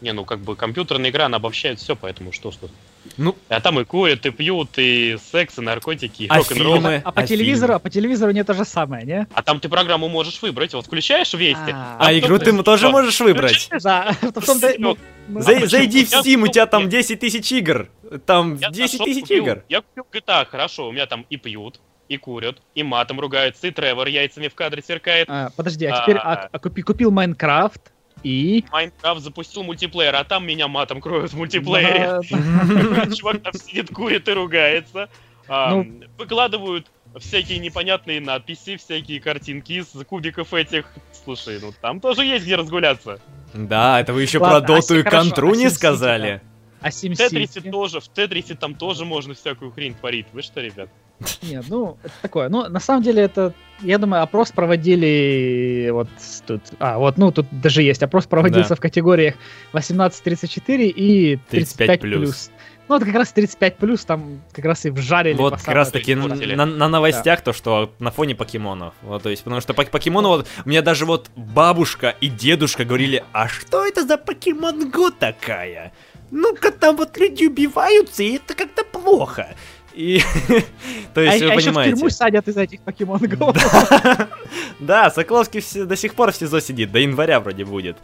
Не, 0.00 0.12
ну 0.12 0.24
как 0.24 0.40
бы 0.40 0.54
компьютерная 0.54 1.10
игра, 1.10 1.26
она 1.26 1.38
обобщает 1.38 1.80
все, 1.80 1.96
поэтому 1.96 2.32
что 2.32 2.52
что. 2.52 2.68
Ну, 3.16 3.36
а 3.48 3.60
там 3.60 3.80
и 3.80 3.84
курят, 3.84 4.26
и 4.26 4.30
пьют, 4.30 4.70
и 4.76 5.16
секс, 5.32 5.58
и 5.58 5.60
наркотики, 5.60 6.24
и 6.24 6.28
а 6.28 6.36
рок-н-ролл. 6.36 6.86
А, 6.86 7.00
а 7.04 7.12
по 7.12 7.22
а 7.22 7.26
телевизору, 7.26 7.74
а 7.74 7.78
по 7.78 7.90
телевизору 7.90 8.32
не 8.32 8.44
то 8.44 8.54
же 8.54 8.64
самое, 8.64 9.04
не? 9.04 9.26
А 9.32 9.42
там 9.42 9.60
ты 9.60 9.68
программу 9.68 10.08
можешь 10.08 10.40
выбрать, 10.42 10.74
вот 10.74 10.86
включаешь 10.86 11.32
вести. 11.32 11.72
А, 11.72 11.96
а 11.98 12.18
игру 12.18 12.38
ты 12.38 12.62
тоже 12.62 12.88
можешь 12.90 13.18
выбрать. 13.20 13.68
Да, 13.82 14.14
Зайди 15.28 16.04
в 16.04 16.12
Steam, 16.12 16.42
у 16.42 16.48
тебя 16.48 16.66
там 16.66 16.88
10 16.88 17.20
тысяч 17.20 17.50
игр. 17.52 17.88
Там 18.26 18.56
10 18.56 19.02
тысяч 19.02 19.30
игр. 19.30 19.64
Я 19.68 19.82
купил 19.82 20.06
GTA, 20.12 20.46
хорошо, 20.46 20.88
у 20.88 20.92
меня 20.92 21.06
там 21.06 21.26
и 21.28 21.36
пьют, 21.36 21.80
и 22.08 22.16
курят, 22.16 22.62
и 22.74 22.82
матом 22.82 23.20
ругаются, 23.20 23.66
и 23.66 23.70
Тревор 23.70 24.08
яйцами 24.08 24.48
в 24.48 24.54
кадре 24.54 24.82
сверкает. 24.82 25.28
А, 25.30 25.50
подожди, 25.56 25.86
а 25.86 26.02
теперь 26.02 26.16
а, 26.16 26.32
а, 26.32 26.48
а 26.50 26.58
купи, 26.58 26.82
купил 26.82 27.10
Майнкрафт, 27.10 27.92
И? 28.22 28.64
Майнкрафт 28.72 29.22
запустил 29.22 29.62
мультиплеер, 29.62 30.14
а 30.16 30.24
там 30.24 30.46
меня 30.46 30.68
матом 30.68 31.00
кроют 31.00 31.32
в 31.32 31.36
мультиплеере. 31.36 32.20
Чувак 33.16 33.42
там 33.42 33.52
сидит, 33.52 33.90
курит 33.90 34.28
и 34.28 34.32
ругается. 34.32 35.08
А, 35.48 35.74
ну... 35.74 36.00
Выкладывают 36.16 36.86
всякие 37.16 37.58
непонятные 37.58 38.20
надписи, 38.20 38.76
всякие 38.76 39.20
картинки 39.20 39.72
из 39.72 39.86
кубиков 40.06 40.52
этих. 40.54 40.86
Слушай, 41.24 41.58
ну 41.60 41.72
там 41.80 42.00
тоже 42.00 42.24
есть 42.24 42.44
где 42.44 42.56
разгуляться. 42.56 43.20
Да, 43.54 44.00
это 44.00 44.12
вы 44.12 44.22
еще 44.22 44.38
про 44.38 44.60
доту 44.60 44.94
а 44.94 44.98
и 44.98 45.02
контру 45.02 45.54
не 45.54 45.70
сказали. 45.70 46.42
А 46.80 46.90
в 46.90 46.94
Тетрисе 46.94 47.60
тоже, 47.60 48.00
в 48.00 48.08
Тетрисе 48.08 48.54
там 48.54 48.74
тоже 48.74 49.04
можно 49.04 49.34
всякую 49.34 49.72
хрень 49.72 49.94
творить. 49.94 50.26
Вы 50.32 50.42
что, 50.42 50.60
ребят? 50.60 50.88
Нет, 51.42 51.64
ну, 51.68 51.98
это 52.02 52.14
такое. 52.22 52.48
Ну, 52.48 52.68
на 52.68 52.80
самом 52.80 53.02
деле, 53.02 53.22
это, 53.22 53.52
я 53.80 53.98
думаю, 53.98 54.22
опрос 54.22 54.52
проводили 54.52 55.90
вот 55.92 56.08
тут. 56.46 56.62
А, 56.78 56.98
вот, 56.98 57.18
ну, 57.18 57.32
тут 57.32 57.46
даже 57.50 57.82
есть. 57.82 58.02
Опрос 58.02 58.26
проводился 58.26 58.70
да. 58.70 58.74
в 58.76 58.80
категориях 58.80 59.34
18-34 59.72 60.86
и 60.86 61.38
35 61.50 62.00
плюс. 62.00 62.50
Ну, 62.88 62.96
это 62.96 63.04
как 63.04 63.16
раз 63.16 63.32
35 63.32 63.76
плюс, 63.76 64.04
там 64.04 64.40
как 64.52 64.64
раз 64.64 64.86
и 64.86 64.90
вжарили. 64.90 65.36
Вот 65.36 65.60
как 65.60 65.74
раз 65.74 65.90
таки 65.90 66.14
на, 66.14 66.34
на, 66.34 66.64
на 66.64 66.88
новостях 66.88 67.40
да. 67.40 67.44
то, 67.46 67.52
что 67.52 67.92
на 67.98 68.10
фоне 68.10 68.34
покемонов. 68.34 68.94
Вот, 69.02 69.22
то 69.22 69.28
есть, 69.28 69.44
потому 69.44 69.60
что 69.60 69.74
по 69.74 69.84
покемону 69.84 70.28
вот 70.28 70.46
у 70.64 70.68
меня 70.68 70.80
даже 70.80 71.04
вот 71.04 71.28
бабушка 71.36 72.14
и 72.20 72.28
дедушка 72.28 72.86
говорили, 72.86 73.24
а 73.32 73.46
что 73.46 73.86
это 73.86 74.06
за 74.06 74.16
покемон 74.16 74.90
Го 74.90 75.10
такая? 75.10 75.92
Ну-ка 76.30 76.70
там 76.70 76.96
вот 76.96 77.18
люди 77.18 77.44
убиваются, 77.44 78.22
и 78.22 78.36
это 78.36 78.54
как-то 78.54 78.84
плохо. 78.84 79.54
И, 79.98 80.22
то 81.12 81.20
есть, 81.20 81.42
а, 81.42 81.46
вы 81.46 81.52
а 81.52 81.56
понимаете. 81.56 81.90
еще 81.90 81.96
в 81.96 81.98
тюрьму 81.98 82.10
садят 82.10 82.46
из 82.46 82.56
этих 82.56 82.80
покемон. 82.82 83.18
Да, 83.18 84.28
да 84.78 85.10
Соколовский 85.10 85.58
все, 85.58 85.86
до 85.86 85.96
сих 85.96 86.14
пор 86.14 86.30
в 86.30 86.36
СИЗО 86.36 86.60
сидит, 86.60 86.92
до 86.92 87.00
января 87.00 87.40
вроде 87.40 87.64
будет. 87.64 87.96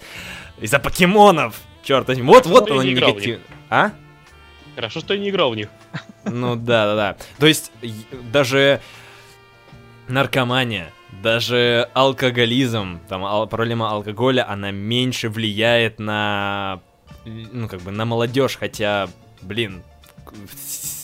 Из-за 0.61 0.81
покемонов, 0.81 1.55
черт 1.85 2.09
возьми. 2.09 2.25
Вот, 2.27 2.47
вот 2.47 2.69
он 2.73 2.85
негатив. 2.85 3.39
А? 3.71 3.93
Хорошо, 4.75 4.99
что 4.99 5.15
я 5.15 5.21
не 5.21 5.31
играл 5.31 5.53
в 5.53 5.57
них. 5.57 5.69
Ну 6.25 6.57
да, 6.57 6.87
да, 6.87 6.97
да. 6.97 7.17
То 7.39 7.47
есть, 7.47 7.71
даже 8.33 8.81
наркомания, 10.09 10.91
даже 11.23 11.89
алкоголизм, 11.95 12.99
там 13.09 13.25
ал- 13.25 13.47
проблема 13.47 13.91
алкоголя, 13.91 14.51
она 14.51 14.73
меньше 14.73 15.29
влияет 15.29 16.01
на, 16.01 16.81
ну 17.25 17.69
как 17.69 17.83
бы 17.83 17.93
на 17.93 18.05
молодежь, 18.05 18.57
хотя, 18.59 19.09
блин, 19.43 19.85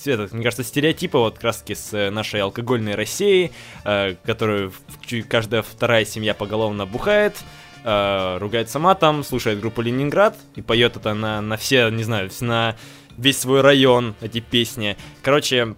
это, 0.07 0.35
мне 0.35 0.43
кажется, 0.43 0.65
стереотипы 0.65 1.19
вот 1.19 1.39
таки 1.59 1.75
с 1.75 2.11
нашей 2.11 2.41
алкогольной 2.41 2.95
Россией, 2.95 3.53
э, 3.85 4.15
которую 4.25 4.73
каждая 5.29 5.63
вторая 5.63 6.05
семья 6.05 6.35
поголовно 6.35 6.87
бухает, 6.87 7.37
э, 7.85 8.39
ругается 8.39 8.79
матом, 8.79 9.25
слушает 9.25 9.61
группу 9.61 9.81
Ленинград 9.83 10.37
и 10.57 10.63
поет 10.63 10.97
это 10.97 11.15
на, 11.15 11.41
на 11.41 11.57
все, 11.57 11.89
не 11.91 12.05
знаю, 12.05 12.31
на 12.41 12.77
весь 13.17 13.39
свой 13.39 13.61
район 13.61 14.15
эти 14.21 14.41
песни. 14.41 14.97
Короче, 15.23 15.75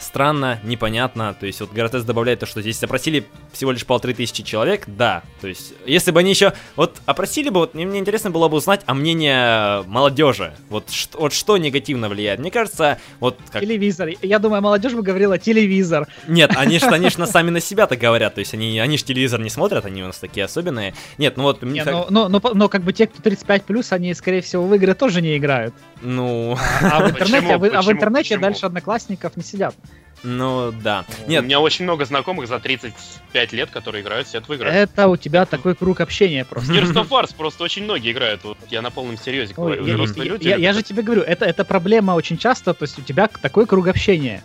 странно, 0.00 0.58
непонятно. 0.62 1.34
То 1.38 1.46
есть 1.46 1.60
вот 1.60 1.72
Гаратес 1.72 2.04
добавляет 2.04 2.40
то, 2.40 2.46
что 2.46 2.60
здесь 2.60 2.82
опросили 2.82 3.26
всего 3.52 3.72
лишь 3.72 3.86
полторы 3.86 4.14
тысячи 4.14 4.42
человек, 4.42 4.84
да. 4.86 5.22
То 5.40 5.48
есть, 5.48 5.74
если 5.86 6.10
бы 6.10 6.20
они 6.20 6.30
еще 6.30 6.52
вот 6.76 6.98
опросили 7.06 7.48
бы, 7.48 7.60
вот 7.60 7.74
мне, 7.74 7.86
мне 7.86 8.00
интересно 8.00 8.30
было 8.30 8.48
бы 8.48 8.56
узнать 8.56 8.82
о 8.86 8.94
мнении 8.94 9.84
молодежи. 9.86 10.54
Вот, 10.68 10.90
что, 10.90 11.18
вот 11.18 11.32
что 11.32 11.56
негативно 11.56 12.08
влияет. 12.08 12.40
Мне 12.40 12.50
кажется, 12.50 12.98
вот 13.20 13.38
как... 13.50 13.62
Телевизор. 13.62 14.10
Я 14.22 14.38
думаю, 14.38 14.62
молодежь 14.62 14.92
бы 14.92 15.02
говорила 15.02 15.38
телевизор. 15.38 16.08
Нет, 16.26 16.52
они 16.56 16.78
же, 16.78 16.86
они 16.86 17.08
на 17.16 17.26
сами 17.26 17.50
на 17.50 17.60
себя-то 17.60 17.96
говорят. 17.96 18.34
То 18.34 18.40
есть 18.40 18.54
они, 18.54 18.78
они 18.78 18.98
же 18.98 19.04
телевизор 19.04 19.40
не 19.40 19.50
смотрят, 19.50 19.84
они 19.84 20.02
у 20.02 20.06
нас 20.06 20.18
такие 20.18 20.44
особенные. 20.44 20.94
Нет, 21.18 21.36
ну 21.36 21.44
вот... 21.44 21.62
Не, 21.62 21.84
но, 21.84 22.06
но, 22.10 22.28
но, 22.28 22.40
но 22.54 22.68
как 22.68 22.82
бы 22.82 22.92
те, 22.92 23.06
кто 23.06 23.28
35+, 23.28 23.86
они, 23.90 24.14
скорее 24.14 24.40
всего, 24.40 24.66
в 24.66 24.74
игры 24.74 24.94
тоже 24.94 25.22
не 25.22 25.36
играют. 25.36 25.74
Ну... 26.00 26.56
А, 26.82 26.98
а 26.98 27.06
в 27.06 27.10
интернете, 27.10 27.54
а, 27.54 27.58
в, 27.58 27.64
а 27.64 27.82
в 27.82 27.92
интернете 27.92 28.38
дальше 28.38 28.66
одноклассников 28.66 29.36
не 29.36 29.42
сидят. 29.42 29.74
Ну, 30.22 30.72
да. 30.72 31.04
Нет. 31.26 31.42
У 31.42 31.44
меня 31.44 31.60
очень 31.60 31.84
много 31.84 32.04
знакомых 32.04 32.46
за 32.46 32.60
35 32.60 33.52
лет, 33.52 33.70
которые 33.70 34.02
играют 34.02 34.28
все 34.28 34.40
в 34.40 34.48
игры. 34.50 34.68
Это 34.68 35.08
у 35.08 35.16
тебя 35.16 35.46
такой 35.46 35.74
круг 35.74 36.00
общения 36.00 36.44
просто. 36.44 36.72
Gears 36.72 36.92
of 36.92 37.08
Wars 37.08 37.34
просто 37.36 37.64
очень 37.64 37.84
многие 37.84 38.12
играют. 38.12 38.44
Вот 38.44 38.58
я 38.70 38.82
на 38.82 38.90
полном 38.90 39.18
серьезе 39.18 39.54
говорю. 39.54 39.84
Я, 39.84 39.96
я, 39.96 40.24
люди, 40.24 40.48
я, 40.48 40.56
я 40.56 40.72
же 40.72 40.82
тебе 40.82 41.02
говорю, 41.02 41.22
это, 41.22 41.44
это 41.44 41.64
проблема 41.64 42.12
очень 42.12 42.38
часто, 42.38 42.72
то 42.72 42.84
есть 42.84 42.98
у 42.98 43.02
тебя 43.02 43.28
такой 43.28 43.66
круг 43.66 43.88
общения. 43.88 44.42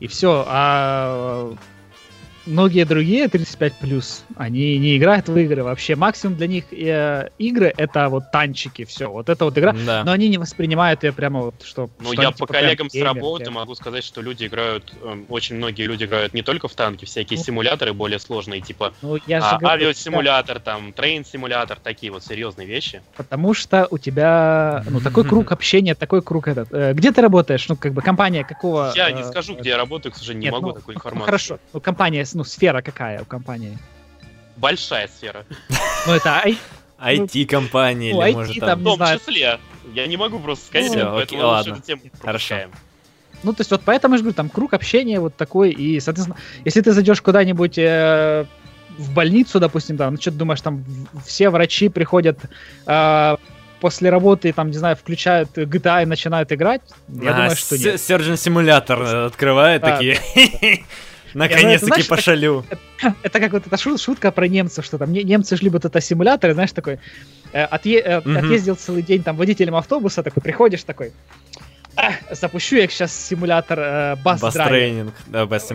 И 0.00 0.08
все. 0.08 0.44
А 0.48 1.54
многие 2.46 2.84
другие 2.84 3.28
35 3.28 3.74
плюс, 3.74 4.24
они 4.36 4.78
не 4.78 4.96
играют 4.96 5.28
в 5.28 5.36
игры 5.36 5.62
вообще. 5.62 5.96
Максимум 5.96 6.36
для 6.36 6.46
них 6.46 6.64
э, 6.72 7.28
игры 7.38 7.72
это 7.76 8.08
вот 8.08 8.30
танчики, 8.30 8.84
все. 8.84 9.10
Вот 9.10 9.28
это 9.28 9.44
вот 9.44 9.56
игра. 9.58 9.74
Да. 9.86 10.04
Но 10.04 10.12
они 10.12 10.28
не 10.28 10.38
воспринимают 10.38 11.04
ее 11.04 11.12
прямо 11.12 11.40
вот 11.40 11.62
что. 11.64 11.90
Ну, 12.00 12.12
я 12.12 12.30
по 12.30 12.38
типа 12.38 12.52
коллегам 12.52 12.90
с 12.90 13.00
работы 13.00 13.50
могу 13.50 13.74
сказать, 13.74 14.04
что 14.04 14.20
люди 14.20 14.46
играют, 14.46 14.92
э, 15.02 15.24
очень 15.28 15.56
многие 15.56 15.86
люди 15.86 16.04
играют 16.04 16.34
не 16.34 16.42
только 16.42 16.68
в 16.68 16.74
танки, 16.74 17.04
всякие 17.04 17.38
ну, 17.38 17.44
симуляторы 17.44 17.92
более 17.92 18.18
сложные, 18.18 18.60
типа 18.60 18.92
ну, 19.02 19.18
я 19.26 19.38
а, 19.38 19.58
говорю, 19.58 19.86
авиасимулятор, 19.86 20.58
да. 20.58 20.72
там, 20.72 20.92
трейн-симулятор, 20.92 21.78
такие 21.82 22.12
вот 22.12 22.24
серьезные 22.24 22.66
вещи. 22.66 23.02
Потому 23.16 23.54
что 23.54 23.86
у 23.90 23.98
тебя, 23.98 24.84
ну, 24.88 25.00
такой 25.00 25.24
круг 25.24 25.52
общения, 25.52 25.94
такой 25.94 26.22
круг 26.22 26.48
этот. 26.48 26.72
Э, 26.72 26.92
где 26.92 27.12
ты 27.12 27.20
работаешь? 27.20 27.68
Ну, 27.68 27.76
как 27.76 27.92
бы 27.92 28.02
компания 28.02 28.44
какого? 28.44 28.92
Я 28.94 29.10
не 29.10 29.22
э, 29.22 29.24
скажу, 29.24 29.56
где 29.56 29.70
я 29.70 29.76
работаю, 29.76 30.12
к 30.12 30.16
сожалению, 30.16 30.50
не 30.50 30.50
могу 30.50 30.68
ну, 30.68 30.74
такую 30.74 30.96
информацию. 30.96 31.26
Хорошо, 31.26 31.58
ну, 31.72 31.80
компания 31.80 32.24
ну, 32.34 32.44
сфера 32.44 32.82
какая 32.82 33.22
у 33.22 33.24
компании? 33.24 33.78
Большая 34.56 35.08
сфера. 35.08 35.44
Ну, 36.06 36.12
это 36.12 36.44
IT-компания 36.98 38.14
ну, 38.14 38.26
или 38.26 38.32
может 38.34 38.58
там... 38.60 38.80
В 38.80 38.84
том 38.84 39.18
числе. 39.18 39.58
Я 39.92 40.06
не 40.06 40.16
могу 40.16 40.38
просто 40.38 40.66
сказать, 40.66 40.94
ну, 40.94 41.16
окей, 41.16 41.40
ладно. 41.40 41.82
Хорошо. 42.20 42.56
Ну, 43.42 43.52
то 43.52 43.60
есть 43.60 43.70
вот 43.70 43.82
поэтому 43.84 44.14
я 44.14 44.18
же 44.18 44.22
говорю, 44.22 44.34
там 44.34 44.48
круг 44.48 44.72
общения 44.72 45.20
вот 45.20 45.36
такой, 45.36 45.70
и, 45.70 46.00
соответственно, 46.00 46.38
если 46.64 46.80
ты 46.80 46.92
зайдешь 46.92 47.20
куда-нибудь 47.20 47.76
э, 47.76 48.46
в 48.96 49.12
больницу, 49.12 49.60
допустим, 49.60 49.98
там, 49.98 50.14
ну, 50.14 50.20
что 50.20 50.30
ты 50.30 50.38
думаешь, 50.38 50.62
там 50.62 50.82
все 51.26 51.50
врачи 51.50 51.90
приходят 51.90 52.38
э, 52.86 53.36
после 53.80 54.08
работы, 54.08 54.50
там, 54.54 54.68
не 54.68 54.78
знаю, 54.78 54.96
включают 54.96 55.50
GTA 55.58 56.04
и 56.04 56.06
начинают 56.06 56.52
играть? 56.52 56.80
Я 57.08 57.32
а, 57.32 57.34
думаю, 57.34 57.56
что 57.56 57.76
нет. 57.76 57.96
Surgeon 57.96 58.34
Simulator 58.34 59.26
открывает 59.26 59.82
такие... 59.82 60.18
Наконец-таки 61.38 62.02
пошалю. 62.04 62.64
Это, 63.22 63.40
как 63.40 63.52
вот 63.52 63.66
эта 63.66 63.98
шутка 63.98 64.30
про 64.30 64.48
немцев, 64.48 64.84
что 64.84 64.98
там 64.98 65.12
немцы 65.12 65.56
же 65.56 65.64
любят 65.64 65.84
это 65.84 66.00
симуляторы, 66.00 66.54
знаешь, 66.54 66.72
такой, 66.72 66.98
э, 67.52 67.62
э, 67.62 67.66
отъездил 67.66 68.76
целый 68.76 69.02
день 69.02 69.22
там 69.22 69.36
водителем 69.36 69.74
автобуса, 69.74 70.22
такой, 70.22 70.42
приходишь 70.42 70.84
такой, 70.84 71.12
запущу 72.30 72.76
я 72.76 72.88
сейчас 72.88 73.14
симулятор 73.14 73.78
э, 73.80 74.16
бас 74.22 74.40
тренинг, 74.40 75.14
да, 75.26 75.46
бас 75.46 75.66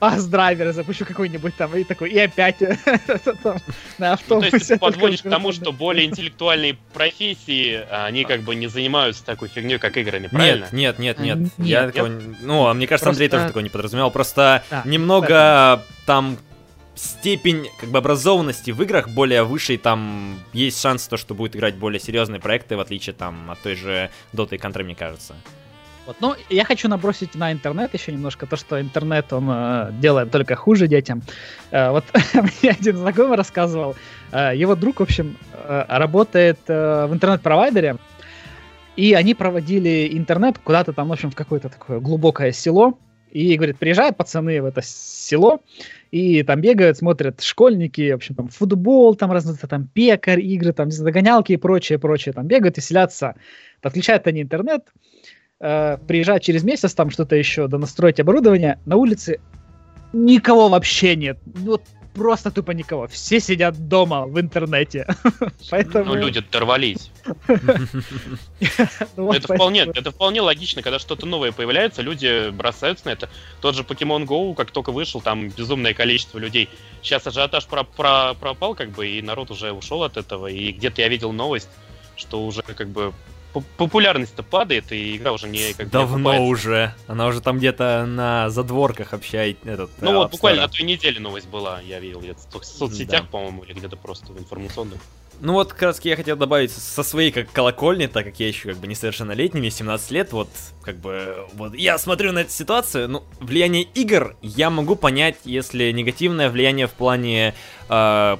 бас-драйвера 0.00 0.72
запущу 0.72 1.04
какой-нибудь 1.04 1.54
там, 1.56 1.74
и 1.76 1.84
такой, 1.84 2.10
и 2.10 2.18
опять 2.18 2.60
на 3.98 4.12
автобусе. 4.12 4.46
Ну, 4.46 4.50
то 4.50 4.56
есть 4.56 4.68
ты 4.68 4.78
подводишь 4.78 5.22
к 5.22 5.28
тому, 5.28 5.52
что 5.52 5.72
более 5.72 6.06
интеллектуальные 6.06 6.76
профессии, 6.92 7.84
они 7.90 8.24
как 8.24 8.42
бы 8.42 8.54
не 8.54 8.66
занимаются 8.66 9.24
такой 9.24 9.48
фигней, 9.48 9.78
как 9.78 9.96
играми, 9.96 10.28
правильно? 10.28 10.68
Нет, 10.72 10.98
нет, 10.98 11.18
нет, 11.18 11.38
нет. 11.38 11.52
Я 11.58 11.90
ну, 12.40 12.66
а 12.66 12.74
мне 12.74 12.86
кажется, 12.86 13.10
Андрей 13.10 13.28
тоже 13.28 13.46
такого 13.46 13.62
не 13.62 13.70
подразумевал, 13.70 14.10
просто 14.10 14.62
немного 14.84 15.84
там 16.06 16.38
степень 16.98 17.68
как 17.80 17.90
бы 17.90 17.98
образованности 17.98 18.70
в 18.72 18.82
играх 18.82 19.08
более 19.08 19.44
выше, 19.44 19.74
и 19.74 19.76
там 19.76 20.40
есть 20.52 20.80
шанс 20.80 21.06
то, 21.06 21.16
что 21.16 21.34
будет 21.34 21.56
играть 21.56 21.76
более 21.76 22.00
серьезные 22.00 22.40
проекты, 22.40 22.76
в 22.76 22.80
отличие 22.80 23.14
там 23.14 23.50
от 23.50 23.60
той 23.60 23.74
же 23.74 24.10
Dota 24.32 24.54
и 24.54 24.58
Contra, 24.58 24.82
мне 24.82 24.94
кажется. 24.94 25.36
Вот. 26.08 26.16
Ну, 26.20 26.34
я 26.48 26.64
хочу 26.64 26.88
набросить 26.88 27.34
на 27.34 27.52
интернет 27.52 27.92
еще 27.92 28.12
немножко, 28.12 28.46
то, 28.46 28.56
что 28.56 28.80
интернет, 28.80 29.30
он 29.30 29.46
э, 29.50 29.90
делает 30.00 30.30
только 30.30 30.56
хуже 30.56 30.88
детям. 30.88 31.20
Э, 31.70 31.90
вот 31.90 32.04
мне 32.32 32.70
один 32.70 32.96
знакомый 32.96 33.36
рассказывал, 33.36 33.94
э, 34.32 34.52
его 34.56 34.74
друг, 34.74 35.00
в 35.00 35.02
общем, 35.02 35.36
э, 35.52 35.84
работает 35.86 36.60
э, 36.66 37.06
в 37.06 37.12
интернет-провайдере, 37.12 37.98
и 38.96 39.12
они 39.12 39.34
проводили 39.34 40.08
интернет 40.12 40.56
куда-то 40.56 40.94
там, 40.94 41.08
в 41.08 41.12
общем, 41.12 41.30
в 41.30 41.34
какое-то 41.34 41.68
такое 41.68 42.00
глубокое 42.00 42.52
село, 42.52 42.98
и, 43.30 43.54
говорит, 43.56 43.76
приезжают 43.76 44.16
пацаны 44.16 44.62
в 44.62 44.64
это 44.64 44.80
село, 44.82 45.60
и 46.10 46.42
там 46.42 46.62
бегают, 46.62 46.96
смотрят 46.96 47.42
школьники, 47.42 48.12
в 48.12 48.14
общем, 48.14 48.34
там 48.34 48.48
футбол, 48.48 49.14
там 49.14 49.30
разные, 49.30 49.56
там 49.56 49.86
пекарь, 49.86 50.40
игры, 50.40 50.72
там 50.72 50.88
догонялки 50.88 51.52
и 51.52 51.58
прочее, 51.58 51.98
прочее, 51.98 52.32
там 52.32 52.46
бегают, 52.46 52.78
веселятся. 52.78 53.34
Подключают 53.82 54.26
они 54.26 54.40
интернет, 54.40 54.84
э, 55.60 55.98
приезжать 56.06 56.42
через 56.42 56.64
месяц, 56.64 56.94
там 56.94 57.10
что-то 57.10 57.36
еще, 57.36 57.68
да 57.68 57.78
настроить 57.78 58.20
оборудование, 58.20 58.78
на 58.86 58.96
улице 58.96 59.40
никого 60.12 60.68
вообще 60.68 61.16
нет. 61.16 61.38
Вот 61.44 61.82
просто 62.14 62.50
тупо 62.50 62.72
никого. 62.72 63.06
Все 63.06 63.40
сидят 63.40 63.88
дома 63.88 64.26
в 64.26 64.40
интернете. 64.40 65.06
Поэтому... 65.70 66.14
Ну, 66.14 66.14
люди 66.16 66.42
дорвались. 66.50 67.10
Ну, 69.16 69.32
Это 69.32 69.54
вполне, 69.54 69.82
это 69.82 70.10
вполне 70.10 70.40
логично, 70.40 70.82
когда 70.82 70.98
что-то 70.98 71.26
новое 71.26 71.52
появляется, 71.52 72.02
люди 72.02 72.50
бросаются 72.50 73.06
на 73.06 73.10
это. 73.10 73.28
Тот 73.60 73.74
же 73.76 73.82
Pokemon 73.82 74.26
Go, 74.26 74.54
как 74.54 74.70
только 74.70 74.90
вышел, 74.90 75.20
там 75.20 75.48
безумное 75.48 75.94
количество 75.94 76.38
людей. 76.38 76.68
Сейчас 77.02 77.26
ажиотаж 77.26 77.66
про- 77.66 77.84
про- 77.84 78.34
пропал, 78.34 78.74
как 78.74 78.90
бы, 78.90 79.06
и 79.06 79.22
народ 79.22 79.50
уже 79.50 79.72
ушел 79.72 80.02
от 80.02 80.16
этого. 80.16 80.48
И 80.48 80.72
где-то 80.72 81.02
я 81.02 81.08
видел 81.08 81.32
новость, 81.32 81.68
что 82.16 82.44
уже 82.44 82.62
как 82.62 82.88
бы 82.88 83.12
популярность-то 83.76 84.42
падает, 84.42 84.92
и 84.92 85.16
игра 85.16 85.32
уже 85.32 85.48
не 85.48 85.72
как 85.72 85.86
не 85.86 85.90
Давно 85.92 86.30
окупается. 86.30 86.42
уже. 86.42 86.94
Она 87.06 87.26
уже 87.26 87.40
там 87.40 87.58
где-то 87.58 88.04
на 88.06 88.50
задворках 88.50 89.12
общает 89.14 89.58
этот. 89.66 89.90
Ну 90.00 90.12
э, 90.12 90.16
вот 90.16 90.30
буквально 90.30 90.62
на 90.62 90.68
той 90.68 90.84
неделе 90.84 91.20
новость 91.20 91.48
была, 91.48 91.80
я 91.80 91.98
видел 92.00 92.20
где-то 92.20 92.60
в 92.60 92.64
со- 92.64 92.78
соцсетях, 92.78 93.28
по-моему, 93.28 93.62
или 93.64 93.72
где-то 93.74 93.96
просто 93.96 94.32
в 94.32 94.38
информационных. 94.38 95.00
Ну 95.40 95.52
вот, 95.52 95.72
как 95.72 95.82
раз 95.82 96.00
я 96.02 96.16
хотел 96.16 96.36
добавить 96.36 96.72
со 96.72 97.04
своей 97.04 97.30
как 97.30 97.50
колокольни, 97.52 98.06
так 98.06 98.24
как 98.24 98.40
я 98.40 98.48
еще 98.48 98.70
как 98.70 98.78
бы 98.78 98.88
несовершеннолетний, 98.88 99.60
мне 99.60 99.70
17 99.70 100.10
лет, 100.10 100.32
вот 100.32 100.48
как 100.82 100.96
бы 100.96 101.46
вот 101.54 101.74
я 101.74 101.96
смотрю 101.98 102.32
на 102.32 102.40
эту 102.40 102.50
ситуацию, 102.50 103.08
ну, 103.08 103.22
влияние 103.38 103.84
игр 103.84 104.36
я 104.42 104.68
могу 104.68 104.96
понять, 104.96 105.36
если 105.44 105.92
негативное 105.92 106.50
влияние 106.50 106.88
в 106.88 106.92
плане 106.92 107.54
э, 107.88 108.36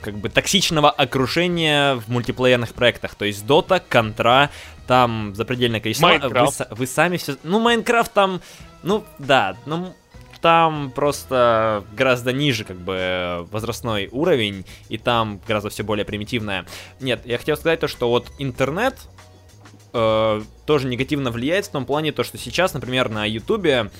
как 0.00 0.14
бы 0.14 0.28
токсичного 0.28 0.90
окружения 0.90 1.96
в 1.96 2.08
мультиплеерных 2.08 2.74
проектах, 2.74 3.14
то 3.14 3.24
есть 3.24 3.44
Dota, 3.44 3.82
Контра, 3.88 4.50
там 4.86 5.34
запредельное 5.34 5.80
количество. 5.80 6.06
Вы, 6.06 6.18
Майнкрафт. 6.18 6.60
са- 6.60 6.74
вы 6.74 6.86
сами 6.86 7.16
все, 7.16 7.36
ну 7.42 7.58
Майнкрафт 7.60 8.12
там, 8.12 8.40
ну 8.82 9.04
да, 9.18 9.56
ну 9.66 9.94
там 10.40 10.92
просто 10.92 11.84
гораздо 11.96 12.32
ниже, 12.32 12.64
как 12.64 12.76
бы, 12.76 13.46
возрастной 13.50 14.08
уровень, 14.12 14.64
и 14.88 14.96
там 14.96 15.40
гораздо 15.46 15.68
все 15.70 15.82
более 15.82 16.04
примитивное. 16.04 16.64
Нет, 17.00 17.22
я 17.24 17.38
хотел 17.38 17.56
сказать 17.56 17.80
то, 17.80 17.88
что 17.88 18.08
вот 18.08 18.30
интернет 18.38 18.96
э, 19.92 20.42
тоже 20.64 20.86
негативно 20.86 21.30
влияет 21.32 21.66
в 21.66 21.70
том 21.70 21.84
плане, 21.86 22.12
то, 22.12 22.22
что 22.22 22.38
сейчас, 22.38 22.72
например, 22.72 23.08
на 23.08 23.24
Ютубе 23.24 23.90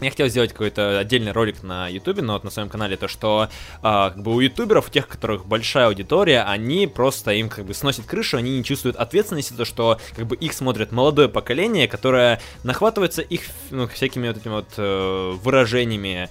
я 0.00 0.10
хотел 0.10 0.28
сделать 0.28 0.52
какой-то 0.52 0.98
отдельный 0.98 1.32
ролик 1.32 1.62
на 1.62 1.88
Ютубе, 1.88 2.22
но 2.22 2.34
вот 2.34 2.44
на 2.44 2.50
своем 2.50 2.68
канале, 2.68 2.96
то 2.96 3.08
что 3.08 3.48
а, 3.82 4.10
как 4.10 4.22
бы 4.22 4.34
у 4.34 4.40
ютуберов, 4.40 4.88
у 4.88 4.90
тех, 4.90 5.06
у 5.06 5.08
которых 5.08 5.46
большая 5.46 5.88
аудитория, 5.88 6.42
они 6.42 6.86
просто 6.86 7.32
им 7.32 7.48
как 7.48 7.64
бы 7.64 7.74
сносят 7.74 8.06
крышу, 8.06 8.36
они 8.36 8.58
не 8.58 8.64
чувствуют 8.64 8.96
ответственности, 8.96 9.52
то 9.54 9.64
что 9.64 9.98
как 10.16 10.26
бы 10.26 10.36
их 10.36 10.52
смотрит 10.52 10.92
молодое 10.92 11.28
поколение, 11.28 11.88
которое 11.88 12.40
нахватывается 12.62 13.22
их 13.22 13.42
ну, 13.70 13.86
всякими 13.88 14.28
вот 14.28 14.36
этими 14.36 14.52
вот 14.52 14.68
э, 14.76 15.32
выражениями. 15.42 16.28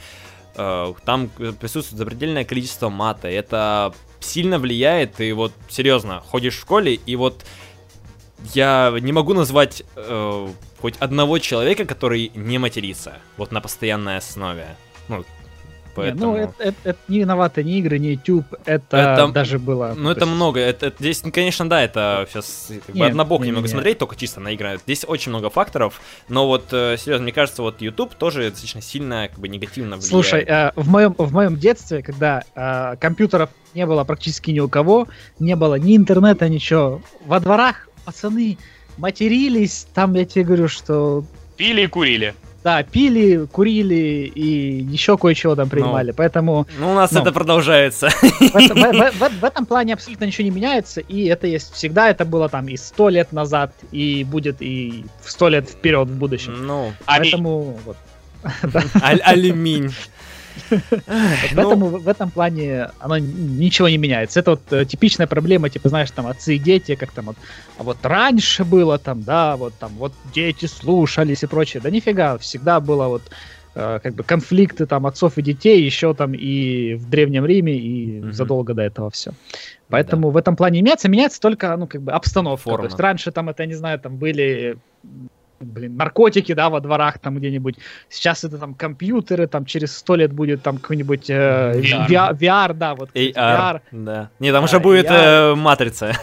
Э, 0.55 0.93
там 1.05 1.29
присутствует 1.29 1.97
запредельное 1.99 2.45
количество 2.45 2.89
мата, 2.89 3.27
это 3.27 3.93
сильно 4.19 4.59
влияет, 4.59 5.19
и 5.19 5.31
вот 5.33 5.53
серьезно, 5.69 6.21
ходишь 6.21 6.55
в 6.55 6.61
школе, 6.61 6.93
и 6.93 7.15
вот 7.15 7.43
я 8.53 8.93
не 8.99 9.11
могу 9.11 9.33
назвать 9.33 9.83
э, 9.95 10.47
хоть 10.81 10.95
одного 10.97 11.39
человека, 11.39 11.85
который 11.85 12.31
не 12.35 12.57
матерится, 12.57 13.13
вот 13.37 13.51
на 13.51 13.61
постоянной 13.61 14.17
основе. 14.17 14.65
Ну, 15.07 15.17
Не, 15.19 15.23
поэтому... 15.95 16.31
Ну, 16.31 16.35
это, 16.37 16.53
это- 16.63 16.77
это 16.83 16.99
не 17.07 17.19
виноваты 17.19 17.63
ни 17.63 17.77
игры, 17.77 17.99
ни 17.99 18.07
YouTube, 18.07 18.45
это, 18.65 18.97
Это- 18.97 19.27
даже 19.27 19.59
было... 19.59 19.93
Ну, 19.95 20.09
это 20.09 20.21
то 20.21 20.25
есть- 20.25 20.35
много. 20.35 20.59
Это, 20.59 20.87
это 20.87 20.95
здесь, 20.99 21.23
ну, 21.23 21.31
конечно, 21.31 21.69
да, 21.69 21.81
это 21.83 22.27
сейчас 22.31 22.71
как 22.87 22.95
бы 22.95 23.05
однобоко 23.05 23.43
не, 23.43 23.49
немного 23.49 23.67
не, 23.67 23.69
не. 23.69 23.73
смотреть, 23.75 23.97
только 23.99 24.15
чисто 24.15 24.39
на 24.39 24.49
игры. 24.51 24.79
Здесь 24.83 25.05
очень 25.07 25.29
много 25.29 25.49
факторов, 25.51 26.01
но 26.29 26.47
вот, 26.47 26.65
э, 26.71 26.97
серьезно, 26.97 27.23
мне 27.23 27.31
кажется, 27.33 27.61
вот 27.61 27.81
YouTube 27.81 28.15
тоже 28.15 28.49
достаточно 28.49 28.81
сильно, 28.81 29.27
как 29.29 29.39
бы, 29.39 29.47
негативно 29.47 29.95
влияет. 29.97 30.09
Слушай, 30.09 30.43
э, 30.47 30.71
в 30.75 30.89
моем 30.89 31.13
в 31.17 31.31
моем 31.31 31.57
детстве, 31.57 32.01
когда 32.01 32.43
э, 32.55 32.95
компьютеров 32.99 33.51
не 33.75 33.85
было 33.85 34.03
практически 34.03 34.51
ни 34.51 34.59
у 34.59 34.67
кого, 34.67 35.07
не 35.39 35.55
было 35.55 35.75
ни 35.75 35.95
интернета, 35.95 36.49
ничего, 36.49 37.01
во 37.25 37.39
дворах 37.39 37.87
пацаны 38.05 38.57
матерились, 38.97 39.87
там 39.93 40.13
я 40.15 40.25
тебе 40.25 40.45
говорю, 40.45 40.67
что 40.67 41.23
Пили 41.57 41.81
и 41.83 41.87
курили. 41.87 42.33
да, 42.63 42.83
пили, 42.83 43.45
курили 43.51 44.31
и 44.33 44.83
еще 44.83 45.17
кое-чего 45.17 45.55
там 45.55 45.69
принимали, 45.69 46.11
поэтому 46.11 46.65
Ну, 46.79 46.91
у 46.91 46.95
нас 46.95 47.11
ну. 47.11 47.21
это 47.21 47.31
продолжается. 47.31 48.09
в, 48.09 48.55
это- 48.55 48.73
в- 48.75 49.11
в- 49.19 49.39
в- 49.39 49.43
этом 49.43 49.65
плане 49.65 49.93
абсолютно 49.93 50.25
ничего 50.25 50.45
не 50.45 50.51
меняется, 50.51 51.01
и 51.01 51.25
это 51.25 51.47
есть 51.47 51.73
всегда, 51.73 52.09
это 52.09 52.25
было 52.25 52.49
там 52.49 52.67
и 52.67 52.77
сто 52.77 53.09
лет 53.09 53.31
назад, 53.33 53.73
и 53.91 54.23
будет 54.23 54.57
и 54.61 55.05
сто 55.25 55.49
лет 55.49 55.69
вперед 55.69 56.07
в 56.07 56.15
будущем. 56.17 56.65
Ну, 56.65 56.93
Аминь. 57.05 57.31
Поэтому 57.31 57.79
вот. 57.85 57.97
аль- 59.01 59.21
алюминь. 59.21 59.91
Эх, 60.69 61.51
ну, 61.51 61.55
Поэтому 61.55 61.85
в 61.87 62.07
этом 62.07 62.29
плане 62.29 62.89
оно 62.99 63.17
ничего 63.17 63.89
не 63.89 63.97
меняется. 63.97 64.39
Это 64.39 64.51
вот 64.51 64.61
э, 64.71 64.85
типичная 64.85 65.27
проблема, 65.27 65.69
типа, 65.69 65.89
знаешь, 65.89 66.11
там 66.11 66.27
отцы 66.27 66.55
и 66.55 66.59
дети, 66.59 66.95
как 66.95 67.11
там 67.11 67.25
вот, 67.25 67.37
а 67.77 67.83
вот 67.83 67.97
раньше 68.03 68.63
было 68.63 68.97
там, 68.97 69.23
да, 69.23 69.55
вот 69.55 69.73
там 69.79 69.91
вот 69.97 70.13
дети 70.33 70.65
слушались 70.65 71.43
и 71.43 71.47
прочее. 71.47 71.81
Да 71.81 71.89
нифига, 71.89 72.37
всегда 72.37 72.79
было 72.79 73.07
вот 73.07 73.23
э, 73.75 73.99
как 74.01 74.15
бы 74.15 74.23
конфликты 74.23 74.85
там 74.85 75.05
отцов 75.05 75.37
и 75.37 75.41
детей 75.41 75.83
еще 75.83 76.13
там 76.13 76.33
и 76.33 76.95
в 76.95 77.09
Древнем 77.09 77.45
Риме, 77.45 77.75
и 77.75 78.31
задолго 78.31 78.73
до 78.73 78.83
этого 78.83 79.09
все. 79.09 79.31
Поэтому 79.89 80.31
в 80.31 80.37
этом 80.37 80.55
плане 80.55 80.77
не 80.77 80.81
меняется, 80.83 81.09
меняется 81.09 81.39
только, 81.39 81.75
ну, 81.77 81.87
как 81.87 82.01
бы 82.01 82.11
обстановка. 82.11 82.63
Форма. 82.63 82.77
То 82.79 82.85
есть 82.85 82.99
раньше 82.99 83.31
там, 83.31 83.49
это, 83.49 83.63
я 83.63 83.67
не 83.67 83.75
знаю, 83.75 83.99
там 83.99 84.17
были 84.17 84.77
блин, 85.63 85.97
наркотики, 85.97 86.53
да, 86.53 86.69
во 86.69 86.79
дворах 86.79 87.19
там 87.19 87.37
где-нибудь. 87.37 87.77
Сейчас 88.09 88.43
это 88.43 88.57
там 88.57 88.73
компьютеры, 88.73 89.47
там 89.47 89.65
через 89.65 89.95
сто 89.95 90.15
лет 90.15 90.31
будет 90.33 90.61
там 90.61 90.77
какой-нибудь 90.77 91.29
э, 91.29 91.79
VR. 91.79 92.07
VR, 92.07 92.37
VR, 92.37 92.73
да, 92.73 92.95
вот 92.95 93.09
AR, 93.13 93.33
VR. 93.35 93.81
да. 93.91 94.29
Не, 94.39 94.51
там 94.51 94.63
уже 94.63 94.79
будет 94.79 95.07
AR. 95.07 95.51
э, 95.51 95.55
матрица. 95.55 96.13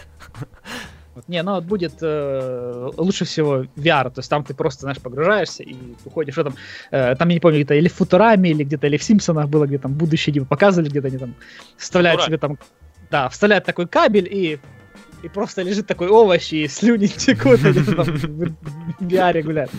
Не, 1.28 1.42
ну 1.42 1.60
будет 1.60 1.94
э, 2.00 2.90
лучше 2.96 3.24
всего 3.24 3.64
VR, 3.76 4.10
то 4.10 4.20
есть 4.20 4.30
там 4.30 4.44
ты 4.44 4.54
просто, 4.54 4.82
знаешь, 4.82 5.00
погружаешься 5.00 5.62
и 5.62 5.76
уходишь, 6.04 6.34
что 6.34 6.44
там, 6.44 6.54
э, 6.90 7.14
там, 7.16 7.28
я 7.28 7.34
не 7.34 7.40
помню, 7.40 7.58
где-то 7.58 7.74
или 7.74 7.88
в 7.88 7.94
Футураме, 7.94 8.50
или 8.50 8.64
где-то, 8.64 8.86
или 8.86 8.96
в 8.96 9.02
Симпсонах 9.02 9.48
было, 9.48 9.66
где 9.66 9.78
там 9.78 9.92
будущее 9.92 10.32
типа 10.32 10.46
показывали, 10.46 10.88
где-то 10.88 11.08
они 11.08 11.18
там 11.18 11.34
вставляют 11.76 12.20
Футураме. 12.20 12.38
себе 12.38 12.48
там, 12.48 12.58
да, 13.10 13.28
вставляют 13.28 13.64
такой 13.64 13.86
кабель 13.86 14.28
и 14.30 14.60
и 15.22 15.28
просто 15.28 15.62
лежит 15.62 15.86
такой 15.86 16.08
овощ, 16.08 16.52
и 16.52 16.68
слюни 16.68 17.06
текут, 17.08 17.60
и 17.64 17.72
там 17.72 18.04
в 18.04 19.04
VR 19.04 19.42
гуляют. 19.42 19.70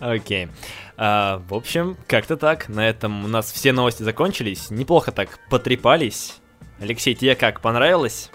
Окей. 0.00 0.48
А, 0.96 1.42
в 1.48 1.54
общем, 1.54 1.96
как-то 2.06 2.36
так. 2.36 2.68
На 2.68 2.88
этом 2.88 3.24
у 3.24 3.28
нас 3.28 3.52
все 3.52 3.72
новости 3.72 4.02
закончились. 4.02 4.70
Неплохо 4.70 5.12
так 5.12 5.38
потрепались. 5.50 6.38
Алексей, 6.80 7.14
тебе 7.14 7.34
как, 7.34 7.60
понравилось? 7.60 8.30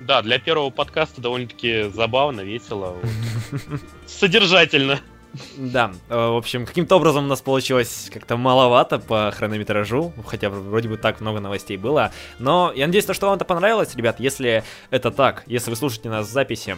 Да, 0.00 0.22
для 0.22 0.38
первого 0.38 0.70
подкаста 0.70 1.20
довольно-таки 1.20 1.90
забавно, 1.94 2.40
весело. 2.40 2.96
вот. 3.00 3.80
Содержательно. 4.06 5.00
Да, 5.56 5.92
э, 6.08 6.14
в 6.14 6.36
общем, 6.36 6.66
каким-то 6.66 6.96
образом 6.96 7.24
у 7.24 7.28
нас 7.28 7.40
получилось 7.40 8.10
как-то 8.12 8.36
маловато 8.36 8.98
по 8.98 9.30
хронометражу, 9.30 10.12
хотя 10.26 10.50
вроде 10.50 10.88
бы 10.88 10.96
так 10.96 11.20
много 11.20 11.40
новостей 11.40 11.76
было. 11.76 12.12
Но 12.38 12.72
я 12.74 12.86
надеюсь, 12.86 13.06
то, 13.06 13.14
что 13.14 13.26
вам 13.26 13.36
это 13.36 13.44
понравилось, 13.44 13.94
ребят. 13.94 14.20
Если 14.20 14.62
это 14.90 15.10
так, 15.10 15.44
если 15.46 15.70
вы 15.70 15.76
слушаете 15.76 16.10
нас 16.10 16.28
в 16.28 16.30
записи, 16.30 16.76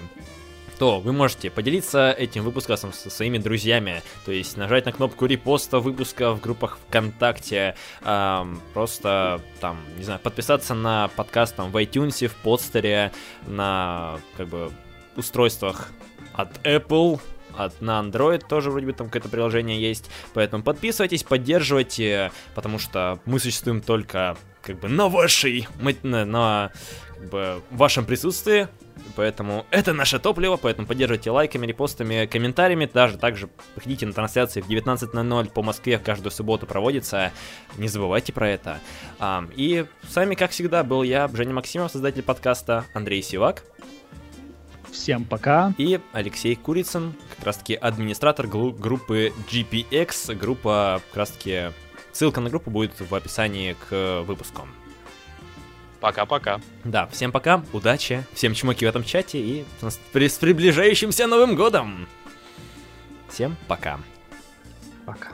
то 0.78 1.00
вы 1.00 1.12
можете 1.12 1.50
поделиться 1.50 2.10
этим 2.10 2.42
выпуском 2.44 2.92
со 2.92 3.10
своими 3.10 3.38
друзьями, 3.38 4.02
то 4.24 4.32
есть 4.32 4.56
нажать 4.56 4.86
на 4.86 4.92
кнопку 4.92 5.26
репоста 5.26 5.78
выпуска 5.78 6.32
в 6.32 6.40
группах 6.40 6.78
ВКонтакте, 6.88 7.76
ам, 8.02 8.60
просто 8.72 9.40
там, 9.60 9.78
не 9.96 10.04
знаю, 10.04 10.20
подписаться 10.20 10.74
на 10.74 11.08
подкаст 11.16 11.56
там 11.56 11.70
в 11.70 11.76
iTunes, 11.76 12.26
в 12.26 12.34
подстере, 12.36 13.12
на 13.46 14.18
как 14.36 14.48
бы 14.48 14.72
устройствах 15.16 15.90
от 16.32 16.58
Apple, 16.66 17.20
от 17.56 17.80
на 17.80 18.00
Android 18.00 18.42
тоже 18.46 18.70
вроде 18.70 18.86
бы 18.86 18.92
там 18.92 19.06
какое-то 19.06 19.28
приложение 19.28 19.80
есть. 19.80 20.10
Поэтому 20.32 20.62
подписывайтесь, 20.62 21.22
поддерживайте, 21.22 22.32
потому 22.54 22.78
что 22.78 23.18
мы 23.24 23.38
существуем 23.38 23.80
только 23.80 24.36
как 24.62 24.80
бы 24.80 24.88
на 24.88 25.08
вашей, 25.08 25.68
на, 26.02 26.24
на, 26.24 26.72
как 27.18 27.28
бы, 27.28 27.62
вашем 27.70 28.04
присутствии. 28.04 28.68
Поэтому 29.16 29.66
это 29.70 29.92
наше 29.92 30.18
топливо, 30.18 30.56
поэтому 30.56 30.86
поддерживайте 30.86 31.30
лайками, 31.30 31.66
репостами, 31.66 32.26
комментариями. 32.26 32.88
Даже 32.92 33.18
также 33.18 33.48
приходите 33.74 34.06
на 34.06 34.12
трансляции 34.12 34.60
в 34.60 34.68
19.00 34.68 35.50
по 35.50 35.62
Москве 35.62 35.98
каждую 35.98 36.32
субботу 36.32 36.66
проводится. 36.66 37.32
Не 37.76 37.88
забывайте 37.88 38.32
про 38.32 38.48
это. 38.48 38.80
Ам, 39.18 39.50
и 39.54 39.84
с 40.08 40.16
вами, 40.16 40.34
как 40.34 40.52
всегда, 40.52 40.82
был 40.82 41.02
я, 41.02 41.28
Женя 41.28 41.54
Максимов, 41.54 41.92
создатель 41.92 42.22
подкаста, 42.22 42.84
Андрей 42.94 43.22
Сивак. 43.22 43.64
Всем 44.94 45.24
пока. 45.24 45.74
И 45.76 46.00
Алексей 46.12 46.54
Курицын, 46.54 47.14
как 47.36 47.46
раз 47.46 47.56
таки 47.56 47.74
администратор 47.74 48.46
группы 48.46 49.32
GPX. 49.50 50.34
Группа, 50.36 51.02
как 51.08 51.16
раз 51.16 51.30
таки, 51.32 51.72
ссылка 52.12 52.40
на 52.40 52.48
группу 52.48 52.70
будет 52.70 52.98
в 53.00 53.12
описании 53.14 53.76
к 53.88 54.22
выпуску. 54.22 54.68
Пока-пока. 56.00 56.60
Да, 56.84 57.06
всем 57.08 57.32
пока, 57.32 57.64
удачи, 57.72 58.24
всем 58.34 58.54
чмоки 58.54 58.84
в 58.84 58.88
этом 58.88 59.04
чате 59.04 59.38
и 59.38 59.64
с 59.82 60.38
приближающимся 60.38 61.26
Новым 61.26 61.56
Годом! 61.56 62.06
Всем 63.28 63.56
пока. 63.66 63.98
Пока. 65.06 65.32